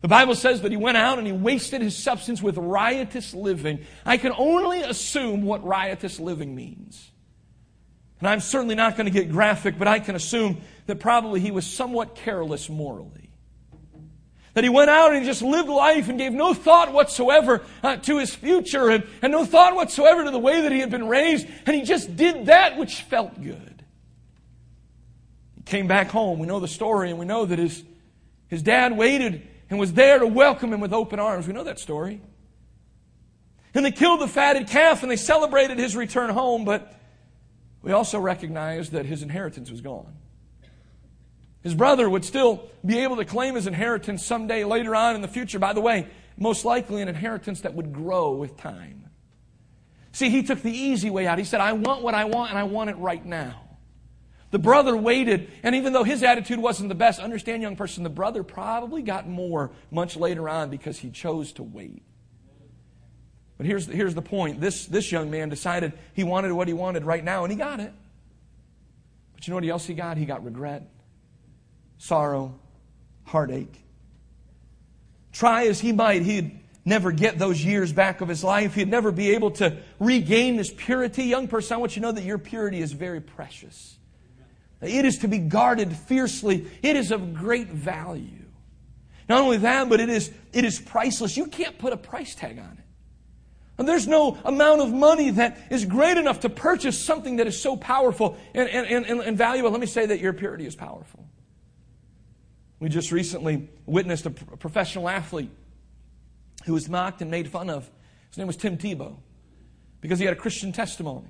The 0.00 0.08
Bible 0.08 0.34
says 0.34 0.62
that 0.62 0.70
he 0.70 0.76
went 0.76 0.96
out 0.96 1.18
and 1.18 1.26
he 1.26 1.32
wasted 1.32 1.82
his 1.82 1.96
substance 1.96 2.42
with 2.42 2.56
riotous 2.56 3.34
living. 3.34 3.80
I 4.04 4.16
can 4.16 4.32
only 4.36 4.82
assume 4.82 5.42
what 5.42 5.64
riotous 5.66 6.20
living 6.20 6.54
means. 6.54 7.10
And 8.20 8.28
I'm 8.28 8.40
certainly 8.40 8.74
not 8.74 8.96
going 8.96 9.06
to 9.06 9.12
get 9.12 9.30
graphic, 9.30 9.78
but 9.78 9.86
I 9.86 10.00
can 10.00 10.16
assume 10.16 10.60
that 10.86 10.98
probably 10.98 11.40
he 11.40 11.50
was 11.50 11.66
somewhat 11.66 12.16
careless 12.16 12.68
morally. 12.68 13.30
That 14.54 14.64
he 14.64 14.70
went 14.70 14.90
out 14.90 15.14
and 15.14 15.24
just 15.24 15.40
lived 15.40 15.68
life 15.68 16.08
and 16.08 16.18
gave 16.18 16.32
no 16.32 16.52
thought 16.52 16.92
whatsoever 16.92 17.62
uh, 17.82 17.96
to 17.98 18.18
his 18.18 18.34
future 18.34 18.88
and, 18.88 19.06
and 19.22 19.30
no 19.30 19.44
thought 19.44 19.76
whatsoever 19.76 20.24
to 20.24 20.32
the 20.32 20.38
way 20.38 20.62
that 20.62 20.72
he 20.72 20.80
had 20.80 20.90
been 20.90 21.06
raised. 21.06 21.46
And 21.66 21.76
he 21.76 21.82
just 21.82 22.16
did 22.16 22.46
that 22.46 22.76
which 22.76 23.02
felt 23.02 23.40
good. 23.40 23.84
He 25.54 25.62
came 25.62 25.86
back 25.86 26.08
home. 26.08 26.40
We 26.40 26.48
know 26.48 26.58
the 26.58 26.66
story 26.66 27.10
and 27.10 27.20
we 27.20 27.26
know 27.26 27.44
that 27.44 27.58
his, 27.58 27.84
his 28.48 28.62
dad 28.62 28.96
waited 28.96 29.46
and 29.70 29.78
was 29.78 29.92
there 29.92 30.18
to 30.18 30.26
welcome 30.26 30.72
him 30.72 30.80
with 30.80 30.92
open 30.92 31.20
arms. 31.20 31.46
We 31.46 31.52
know 31.52 31.64
that 31.64 31.78
story. 31.78 32.20
And 33.74 33.84
they 33.84 33.92
killed 33.92 34.20
the 34.20 34.28
fatted 34.28 34.66
calf 34.66 35.02
and 35.02 35.12
they 35.12 35.16
celebrated 35.16 35.78
his 35.78 35.94
return 35.94 36.30
home, 36.30 36.64
but 36.64 36.97
we 37.88 37.94
also 37.94 38.20
recognize 38.20 38.90
that 38.90 39.06
his 39.06 39.22
inheritance 39.22 39.70
was 39.70 39.80
gone. 39.80 40.12
His 41.62 41.74
brother 41.74 42.08
would 42.08 42.22
still 42.22 42.68
be 42.84 42.98
able 42.98 43.16
to 43.16 43.24
claim 43.24 43.54
his 43.54 43.66
inheritance 43.66 44.22
someday 44.22 44.62
later 44.64 44.94
on 44.94 45.14
in 45.14 45.22
the 45.22 45.26
future. 45.26 45.58
By 45.58 45.72
the 45.72 45.80
way, 45.80 46.06
most 46.36 46.66
likely 46.66 47.00
an 47.00 47.08
inheritance 47.08 47.62
that 47.62 47.72
would 47.72 47.94
grow 47.94 48.32
with 48.32 48.58
time. 48.58 49.08
See, 50.12 50.28
he 50.28 50.42
took 50.42 50.60
the 50.60 50.70
easy 50.70 51.08
way 51.08 51.26
out. 51.26 51.38
He 51.38 51.44
said, 51.44 51.62
I 51.62 51.72
want 51.72 52.02
what 52.02 52.14
I 52.14 52.26
want 52.26 52.50
and 52.50 52.58
I 52.58 52.64
want 52.64 52.90
it 52.90 52.96
right 52.98 53.24
now. 53.24 53.62
The 54.50 54.58
brother 54.58 54.94
waited, 54.94 55.50
and 55.62 55.74
even 55.74 55.94
though 55.94 56.04
his 56.04 56.22
attitude 56.22 56.58
wasn't 56.58 56.90
the 56.90 56.94
best, 56.94 57.20
understand, 57.20 57.62
young 57.62 57.76
person, 57.76 58.02
the 58.04 58.10
brother 58.10 58.42
probably 58.42 59.00
got 59.00 59.26
more 59.26 59.70
much 59.90 60.14
later 60.14 60.46
on 60.46 60.68
because 60.68 60.98
he 60.98 61.08
chose 61.08 61.52
to 61.52 61.62
wait. 61.62 62.02
But 63.58 63.66
here's, 63.66 63.86
here's 63.86 64.14
the 64.14 64.22
point 64.22 64.60
this, 64.60 64.86
this 64.86 65.12
young 65.12 65.30
man 65.30 65.48
decided 65.48 65.92
he 66.14 66.24
wanted 66.24 66.52
what 66.52 66.68
he 66.68 66.74
wanted 66.74 67.04
right 67.04 67.22
now, 67.22 67.44
and 67.44 67.52
he 67.52 67.58
got 67.58 67.80
it. 67.80 67.92
But 69.34 69.46
you 69.46 69.50
know 69.50 69.56
what 69.56 69.68
else 69.68 69.86
he 69.86 69.94
got? 69.94 70.16
He 70.16 70.24
got 70.24 70.44
regret, 70.44 70.88
sorrow, 71.98 72.58
heartache. 73.24 73.84
Try 75.32 75.66
as 75.66 75.80
he 75.80 75.92
might, 75.92 76.22
he'd 76.22 76.58
never 76.84 77.12
get 77.12 77.38
those 77.38 77.62
years 77.62 77.92
back 77.92 78.20
of 78.20 78.28
his 78.28 78.42
life. 78.42 78.74
He'd 78.74 78.88
never 78.88 79.12
be 79.12 79.32
able 79.32 79.50
to 79.52 79.76
regain 80.00 80.56
this 80.56 80.72
purity. 80.74 81.24
Young 81.24 81.46
person, 81.46 81.74
I 81.74 81.76
want 81.76 81.94
you 81.94 82.00
to 82.00 82.08
know 82.08 82.12
that 82.12 82.24
your 82.24 82.38
purity 82.38 82.80
is 82.80 82.92
very 82.92 83.20
precious. 83.20 83.96
It 84.80 85.04
is 85.04 85.18
to 85.18 85.28
be 85.28 85.38
guarded 85.38 85.94
fiercely. 85.94 86.66
It 86.82 86.96
is 86.96 87.10
of 87.10 87.34
great 87.34 87.68
value. 87.68 88.44
Not 89.28 89.42
only 89.42 89.58
that, 89.58 89.88
but 89.88 90.00
it 90.00 90.08
is, 90.08 90.32
it 90.52 90.64
is 90.64 90.80
priceless. 90.80 91.36
You 91.36 91.46
can't 91.46 91.78
put 91.78 91.92
a 91.92 91.96
price 91.96 92.34
tag 92.34 92.58
on 92.58 92.78
it. 92.78 92.84
And 93.78 93.86
there's 93.86 94.08
no 94.08 94.36
amount 94.44 94.80
of 94.80 94.92
money 94.92 95.30
that 95.30 95.56
is 95.70 95.84
great 95.84 96.18
enough 96.18 96.40
to 96.40 96.48
purchase 96.48 96.98
something 96.98 97.36
that 97.36 97.46
is 97.46 97.60
so 97.60 97.76
powerful 97.76 98.36
and, 98.52 98.68
and, 98.68 99.06
and, 99.06 99.20
and 99.20 99.38
valuable. 99.38 99.70
Let 99.70 99.80
me 99.80 99.86
say 99.86 100.04
that 100.06 100.18
your 100.18 100.32
purity 100.32 100.66
is 100.66 100.74
powerful. 100.74 101.24
We 102.80 102.88
just 102.88 103.12
recently 103.12 103.68
witnessed 103.86 104.26
a 104.26 104.30
professional 104.30 105.08
athlete 105.08 105.50
who 106.64 106.74
was 106.74 106.88
mocked 106.88 107.22
and 107.22 107.30
made 107.30 107.48
fun 107.48 107.70
of. 107.70 107.88
His 108.30 108.38
name 108.38 108.48
was 108.48 108.56
Tim 108.56 108.76
Tebow 108.76 109.16
because 110.00 110.18
he 110.18 110.24
had 110.24 110.34
a 110.36 110.40
Christian 110.40 110.72
testimony. 110.72 111.28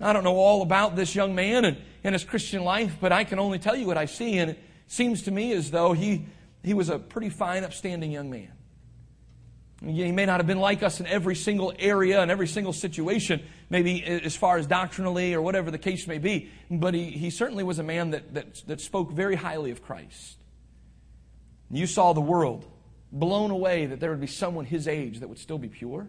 I 0.00 0.12
don't 0.12 0.24
know 0.24 0.36
all 0.36 0.62
about 0.62 0.94
this 0.94 1.14
young 1.14 1.34
man 1.34 1.64
and, 1.64 1.78
and 2.04 2.14
his 2.14 2.24
Christian 2.24 2.64
life, 2.64 2.96
but 3.00 3.12
I 3.12 3.24
can 3.24 3.38
only 3.38 3.58
tell 3.58 3.74
you 3.74 3.86
what 3.86 3.98
I 3.98 4.04
see, 4.04 4.38
and 4.38 4.52
it 4.52 4.58
seems 4.86 5.22
to 5.22 5.30
me 5.30 5.52
as 5.52 5.70
though 5.70 5.92
he, 5.92 6.26
he 6.62 6.72
was 6.72 6.88
a 6.88 6.98
pretty 6.98 7.30
fine, 7.30 7.64
upstanding 7.64 8.12
young 8.12 8.30
man. 8.30 8.52
He 9.84 10.10
may 10.10 10.26
not 10.26 10.40
have 10.40 10.46
been 10.46 10.58
like 10.58 10.82
us 10.82 10.98
in 10.98 11.06
every 11.06 11.36
single 11.36 11.72
area 11.78 12.20
and 12.20 12.30
every 12.30 12.48
single 12.48 12.72
situation, 12.72 13.42
maybe 13.70 14.02
as 14.04 14.34
far 14.34 14.58
as 14.58 14.66
doctrinally 14.66 15.34
or 15.34 15.40
whatever 15.40 15.70
the 15.70 15.78
case 15.78 16.08
may 16.08 16.18
be, 16.18 16.50
but 16.68 16.94
he, 16.94 17.10
he 17.10 17.30
certainly 17.30 17.62
was 17.62 17.78
a 17.78 17.84
man 17.84 18.10
that, 18.10 18.34
that, 18.34 18.62
that 18.66 18.80
spoke 18.80 19.12
very 19.12 19.36
highly 19.36 19.70
of 19.70 19.82
Christ. 19.82 20.38
You 21.70 21.86
saw 21.86 22.12
the 22.12 22.20
world 22.20 22.66
blown 23.12 23.50
away 23.50 23.86
that 23.86 24.00
there 24.00 24.10
would 24.10 24.20
be 24.20 24.26
someone 24.26 24.64
his 24.64 24.88
age 24.88 25.20
that 25.20 25.28
would 25.28 25.38
still 25.38 25.58
be 25.58 25.68
pure. 25.68 26.08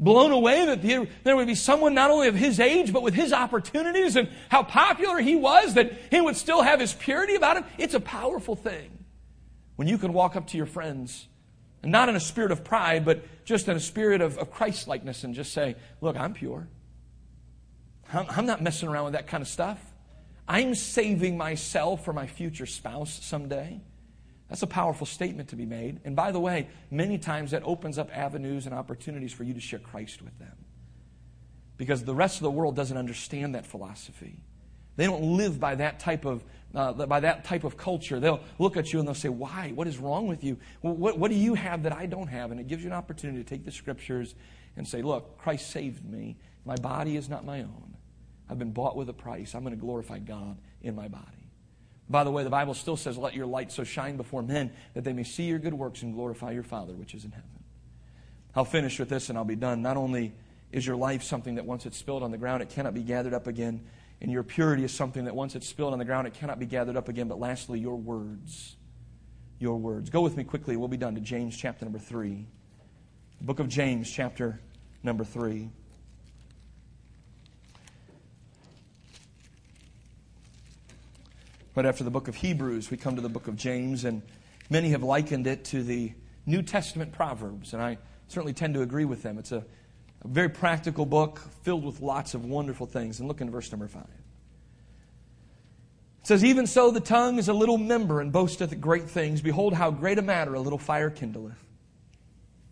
Blown 0.00 0.32
away 0.32 0.66
that 0.66 0.82
there 1.22 1.36
would 1.36 1.46
be 1.46 1.54
someone 1.54 1.94
not 1.94 2.10
only 2.10 2.28
of 2.28 2.34
his 2.34 2.58
age, 2.58 2.92
but 2.92 3.02
with 3.02 3.14
his 3.14 3.32
opportunities 3.32 4.16
and 4.16 4.28
how 4.48 4.62
popular 4.62 5.20
he 5.20 5.36
was, 5.36 5.74
that 5.74 5.92
he 6.10 6.20
would 6.20 6.36
still 6.36 6.62
have 6.62 6.80
his 6.80 6.92
purity 6.92 7.36
about 7.36 7.58
him. 7.58 7.64
It's 7.78 7.94
a 7.94 8.00
powerful 8.00 8.56
thing 8.56 8.90
when 9.76 9.88
you 9.88 9.98
can 9.98 10.12
walk 10.12 10.36
up 10.36 10.48
to 10.48 10.56
your 10.56 10.66
friends, 10.66 11.28
and 11.82 11.92
not 11.92 12.08
in 12.08 12.16
a 12.16 12.20
spirit 12.20 12.52
of 12.52 12.64
pride, 12.64 13.04
but 13.04 13.22
just 13.44 13.68
in 13.68 13.76
a 13.76 13.80
spirit 13.80 14.20
of, 14.20 14.38
of 14.38 14.50
Christ 14.50 14.88
likeness, 14.88 15.24
and 15.24 15.34
just 15.34 15.52
say, 15.52 15.76
Look, 16.00 16.16
I'm 16.16 16.34
pure. 16.34 16.68
I'm, 18.12 18.26
I'm 18.28 18.46
not 18.46 18.62
messing 18.62 18.88
around 18.88 19.04
with 19.04 19.12
that 19.14 19.26
kind 19.26 19.42
of 19.42 19.48
stuff. 19.48 19.80
I'm 20.48 20.74
saving 20.74 21.36
myself 21.36 22.04
for 22.04 22.12
my 22.12 22.26
future 22.26 22.66
spouse 22.66 23.24
someday. 23.24 23.80
That's 24.48 24.62
a 24.62 24.68
powerful 24.68 25.06
statement 25.06 25.48
to 25.48 25.56
be 25.56 25.66
made. 25.66 26.00
And 26.04 26.14
by 26.14 26.30
the 26.30 26.38
way, 26.38 26.68
many 26.90 27.18
times 27.18 27.50
that 27.50 27.62
opens 27.64 27.98
up 27.98 28.16
avenues 28.16 28.66
and 28.66 28.74
opportunities 28.74 29.32
for 29.32 29.42
you 29.42 29.54
to 29.54 29.60
share 29.60 29.80
Christ 29.80 30.22
with 30.22 30.38
them. 30.38 30.56
Because 31.76 32.04
the 32.04 32.14
rest 32.14 32.36
of 32.36 32.42
the 32.42 32.50
world 32.50 32.76
doesn't 32.76 32.96
understand 32.96 33.56
that 33.56 33.66
philosophy. 33.66 34.38
They 34.96 35.06
don't 35.06 35.36
live 35.36 35.60
by 35.60 35.74
that 35.76 36.00
type 36.00 36.24
of 36.24 36.44
uh, 36.74 36.92
by 37.06 37.20
that 37.20 37.44
type 37.44 37.64
of 37.64 37.76
culture. 37.76 38.20
They'll 38.20 38.40
look 38.58 38.76
at 38.76 38.92
you 38.92 38.98
and 38.98 39.08
they'll 39.08 39.14
say, 39.14 39.28
"Why? 39.28 39.72
What 39.74 39.86
is 39.86 39.98
wrong 39.98 40.26
with 40.26 40.44
you? 40.44 40.58
What, 40.80 41.18
what 41.18 41.30
do 41.30 41.36
you 41.36 41.54
have 41.54 41.84
that 41.84 41.92
I 41.92 42.06
don't 42.06 42.28
have?" 42.28 42.50
And 42.50 42.60
it 42.60 42.66
gives 42.66 42.82
you 42.82 42.90
an 42.90 42.96
opportunity 42.96 43.42
to 43.42 43.48
take 43.48 43.64
the 43.64 43.72
scriptures 43.72 44.34
and 44.76 44.86
say, 44.86 45.02
"Look, 45.02 45.38
Christ 45.38 45.70
saved 45.70 46.04
me. 46.04 46.36
My 46.64 46.76
body 46.76 47.16
is 47.16 47.28
not 47.28 47.44
my 47.44 47.60
own. 47.60 47.96
I've 48.48 48.58
been 48.58 48.72
bought 48.72 48.96
with 48.96 49.08
a 49.08 49.14
price. 49.14 49.54
I'm 49.54 49.62
going 49.62 49.74
to 49.74 49.80
glorify 49.80 50.18
God 50.18 50.58
in 50.82 50.94
my 50.94 51.08
body." 51.08 51.46
By 52.08 52.24
the 52.24 52.30
way, 52.30 52.44
the 52.44 52.50
Bible 52.50 52.74
still 52.74 52.96
says, 52.96 53.18
Let 53.18 53.34
your 53.34 53.46
light 53.46 53.72
so 53.72 53.84
shine 53.84 54.16
before 54.16 54.42
men 54.42 54.70
that 54.94 55.04
they 55.04 55.12
may 55.12 55.24
see 55.24 55.44
your 55.44 55.58
good 55.58 55.74
works 55.74 56.02
and 56.02 56.14
glorify 56.14 56.52
your 56.52 56.62
Father 56.62 56.94
which 56.94 57.14
is 57.14 57.24
in 57.24 57.32
heaven. 57.32 57.50
I'll 58.54 58.64
finish 58.64 58.98
with 58.98 59.08
this 59.08 59.28
and 59.28 59.36
I'll 59.36 59.44
be 59.44 59.56
done. 59.56 59.82
Not 59.82 59.96
only 59.96 60.32
is 60.72 60.86
your 60.86 60.96
life 60.96 61.22
something 61.22 61.56
that 61.56 61.66
once 61.66 61.84
it's 61.84 61.98
spilled 61.98 62.22
on 62.22 62.30
the 62.30 62.38
ground, 62.38 62.62
it 62.62 62.70
cannot 62.70 62.94
be 62.94 63.02
gathered 63.02 63.34
up 63.34 63.46
again, 63.46 63.86
and 64.20 64.30
your 64.30 64.42
purity 64.42 64.84
is 64.84 64.92
something 64.92 65.24
that 65.24 65.34
once 65.34 65.54
it's 65.54 65.68
spilled 65.68 65.92
on 65.92 65.98
the 65.98 66.04
ground, 66.04 66.26
it 66.26 66.34
cannot 66.34 66.58
be 66.58 66.66
gathered 66.66 66.96
up 66.96 67.08
again, 67.08 67.28
but 67.28 67.38
lastly, 67.38 67.78
your 67.78 67.96
words. 67.96 68.76
Your 69.58 69.76
words. 69.78 70.10
Go 70.10 70.20
with 70.22 70.36
me 70.36 70.44
quickly, 70.44 70.76
we'll 70.76 70.88
be 70.88 70.96
done 70.96 71.14
to 71.14 71.20
James 71.20 71.56
chapter 71.56 71.84
number 71.84 71.98
3. 71.98 72.46
book 73.40 73.58
of 73.58 73.68
James, 73.68 74.10
chapter 74.10 74.60
number 75.02 75.24
3. 75.24 75.70
But 81.74 81.84
after 81.84 82.04
the 82.04 82.10
book 82.10 82.26
of 82.26 82.36
Hebrews, 82.36 82.90
we 82.90 82.96
come 82.96 83.16
to 83.16 83.22
the 83.22 83.28
book 83.28 83.48
of 83.48 83.56
James, 83.56 84.04
and 84.04 84.22
many 84.70 84.88
have 84.90 85.02
likened 85.02 85.46
it 85.46 85.64
to 85.66 85.82
the 85.82 86.14
New 86.46 86.62
Testament 86.62 87.12
Proverbs, 87.12 87.74
and 87.74 87.82
I 87.82 87.98
certainly 88.28 88.54
tend 88.54 88.72
to 88.74 88.80
agree 88.80 89.04
with 89.04 89.22
them. 89.22 89.36
It's 89.36 89.52
a, 89.52 89.62
a 90.22 90.28
very 90.28 90.48
practical 90.48 91.06
book 91.06 91.40
filled 91.62 91.84
with 91.84 92.00
lots 92.00 92.34
of 92.34 92.44
wonderful 92.44 92.86
things. 92.86 93.18
And 93.20 93.28
look 93.28 93.40
in 93.40 93.50
verse 93.50 93.70
number 93.70 93.88
5. 93.88 94.02
It 94.02 94.08
says, 96.22 96.44
Even 96.44 96.66
so, 96.66 96.90
the 96.90 97.00
tongue 97.00 97.38
is 97.38 97.48
a 97.48 97.52
little 97.52 97.78
member 97.78 98.20
and 98.20 98.32
boasteth 98.32 98.80
great 98.80 99.08
things. 99.08 99.40
Behold, 99.40 99.74
how 99.74 99.90
great 99.90 100.18
a 100.18 100.22
matter 100.22 100.54
a 100.54 100.60
little 100.60 100.78
fire 100.78 101.10
kindleth. 101.10 101.62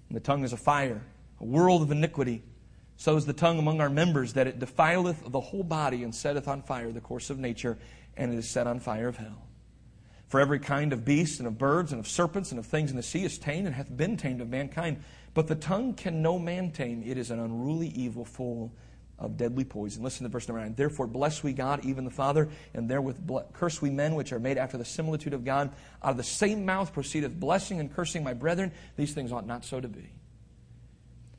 And 0.09 0.17
the 0.17 0.21
tongue 0.21 0.45
is 0.45 0.53
a 0.53 0.57
fire, 0.57 1.03
a 1.41 1.45
world 1.45 1.83
of 1.83 1.91
iniquity. 1.91 2.43
So 2.97 3.17
is 3.17 3.27
the 3.27 3.33
tongue 3.33 3.59
among 3.59 3.81
our 3.81 3.91
members, 3.91 4.35
that 4.35 4.47
it 4.47 4.59
defileth 4.59 5.31
the 5.31 5.41
whole 5.41 5.65
body 5.65 6.05
and 6.05 6.15
setteth 6.15 6.47
on 6.49 6.63
fire 6.63 6.93
the 6.93 7.01
course 7.01 7.31
of 7.31 7.39
nature 7.39 7.77
and 8.17 8.33
it 8.33 8.39
is 8.39 8.49
set 8.49 8.67
on 8.67 8.81
fire 8.81 9.09
of 9.09 9.17
hell. 9.17 9.43
For 10.35 10.41
every 10.41 10.59
kind 10.59 10.93
of 10.93 11.05
beast 11.05 11.39
and 11.39 11.47
of 11.47 11.59
birds 11.59 11.93
and 11.93 12.01
of 12.01 12.09
serpents 12.09 12.51
and 12.51 12.59
of 12.59 12.67
things 12.67 12.91
in 12.91 12.97
the 12.97 13.05
sea 13.05 13.23
is 13.23 13.39
tamed 13.39 13.69
and 13.69 13.77
hath 13.77 13.97
been 13.97 14.17
tamed 14.17 14.41
of 14.41 14.49
mankind. 14.49 14.97
But 15.33 15.47
the 15.47 15.55
tongue 15.55 15.95
can 15.95 16.23
no 16.23 16.41
man 16.41 16.73
tame. 16.73 17.05
It 17.07 17.19
is 17.19 17.31
an 17.31 17.39
unruly 17.39 17.87
evil 17.91 18.25
full 18.25 18.73
of 19.17 19.37
deadly 19.37 19.63
poison. 19.63 20.03
Listen 20.03 20.25
to 20.25 20.29
verse 20.29 20.49
number 20.49 20.61
9. 20.61 20.75
Therefore 20.75 21.07
bless 21.07 21.45
we 21.45 21.53
God, 21.53 21.85
even 21.85 22.05
the 22.05 22.11
Father, 22.11 22.49
and 22.75 22.89
therewith 22.89 23.31
curse 23.53 23.81
we 23.81 23.91
men 23.91 24.17
which 24.17 24.33
are 24.33 24.41
made 24.41 24.59
after 24.59 24.77
the 24.77 24.85
similitude 24.85 25.35
of 25.35 25.45
God. 25.45 25.73
Out 26.03 26.11
of 26.11 26.17
the 26.17 26.25
same 26.25 26.67
mouth 26.67 26.93
proceedeth 26.93 27.39
blessing 27.39 27.79
and 27.79 27.95
cursing, 27.95 28.25
my 28.25 28.35
brethren. 28.35 28.73
These 28.97 29.15
things 29.15 29.31
ought 29.31 29.47
not 29.47 29.65
so 29.65 29.81
to 29.81 29.87
be. 29.87 30.15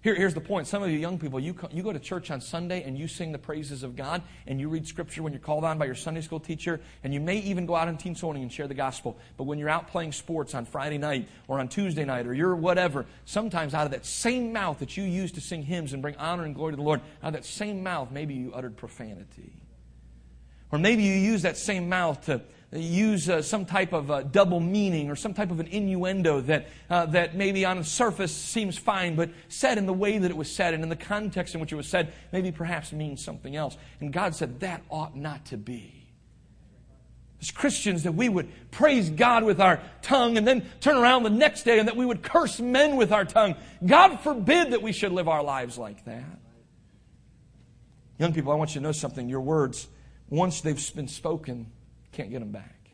Here, 0.05 0.13
here's 0.13 0.35
the 0.35 0.39
point. 0.39 0.67
Some 0.67 0.83
of 0.83 0.91
you 0.91 0.99
young 0.99 1.17
people, 1.17 1.39
you, 1.39 1.55
you 1.71 1.81
go 1.81 1.91
to 1.91 1.97
church 1.97 2.29
on 2.29 2.39
Sunday 2.39 2.83
and 2.83 2.95
you 2.95 3.07
sing 3.07 3.31
the 3.31 3.39
praises 3.39 3.81
of 3.81 3.95
God 3.95 4.21
and 4.45 4.61
you 4.61 4.69
read 4.69 4.87
scripture 4.87 5.23
when 5.23 5.33
you're 5.33 5.41
called 5.41 5.63
on 5.63 5.79
by 5.79 5.85
your 5.85 5.95
Sunday 5.95 6.21
school 6.21 6.39
teacher 6.39 6.79
and 7.03 7.11
you 7.11 7.19
may 7.19 7.39
even 7.39 7.65
go 7.65 7.75
out 7.75 7.87
on 7.87 7.97
team 7.97 8.13
sewing 8.13 8.43
and 8.43 8.53
share 8.53 8.67
the 8.67 8.75
gospel. 8.75 9.17
But 9.35 9.45
when 9.45 9.57
you're 9.57 9.67
out 9.67 9.87
playing 9.87 10.11
sports 10.11 10.53
on 10.53 10.65
Friday 10.65 10.99
night 10.99 11.27
or 11.47 11.59
on 11.59 11.69
Tuesday 11.69 12.05
night 12.05 12.27
or 12.27 12.35
you're 12.35 12.55
whatever, 12.55 13.07
sometimes 13.25 13.73
out 13.73 13.85
of 13.85 13.93
that 13.93 14.05
same 14.05 14.53
mouth 14.53 14.77
that 14.77 14.95
you 14.95 15.05
use 15.05 15.31
to 15.31 15.41
sing 15.41 15.63
hymns 15.63 15.91
and 15.91 16.03
bring 16.03 16.15
honor 16.17 16.43
and 16.43 16.53
glory 16.53 16.73
to 16.73 16.77
the 16.77 16.83
Lord, 16.83 17.01
out 17.23 17.29
of 17.29 17.33
that 17.33 17.43
same 17.43 17.81
mouth, 17.81 18.11
maybe 18.11 18.35
you 18.35 18.53
uttered 18.53 18.77
profanity. 18.77 19.53
Or 20.71 20.77
maybe 20.77 21.01
you 21.01 21.15
use 21.15 21.41
that 21.41 21.57
same 21.57 21.89
mouth 21.89 22.23
to 22.27 22.41
use 22.79 23.29
uh, 23.29 23.41
some 23.41 23.65
type 23.65 23.93
of 23.93 24.11
uh, 24.11 24.23
double 24.23 24.59
meaning 24.59 25.09
or 25.09 25.15
some 25.15 25.33
type 25.33 25.51
of 25.51 25.59
an 25.59 25.67
innuendo 25.67 26.41
that, 26.41 26.67
uh, 26.89 27.05
that 27.07 27.35
maybe 27.35 27.65
on 27.65 27.77
the 27.77 27.83
surface 27.83 28.35
seems 28.35 28.77
fine, 28.77 29.15
but 29.15 29.29
said 29.47 29.77
in 29.77 29.85
the 29.85 29.93
way 29.93 30.17
that 30.17 30.31
it 30.31 30.37
was 30.37 30.53
said 30.53 30.73
and 30.73 30.83
in 30.83 30.89
the 30.89 30.95
context 30.95 31.55
in 31.55 31.61
which 31.61 31.71
it 31.71 31.75
was 31.75 31.87
said, 31.87 32.13
maybe 32.31 32.51
perhaps 32.51 32.91
means 32.91 33.23
something 33.23 33.55
else. 33.55 33.77
And 33.99 34.11
God 34.11 34.35
said 34.35 34.59
that 34.61 34.83
ought 34.89 35.15
not 35.15 35.45
to 35.47 35.57
be. 35.57 36.05
As 37.41 37.51
Christians, 37.51 38.03
that 38.03 38.13
we 38.13 38.29
would 38.29 38.49
praise 38.71 39.09
God 39.09 39.43
with 39.43 39.59
our 39.59 39.81
tongue 40.01 40.37
and 40.37 40.47
then 40.47 40.65
turn 40.79 40.97
around 40.97 41.23
the 41.23 41.29
next 41.29 41.63
day 41.63 41.79
and 41.79 41.87
that 41.87 41.95
we 41.95 42.05
would 42.05 42.23
curse 42.23 42.59
men 42.59 42.95
with 42.95 43.11
our 43.11 43.25
tongue. 43.25 43.55
God 43.85 44.19
forbid 44.21 44.71
that 44.71 44.81
we 44.81 44.91
should 44.91 45.11
live 45.11 45.27
our 45.27 45.43
lives 45.43 45.77
like 45.77 46.05
that. 46.05 46.39
Young 48.17 48.33
people, 48.33 48.51
I 48.51 48.55
want 48.55 48.73
you 48.73 48.79
to 48.79 48.83
know 48.83 48.93
something. 48.93 49.27
Your 49.27 49.41
words, 49.41 49.87
once 50.29 50.61
they've 50.61 50.95
been 50.95 51.09
spoken, 51.09 51.67
can't 52.15 52.29
get 52.29 52.39
them 52.39 52.51
back. 52.51 52.89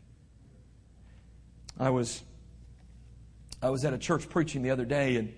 I 1.79 1.89
was, 1.89 2.21
I 3.61 3.69
was 3.69 3.85
at 3.85 3.93
a 3.93 3.97
church 3.97 4.27
preaching 4.29 4.61
the 4.61 4.71
other 4.71 4.85
day, 4.85 5.15
and 5.15 5.33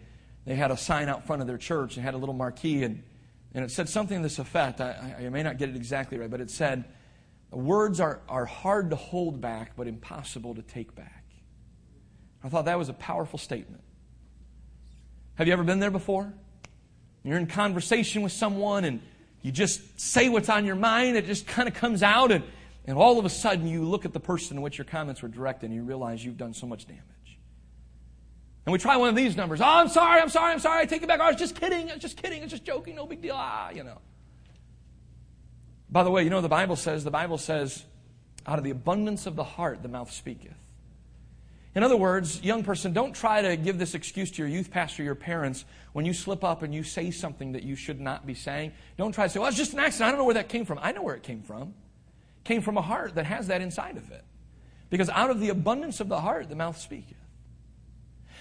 they 0.45 0.55
had 0.55 0.71
a 0.71 0.77
sign 0.77 1.09
out 1.09 1.27
front 1.27 1.41
of 1.41 1.47
their 1.47 1.57
church 1.57 1.95
and 1.95 2.03
had 2.03 2.13
a 2.13 2.17
little 2.17 2.33
marquee, 2.33 2.83
and, 2.83 3.03
and 3.53 3.63
it 3.63 3.71
said 3.71 3.89
something 3.89 4.17
to 4.17 4.23
this 4.23 4.39
effect. 4.39 4.81
I, 4.81 5.15
I 5.19 5.29
may 5.29 5.43
not 5.43 5.57
get 5.57 5.69
it 5.69 5.75
exactly 5.75 6.17
right, 6.17 6.29
but 6.29 6.41
it 6.41 6.49
said, 6.49 6.85
Words 7.51 7.99
are, 7.99 8.19
are 8.27 8.45
hard 8.45 8.89
to 8.89 8.95
hold 8.95 9.39
back, 9.39 9.73
but 9.75 9.87
impossible 9.87 10.55
to 10.55 10.63
take 10.63 10.95
back. 10.95 11.23
I 12.43 12.49
thought 12.49 12.65
that 12.65 12.79
was 12.79 12.89
a 12.89 12.93
powerful 12.93 13.37
statement. 13.37 13.83
Have 15.35 15.45
you 15.47 15.53
ever 15.53 15.63
been 15.63 15.79
there 15.79 15.91
before? 15.91 16.33
You're 17.23 17.37
in 17.37 17.47
conversation 17.47 18.23
with 18.23 18.31
someone 18.31 18.85
and 18.85 19.01
you 19.43 19.51
just 19.51 19.99
say 19.99 20.29
what's 20.29 20.49
on 20.49 20.65
your 20.65 20.75
mind, 20.75 21.15
it 21.17 21.25
just 21.25 21.45
kind 21.45 21.67
of 21.67 21.75
comes 21.75 22.01
out, 22.01 22.31
and 22.31 22.43
and 22.85 22.97
all 22.97 23.17
of 23.17 23.25
a 23.25 23.29
sudden, 23.29 23.67
you 23.67 23.83
look 23.83 24.05
at 24.05 24.13
the 24.13 24.19
person 24.19 24.57
in 24.57 24.63
which 24.63 24.77
your 24.77 24.85
comments 24.85 25.21
were 25.21 25.29
directed 25.29 25.67
and 25.67 25.75
you 25.75 25.83
realize 25.83 26.23
you've 26.23 26.37
done 26.37 26.53
so 26.53 26.67
much 26.67 26.85
damage. 26.85 27.03
And 28.65 28.71
we 28.71 28.79
try 28.79 28.97
one 28.97 29.09
of 29.09 29.15
these 29.15 29.35
numbers. 29.35 29.61
Oh, 29.61 29.65
I'm 29.65 29.89
sorry, 29.89 30.21
I'm 30.21 30.29
sorry, 30.29 30.53
I'm 30.53 30.59
sorry. 30.59 30.81
I 30.81 30.85
take 30.85 31.03
it 31.03 31.07
back. 31.07 31.19
I 31.19 31.29
was 31.29 31.39
just 31.39 31.55
kidding. 31.55 31.89
I 31.89 31.93
was 31.93 32.01
just 32.01 32.17
kidding. 32.17 32.39
I 32.39 32.43
was 32.43 32.51
just 32.51 32.63
joking. 32.63 32.95
No 32.95 33.05
big 33.05 33.21
deal. 33.21 33.35
Ah, 33.37 33.71
you 33.71 33.83
know. 33.83 33.99
By 35.89 36.03
the 36.03 36.11
way, 36.11 36.23
you 36.23 36.29
know 36.29 36.41
the 36.41 36.49
Bible 36.49 36.75
says, 36.75 37.03
the 37.03 37.11
Bible 37.11 37.37
says, 37.37 37.83
out 38.47 38.57
of 38.57 38.63
the 38.63 38.71
abundance 38.71 39.25
of 39.25 39.35
the 39.35 39.43
heart, 39.43 39.83
the 39.83 39.89
mouth 39.89 40.11
speaketh. 40.11 40.55
In 41.75 41.83
other 41.83 41.97
words, 41.97 42.41
young 42.43 42.63
person, 42.63 42.93
don't 42.93 43.13
try 43.13 43.41
to 43.41 43.57
give 43.57 43.79
this 43.79 43.95
excuse 43.95 44.29
to 44.31 44.37
your 44.39 44.47
youth 44.47 44.69
pastor, 44.69 45.03
your 45.03 45.15
parents, 45.15 45.65
when 45.93 46.05
you 46.05 46.13
slip 46.13 46.43
up 46.43 46.61
and 46.61 46.73
you 46.73 46.83
say 46.83 47.11
something 47.11 47.53
that 47.53 47.63
you 47.63 47.75
should 47.75 47.99
not 47.99 48.27
be 48.27 48.33
saying. 48.33 48.73
Don't 48.97 49.11
try 49.11 49.25
to 49.25 49.29
say, 49.29 49.39
well, 49.39 49.49
it's 49.49 49.57
just 49.57 49.73
an 49.73 49.79
accident. 49.79 50.07
I 50.07 50.11
don't 50.11 50.19
know 50.19 50.25
where 50.25 50.35
that 50.35 50.49
came 50.49 50.65
from. 50.65 50.79
I 50.81 50.91
know 50.91 51.01
where 51.01 51.15
it 51.15 51.23
came 51.23 51.41
from. 51.41 51.73
Came 52.43 52.61
from 52.61 52.77
a 52.77 52.81
heart 52.81 53.15
that 53.15 53.25
has 53.25 53.47
that 53.47 53.61
inside 53.61 53.97
of 53.97 54.11
it. 54.11 54.23
Because 54.89 55.09
out 55.09 55.29
of 55.29 55.39
the 55.39 55.49
abundance 55.49 55.99
of 55.99 56.09
the 56.09 56.19
heart, 56.19 56.49
the 56.49 56.55
mouth 56.55 56.77
speaketh. 56.77 57.17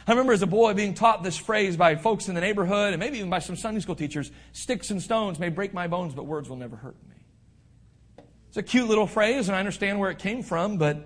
I 0.07 0.11
remember 0.11 0.33
as 0.33 0.43
a 0.43 0.47
boy 0.47 0.75
being 0.75 0.95
taught 0.95 1.23
this 1.23 1.37
phrase 1.37 1.77
by 1.77 1.95
folks 1.95 2.29
in 2.29 2.35
the 2.35 2.41
neighborhood 2.41 2.93
and 2.93 3.01
maybe 3.01 3.19
even 3.19 3.31
by 3.31 3.39
some 3.39 3.57
Sunday 3.57 3.81
school 3.81 3.95
teachers 3.95 4.33
sticks 4.53 4.91
and 4.91 5.01
stones 5.01 5.39
may 5.39 5.49
break 5.49 5.73
my 5.73 5.87
bones, 5.87 6.15
but 6.15 6.27
words 6.27 6.49
will 6.49 6.57
never 6.57 6.75
hurt 6.77 6.97
me. 7.09 8.25
It's 8.49 8.57
a 8.57 8.63
cute 8.63 8.89
little 8.89 9.07
phrase, 9.07 9.49
and 9.49 9.57
I 9.57 9.61
understand 9.61 9.99
where 9.99 10.11
it 10.11 10.19
came 10.19 10.43
from, 10.43 10.77
but 10.77 10.97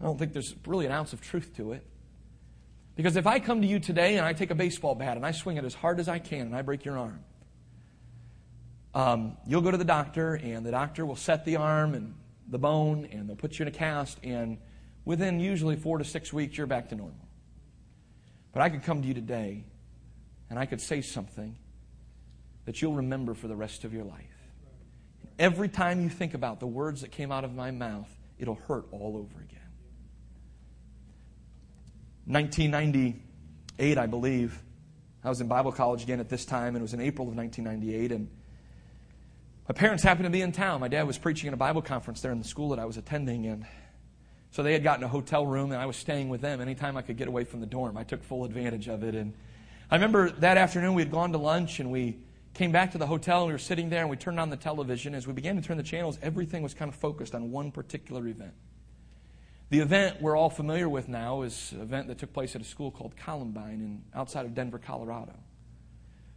I 0.00 0.04
don't 0.04 0.18
think 0.18 0.34
there's 0.34 0.54
really 0.66 0.84
an 0.84 0.92
ounce 0.92 1.14
of 1.14 1.20
truth 1.22 1.56
to 1.56 1.72
it. 1.72 1.82
Because 2.94 3.16
if 3.16 3.26
I 3.26 3.38
come 3.38 3.62
to 3.62 3.66
you 3.66 3.78
today 3.78 4.16
and 4.16 4.26
I 4.26 4.32
take 4.32 4.50
a 4.50 4.54
baseball 4.54 4.94
bat 4.94 5.16
and 5.16 5.24
I 5.24 5.30
swing 5.30 5.56
it 5.56 5.64
as 5.64 5.72
hard 5.72 6.00
as 6.00 6.08
I 6.08 6.18
can 6.18 6.42
and 6.42 6.56
I 6.56 6.62
break 6.62 6.84
your 6.84 6.98
arm, 6.98 7.20
um, 8.98 9.36
you'll 9.46 9.60
go 9.60 9.70
to 9.70 9.76
the 9.76 9.84
doctor 9.84 10.34
and 10.34 10.66
the 10.66 10.72
doctor 10.72 11.06
will 11.06 11.14
set 11.14 11.44
the 11.44 11.54
arm 11.54 11.94
and 11.94 12.16
the 12.48 12.58
bone 12.58 13.08
and 13.12 13.28
they'll 13.28 13.36
put 13.36 13.56
you 13.56 13.62
in 13.62 13.68
a 13.68 13.70
cast, 13.70 14.18
and 14.24 14.58
within 15.04 15.38
usually 15.38 15.76
four 15.76 15.98
to 15.98 16.04
six 16.04 16.32
weeks, 16.32 16.58
you're 16.58 16.66
back 16.66 16.88
to 16.88 16.96
normal. 16.96 17.28
But 18.52 18.62
I 18.62 18.70
could 18.70 18.82
come 18.82 19.02
to 19.02 19.06
you 19.06 19.14
today 19.14 19.62
and 20.50 20.58
I 20.58 20.66
could 20.66 20.80
say 20.80 21.00
something 21.00 21.54
that 22.64 22.82
you'll 22.82 22.94
remember 22.94 23.34
for 23.34 23.46
the 23.46 23.54
rest 23.54 23.84
of 23.84 23.94
your 23.94 24.02
life. 24.02 24.24
Every 25.38 25.68
time 25.68 26.02
you 26.02 26.08
think 26.08 26.34
about 26.34 26.58
the 26.58 26.66
words 26.66 27.02
that 27.02 27.12
came 27.12 27.30
out 27.30 27.44
of 27.44 27.54
my 27.54 27.70
mouth, 27.70 28.10
it'll 28.36 28.58
hurt 28.66 28.86
all 28.90 29.16
over 29.16 29.40
again. 29.40 29.60
1998, 32.26 33.96
I 33.96 34.06
believe. 34.06 34.60
I 35.22 35.28
was 35.28 35.40
in 35.40 35.46
Bible 35.46 35.70
college 35.70 36.02
again 36.02 36.18
at 36.18 36.28
this 36.28 36.44
time, 36.44 36.74
and 36.74 36.78
it 36.78 36.82
was 36.82 36.94
in 36.94 37.00
April 37.00 37.28
of 37.28 37.36
1998. 37.36 38.10
And 38.10 38.28
my 39.68 39.74
parents 39.74 40.02
happened 40.02 40.24
to 40.24 40.30
be 40.30 40.40
in 40.40 40.50
town. 40.50 40.80
My 40.80 40.88
dad 40.88 41.06
was 41.06 41.18
preaching 41.18 41.48
at 41.48 41.54
a 41.54 41.58
Bible 41.58 41.82
conference 41.82 42.22
there 42.22 42.32
in 42.32 42.38
the 42.38 42.48
school 42.48 42.70
that 42.70 42.78
I 42.78 42.86
was 42.86 42.96
attending, 42.96 43.46
and 43.46 43.66
so 44.50 44.62
they 44.62 44.72
had 44.72 44.82
gotten 44.82 45.04
a 45.04 45.08
hotel 45.08 45.46
room, 45.46 45.72
and 45.72 45.80
I 45.80 45.84
was 45.84 45.96
staying 45.96 46.30
with 46.30 46.40
them 46.40 46.62
anytime 46.62 46.96
I 46.96 47.02
could 47.02 47.18
get 47.18 47.28
away 47.28 47.44
from 47.44 47.60
the 47.60 47.66
dorm. 47.66 47.98
I 47.98 48.04
took 48.04 48.24
full 48.24 48.46
advantage 48.46 48.88
of 48.88 49.04
it. 49.04 49.14
And 49.14 49.34
I 49.90 49.96
remember 49.96 50.30
that 50.30 50.56
afternoon 50.56 50.94
we 50.94 51.02
had 51.02 51.10
gone 51.10 51.32
to 51.32 51.38
lunch, 51.38 51.80
and 51.80 51.90
we 51.90 52.16
came 52.54 52.72
back 52.72 52.92
to 52.92 52.98
the 52.98 53.06
hotel, 53.06 53.42
and 53.42 53.48
we 53.48 53.52
were 53.52 53.58
sitting 53.58 53.90
there, 53.90 54.00
and 54.00 54.08
we 54.08 54.16
turned 54.16 54.40
on 54.40 54.48
the 54.48 54.56
television. 54.56 55.14
As 55.14 55.26
we 55.26 55.34
began 55.34 55.56
to 55.56 55.62
turn 55.62 55.76
the 55.76 55.82
channels, 55.82 56.18
everything 56.22 56.62
was 56.62 56.72
kind 56.72 56.88
of 56.88 56.94
focused 56.94 57.34
on 57.34 57.50
one 57.50 57.70
particular 57.70 58.26
event. 58.26 58.54
The 59.68 59.80
event 59.80 60.22
we're 60.22 60.34
all 60.34 60.48
familiar 60.48 60.88
with 60.88 61.08
now 61.08 61.42
is 61.42 61.72
an 61.72 61.82
event 61.82 62.08
that 62.08 62.16
took 62.16 62.32
place 62.32 62.56
at 62.56 62.62
a 62.62 62.64
school 62.64 62.90
called 62.90 63.14
Columbine 63.18 63.82
in, 63.82 64.02
outside 64.14 64.46
of 64.46 64.54
Denver, 64.54 64.78
Colorado. 64.78 65.34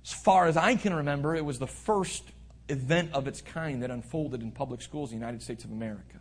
As 0.04 0.12
far 0.12 0.48
as 0.48 0.58
I 0.58 0.76
can 0.76 0.94
remember, 0.94 1.34
it 1.34 1.46
was 1.46 1.60
the 1.60 1.68
first 1.68 2.24
event 2.70 3.12
of 3.14 3.28
its 3.28 3.42
kind 3.42 3.84
that 3.84 3.92
unfolded 3.92 4.42
in 4.42 4.52
public 4.52 4.82
schools 4.82 5.12
in 5.12 5.20
the 5.20 5.26
United 5.26 5.42
States 5.42 5.64
of 5.64 5.72
America. 5.72 6.20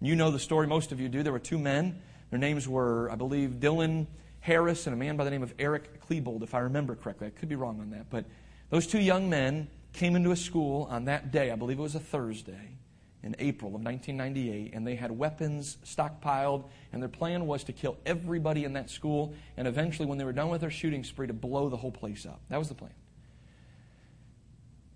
You 0.00 0.16
know 0.16 0.30
the 0.30 0.38
story, 0.38 0.66
most 0.66 0.90
of 0.90 1.00
you 1.00 1.08
do. 1.08 1.22
There 1.22 1.32
were 1.32 1.38
two 1.38 1.58
men. 1.58 2.00
Their 2.30 2.38
names 2.38 2.66
were, 2.66 3.10
I 3.10 3.14
believe, 3.14 3.60
Dylan 3.60 4.06
Harris 4.40 4.88
and 4.88 4.94
a 4.94 4.96
man 4.96 5.16
by 5.16 5.24
the 5.24 5.30
name 5.30 5.44
of 5.44 5.54
Eric 5.58 6.04
Klebold, 6.06 6.42
if 6.42 6.54
I 6.54 6.60
remember 6.60 6.96
correctly. 6.96 7.28
I 7.28 7.30
could 7.30 7.48
be 7.48 7.54
wrong 7.54 7.80
on 7.80 7.90
that. 7.90 8.10
But 8.10 8.24
those 8.70 8.88
two 8.88 8.98
young 8.98 9.30
men 9.30 9.68
came 9.92 10.16
into 10.16 10.32
a 10.32 10.36
school 10.36 10.88
on 10.90 11.04
that 11.04 11.30
day, 11.30 11.52
I 11.52 11.54
believe 11.54 11.78
it 11.78 11.82
was 11.82 11.94
a 11.94 12.00
Thursday, 12.00 12.76
in 13.22 13.36
April 13.38 13.76
of 13.76 13.82
1998, 13.82 14.74
and 14.74 14.84
they 14.84 14.96
had 14.96 15.12
weapons 15.12 15.78
stockpiled, 15.84 16.64
and 16.92 17.00
their 17.00 17.08
plan 17.08 17.46
was 17.46 17.62
to 17.64 17.72
kill 17.72 17.96
everybody 18.04 18.64
in 18.64 18.72
that 18.72 18.90
school, 18.90 19.32
and 19.56 19.68
eventually, 19.68 20.06
when 20.06 20.18
they 20.18 20.24
were 20.24 20.32
done 20.32 20.48
with 20.48 20.60
their 20.60 20.70
shooting 20.70 21.04
spree, 21.04 21.28
to 21.28 21.32
blow 21.32 21.68
the 21.68 21.76
whole 21.76 21.92
place 21.92 22.26
up. 22.26 22.40
That 22.48 22.58
was 22.58 22.68
the 22.68 22.74
plan. 22.74 22.90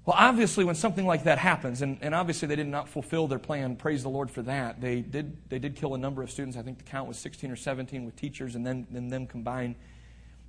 Well, 0.07 0.15
obviously, 0.17 0.65
when 0.65 0.77
something 0.77 1.05
like 1.05 1.25
that 1.25 1.39
happens, 1.39 1.83
and, 1.83 1.99
and 2.01 2.15
obviously 2.15 2.47
they 2.47 2.55
did 2.55 2.69
not 2.69 2.89
fulfill 2.89 3.27
their 3.27 3.41
plan, 3.41 3.75
praise 3.75 4.05
the 4.05 4.09
Lord 4.09 4.31
for 4.31 4.41
that. 4.43 4.81
They 4.81 5.01
did, 5.01 5.37
they 5.49 5.59
did 5.59 5.75
kill 5.75 5.97
a 5.97 5.99
number 5.99 6.23
of 6.23 6.31
students. 6.31 6.57
I 6.57 6.63
think 6.63 6.79
the 6.79 6.85
count 6.85 7.09
was 7.09 7.19
16 7.19 7.51
or 7.51 7.57
17 7.57 8.05
with 8.05 8.15
teachers 8.15 8.55
and 8.55 8.65
then 8.65 8.87
and 8.95 9.11
them 9.11 9.27
combined. 9.27 9.75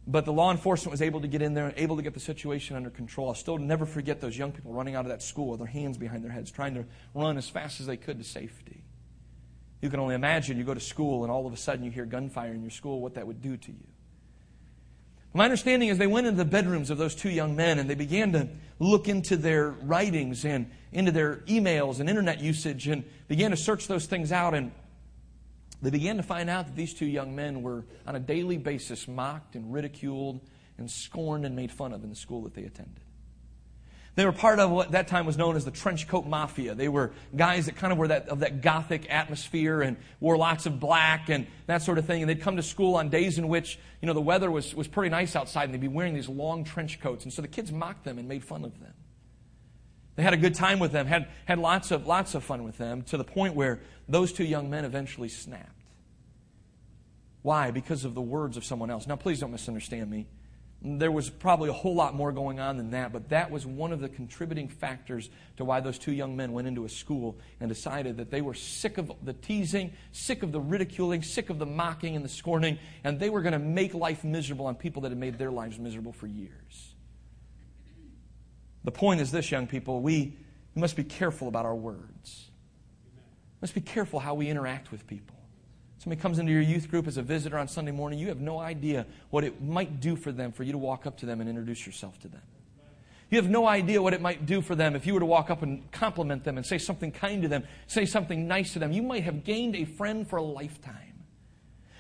But 0.06 0.26
the 0.26 0.32
law 0.32 0.52
enforcement 0.52 0.92
was 0.92 1.02
able 1.02 1.22
to 1.22 1.28
get 1.28 1.42
in 1.42 1.56
there, 1.56 1.66
and 1.66 1.74
able 1.76 1.96
to 1.96 2.04
get 2.04 2.14
the 2.14 2.20
situation 2.20 2.76
under 2.76 2.92
control. 2.92 3.30
I'll 3.30 3.34
still 3.34 3.58
never 3.58 3.88
forget 3.88 4.22
those 4.22 4.38
young 4.38 4.52
people 4.52 4.74
running 4.74 4.94
out 4.94 5.06
of 5.06 5.10
that 5.10 5.24
school 5.24 5.48
with 5.48 5.60
their 5.60 5.68
hands 5.68 5.98
behind 5.98 6.24
their 6.24 6.32
heads, 6.32 6.52
trying 6.52 6.76
to 6.76 6.86
run 7.16 7.36
as 7.36 7.50
fast 7.50 7.82
as 7.82 7.88
they 7.88 7.98
could 7.98 8.20
to 8.20 8.24
safety. 8.24 8.84
You 9.82 9.90
can 9.90 10.00
only 10.00 10.14
imagine 10.14 10.58
you 10.58 10.66
go 10.66 10.76
to 10.76 10.80
school 10.80 11.24
and 11.24 11.32
all 11.32 11.48
of 11.48 11.54
a 11.54 11.58
sudden 11.58 11.84
you 11.84 11.90
hear 11.90 12.06
gunfire 12.06 12.54
in 12.54 12.62
your 12.62 12.70
school, 12.70 13.02
what 13.02 13.16
that 13.16 13.26
would 13.26 13.42
do 13.42 13.58
to 13.58 13.72
you. 13.72 13.88
My 15.34 15.46
understanding 15.46 15.90
is 15.90 15.98
they 15.98 16.08
went 16.08 16.28
into 16.28 16.38
the 16.38 16.50
bedrooms 16.50 16.90
of 16.90 16.98
those 16.98 17.14
two 17.14 17.30
young 17.30 17.56
men 17.56 17.80
and 17.80 17.90
they 17.90 17.96
began 17.96 18.32
to 18.32 18.48
look 18.80 19.08
into 19.08 19.38
their 19.38 19.70
writings 19.70 20.46
and 20.46 20.72
into 20.92 21.12
their 21.12 21.38
emails 21.48 22.00
and 22.00 22.10
internet 22.10 22.42
usage 22.42 22.88
and 22.88 23.04
began 23.28 23.52
to 23.52 23.58
search 23.58 23.88
those 23.88 24.06
things 24.06 24.32
out. 24.32 24.54
And 24.54 24.72
they 25.82 25.90
began 25.90 26.18
to 26.18 26.24
find 26.24 26.50
out 26.50 26.68
that 26.68 26.76
these 26.76 26.94
two 26.94 27.06
young 27.06 27.36
men 27.36 27.62
were 27.62 27.86
on 28.06 28.16
a 28.16 28.20
daily 28.20 28.58
basis 28.58 29.08
mocked 29.08 29.56
and 29.56 29.72
ridiculed 29.72 30.40
and 30.78 30.90
scorned 30.90 31.46
and 31.46 31.56
made 31.56 31.72
fun 31.72 31.94
of 31.94 32.04
in 32.04 32.10
the 32.10 32.16
school 32.16 32.44
that 32.44 32.54
they 32.54 32.64
attended. 32.64 33.02
They 34.18 34.26
were 34.26 34.32
part 34.32 34.58
of 34.58 34.72
what 34.72 34.94
that 34.94 35.08
time 35.08 35.28
was 35.28 35.38
known 35.38 35.56
as 35.56 35.64
the 35.64 35.70
trench 35.70 36.08
coat 36.08 36.26
mafia. 36.26 36.74
They 36.74 36.90
were 36.90 37.12
guys 37.36 37.68
that 37.68 37.76
kind 37.76 37.94
of 37.94 38.00
were 38.00 38.08
that, 38.08 38.30
of 38.30 38.40
that 38.40 38.64
gothic 38.64 39.06
atmosphere 39.12 39.84
and 39.84 39.96
wore 40.20 40.36
lots 40.36 40.66
of 40.66 40.80
black 40.80 41.30
and 41.30 41.46
that 41.68 41.84
sort 41.84 42.00
of 42.00 42.06
thing. 42.06 42.24
And 42.24 42.30
they'd 42.30 42.42
come 42.42 42.56
to 42.56 42.64
school 42.64 42.96
on 42.96 43.10
days 43.10 43.38
in 43.38 43.48
which, 43.48 43.78
you 44.02 44.08
know, 44.08 44.16
the 44.16 44.22
weather 44.22 44.50
was, 44.50 44.74
was 44.74 44.88
pretty 44.88 45.12
nice 45.12 45.36
outside 45.36 45.66
and 45.66 45.74
they'd 45.76 45.82
be 45.82 45.88
wearing 45.88 46.16
these 46.16 46.28
long 46.28 46.64
trench 46.64 47.00
coats. 47.00 47.26
And 47.26 47.32
so 47.32 47.44
the 47.44 47.48
kids 47.48 47.72
mocked 47.72 48.06
them 48.06 48.18
and 48.18 48.28
made 48.28 48.44
fun 48.44 48.66
of 48.66 48.80
them. 48.80 48.96
They 50.16 50.24
had 50.24 50.34
a 50.34 50.38
good 50.38 50.56
time 50.56 50.80
with 50.80 50.94
them, 50.94 51.06
had, 51.06 51.28
had 51.46 51.60
lots, 51.60 51.92
of, 51.92 52.08
lots 52.08 52.34
of 52.34 52.44
fun 52.44 52.64
with 52.64 52.80
them, 52.80 53.04
to 53.04 53.18
the 53.18 53.24
point 53.24 53.54
where 53.54 53.82
those 54.10 54.34
two 54.34 54.46
young 54.46 54.68
men 54.68 54.84
eventually 54.84 55.30
snapped. 55.30 55.84
Why? 57.44 57.70
Because 57.70 58.04
of 58.04 58.16
the 58.16 58.22
words 58.22 58.58
of 58.58 58.66
someone 58.66 58.90
else. 58.90 59.06
Now, 59.06 59.16
please 59.16 59.40
don't 59.40 59.52
misunderstand 59.52 60.10
me. 60.10 60.26
There 60.90 61.12
was 61.12 61.30
probably 61.30 61.70
a 61.70 61.74
whole 61.74 61.96
lot 61.96 62.16
more 62.16 62.32
going 62.32 62.62
on 62.62 62.78
than 62.78 62.92
that, 62.92 63.12
but 63.12 63.30
that 63.30 63.52
was 63.52 63.66
one 63.66 63.92
of 63.92 64.00
the 64.00 64.08
contributing 64.08 64.70
factors 64.70 65.30
to 65.58 65.66
why 65.66 65.82
those 65.82 66.00
two 66.00 66.14
young 66.14 66.38
men 66.38 66.54
went 66.54 66.68
into 66.68 66.86
a 66.86 66.90
school 66.90 67.38
and 67.60 67.68
decided 67.68 68.18
that 68.18 68.32
they 68.32 68.42
were 68.42 68.54
sick 68.54 68.98
of 68.98 69.12
the 69.24 69.34
teasing, 69.34 69.92
sick 70.14 70.44
of 70.44 70.52
the 70.52 70.62
ridiculing, 70.62 71.24
sick 71.24 71.50
of 71.50 71.60
the 71.60 71.66
mocking 71.66 72.16
and 72.16 72.24
the 72.24 72.30
scorning, 72.30 72.80
and 73.04 73.20
they 73.20 73.30
were 73.30 73.42
going 73.42 73.54
to 73.54 73.60
make 73.60 73.94
life 73.94 74.24
miserable 74.24 74.68
on 74.68 74.76
people 74.76 75.02
that 75.02 75.10
had 75.10 75.18
made 75.18 75.38
their 75.38 75.52
lives 75.52 75.78
miserable 75.78 76.14
for 76.14 76.28
years. 76.28 76.96
The 78.84 78.92
point 78.92 79.20
is 79.20 79.32
this, 79.32 79.52
young 79.52 79.68
people 79.68 80.02
we, 80.02 80.38
we 80.74 80.82
must 80.82 80.96
be 80.96 81.04
careful 81.04 81.48
about 81.48 81.66
our 81.66 81.76
words. 81.76 82.50
We 83.06 83.66
must 83.66 83.74
be 83.74 83.82
careful 83.82 84.20
how 84.20 84.36
we 84.36 84.48
interact 84.48 84.92
with 84.92 85.06
people. 85.08 85.37
Somebody 86.00 86.22
comes 86.22 86.38
into 86.38 86.52
your 86.52 86.62
youth 86.62 86.90
group 86.92 87.08
as 87.08 87.18
a 87.18 87.24
visitor 87.24 87.58
on 87.58 87.68
Sunday 87.68 87.92
morning, 87.92 88.20
you 88.20 88.28
have 88.28 88.40
no 88.40 88.60
idea 88.60 89.06
what 89.30 89.44
it 89.44 89.62
might 89.62 90.00
do 90.00 90.16
for 90.16 90.32
them 90.32 90.52
for 90.52 90.64
you 90.64 90.72
to 90.72 90.78
walk 90.78 91.06
up 91.08 91.18
to 91.20 91.26
them 91.26 91.42
and 91.42 91.50
introduce 91.50 91.86
yourself 91.86 92.20
to 92.20 92.28
them. 92.28 92.42
You 93.30 93.38
have 93.38 93.50
no 93.50 93.68
idea 93.68 94.02
what 94.02 94.14
it 94.14 94.22
might 94.22 94.46
do 94.46 94.62
for 94.62 94.74
them 94.76 94.96
if 94.96 95.06
you 95.06 95.14
were 95.14 95.20
to 95.20 95.26
walk 95.26 95.50
up 95.50 95.62
and 95.62 95.92
compliment 95.92 96.44
them 96.44 96.56
and 96.56 96.66
say 96.66 96.78
something 96.78 97.12
kind 97.12 97.42
to 97.42 97.48
them, 97.48 97.64
say 97.88 98.06
something 98.06 98.48
nice 98.48 98.74
to 98.74 98.80
them. 98.80 98.94
You 98.94 99.02
might 99.02 99.24
have 99.24 99.44
gained 99.44 99.76
a 99.76 99.86
friend 99.86 100.30
for 100.30 100.38
a 100.38 100.44
lifetime. 100.44 101.07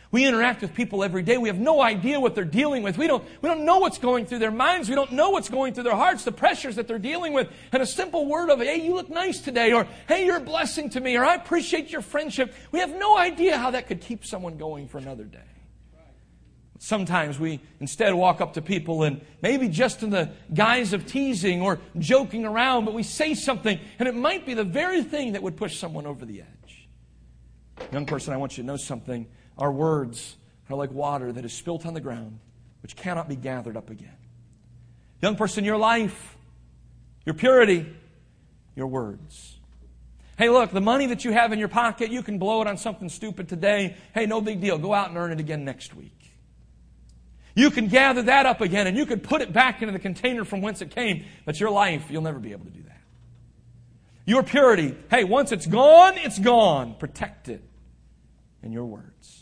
We 0.09 0.25
interact 0.25 0.61
with 0.61 0.73
people 0.73 1.03
every 1.03 1.21
day. 1.21 1.37
We 1.37 1.49
have 1.49 1.59
no 1.59 1.81
idea 1.81 2.19
what 2.19 2.33
they're 2.33 2.45
dealing 2.45 2.81
with. 2.81 2.97
We 2.97 3.07
don't, 3.07 3.23
we 3.41 3.49
don't 3.49 3.65
know 3.65 3.79
what's 3.79 3.97
going 3.97 4.25
through 4.25 4.39
their 4.39 4.51
minds. 4.51 4.87
We 4.87 4.95
don't 4.95 5.11
know 5.11 5.31
what's 5.31 5.49
going 5.49 5.73
through 5.73 5.83
their 5.83 5.95
hearts, 5.95 6.23
the 6.23 6.31
pressures 6.31 6.77
that 6.77 6.87
they're 6.87 6.97
dealing 6.97 7.33
with. 7.33 7.49
And 7.73 7.83
a 7.83 7.85
simple 7.85 8.25
word 8.25 8.49
of, 8.49 8.59
hey, 8.59 8.85
you 8.85 8.93
look 8.93 9.09
nice 9.09 9.39
today, 9.39 9.73
or 9.73 9.85
hey, 10.07 10.25
you're 10.25 10.37
a 10.37 10.41
blessing 10.41 10.89
to 10.91 11.01
me, 11.01 11.17
or 11.17 11.25
I 11.25 11.35
appreciate 11.35 11.91
your 11.91 12.01
friendship. 12.01 12.53
We 12.71 12.79
have 12.79 12.95
no 12.95 13.17
idea 13.17 13.57
how 13.57 13.71
that 13.71 13.87
could 13.87 13.99
keep 14.01 14.25
someone 14.25 14.57
going 14.57 14.87
for 14.87 14.97
another 14.97 15.25
day. 15.25 15.39
Sometimes 16.79 17.39
we 17.39 17.59
instead 17.79 18.13
walk 18.13 18.39
up 18.39 18.53
to 18.53 18.61
people 18.61 19.03
and 19.03 19.21
maybe 19.41 19.67
just 19.67 20.03
in 20.03 20.11
the 20.11 20.29
guise 20.53 20.93
of 20.93 21.07
teasing 21.07 21.61
or 21.61 21.79
joking 21.97 22.45
around, 22.45 22.85
but 22.85 22.93
we 22.93 23.03
say 23.03 23.33
something, 23.33 23.79
and 23.99 24.07
it 24.07 24.15
might 24.15 24.45
be 24.45 24.53
the 24.53 24.63
very 24.63 25.03
thing 25.03 25.33
that 25.33 25.41
would 25.41 25.57
push 25.57 25.77
someone 25.77 26.05
over 26.05 26.23
the 26.23 26.41
edge. 26.41 26.87
Young 27.91 28.05
person, 28.05 28.33
I 28.33 28.37
want 28.37 28.57
you 28.57 28.63
to 28.63 28.67
know 28.67 28.77
something. 28.77 29.27
Our 29.57 29.71
words 29.71 30.35
are 30.69 30.77
like 30.77 30.91
water 30.91 31.31
that 31.31 31.45
is 31.45 31.53
spilt 31.53 31.85
on 31.85 31.93
the 31.93 32.01
ground, 32.01 32.39
which 32.81 32.95
cannot 32.95 33.27
be 33.27 33.35
gathered 33.35 33.77
up 33.77 33.89
again. 33.89 34.17
Young 35.21 35.35
person, 35.35 35.65
your 35.65 35.77
life, 35.77 36.37
your 37.25 37.33
purity, 37.33 37.85
your 38.75 38.87
words. 38.87 39.57
Hey, 40.37 40.49
look, 40.49 40.69
the 40.71 40.81
money 40.81 41.07
that 41.07 41.25
you 41.25 41.31
have 41.31 41.51
in 41.51 41.57
your 41.57 41.67
pocket, 41.67 42.11
you 42.11 42.21
can 42.21 42.37
blow 42.37 42.61
it 42.61 42.67
on 42.67 42.77
something 42.77 43.09
stupid 43.09 43.49
today. 43.49 43.97
Hey, 44.13 44.27
no 44.27 44.39
big 44.39 44.61
deal. 44.61 44.77
Go 44.77 44.93
out 44.93 45.09
and 45.09 45.17
earn 45.17 45.31
it 45.31 45.39
again 45.39 45.65
next 45.65 45.95
week. 45.95 46.13
You 47.55 47.71
can 47.71 47.87
gather 47.87 48.21
that 48.21 48.45
up 48.45 48.61
again 48.61 48.85
and 48.85 48.95
you 48.95 49.07
can 49.07 49.19
put 49.19 49.41
it 49.41 49.51
back 49.51 49.81
into 49.81 49.91
the 49.91 49.99
container 49.99 50.45
from 50.45 50.61
whence 50.61 50.79
it 50.83 50.91
came, 50.91 51.25
but 51.43 51.59
your 51.59 51.71
life, 51.71 52.05
you'll 52.11 52.21
never 52.21 52.37
be 52.37 52.51
able 52.51 52.65
to 52.65 52.71
do 52.71 52.83
that. 52.83 53.01
Your 54.27 54.43
purity, 54.43 54.95
hey, 55.09 55.23
once 55.23 55.51
it's 55.51 55.65
gone, 55.65 56.19
it's 56.19 56.37
gone. 56.37 56.93
Protect 56.99 57.49
it 57.49 57.63
in 58.61 58.71
your 58.71 58.85
words. 58.85 59.36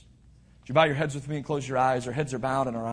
Would 0.65 0.69
you 0.69 0.73
bow 0.73 0.85
your 0.85 0.95
heads 0.95 1.13
with 1.13 1.27
me 1.27 1.35
and 1.35 1.45
close 1.45 1.69
your 1.69 1.77
eyes? 1.77 2.07
Our 2.07 2.13
heads 2.13 2.33
are 2.33 2.39
bowed 2.39 2.65
and 2.65 2.75
our 2.75 2.85
eyes. 2.87 2.91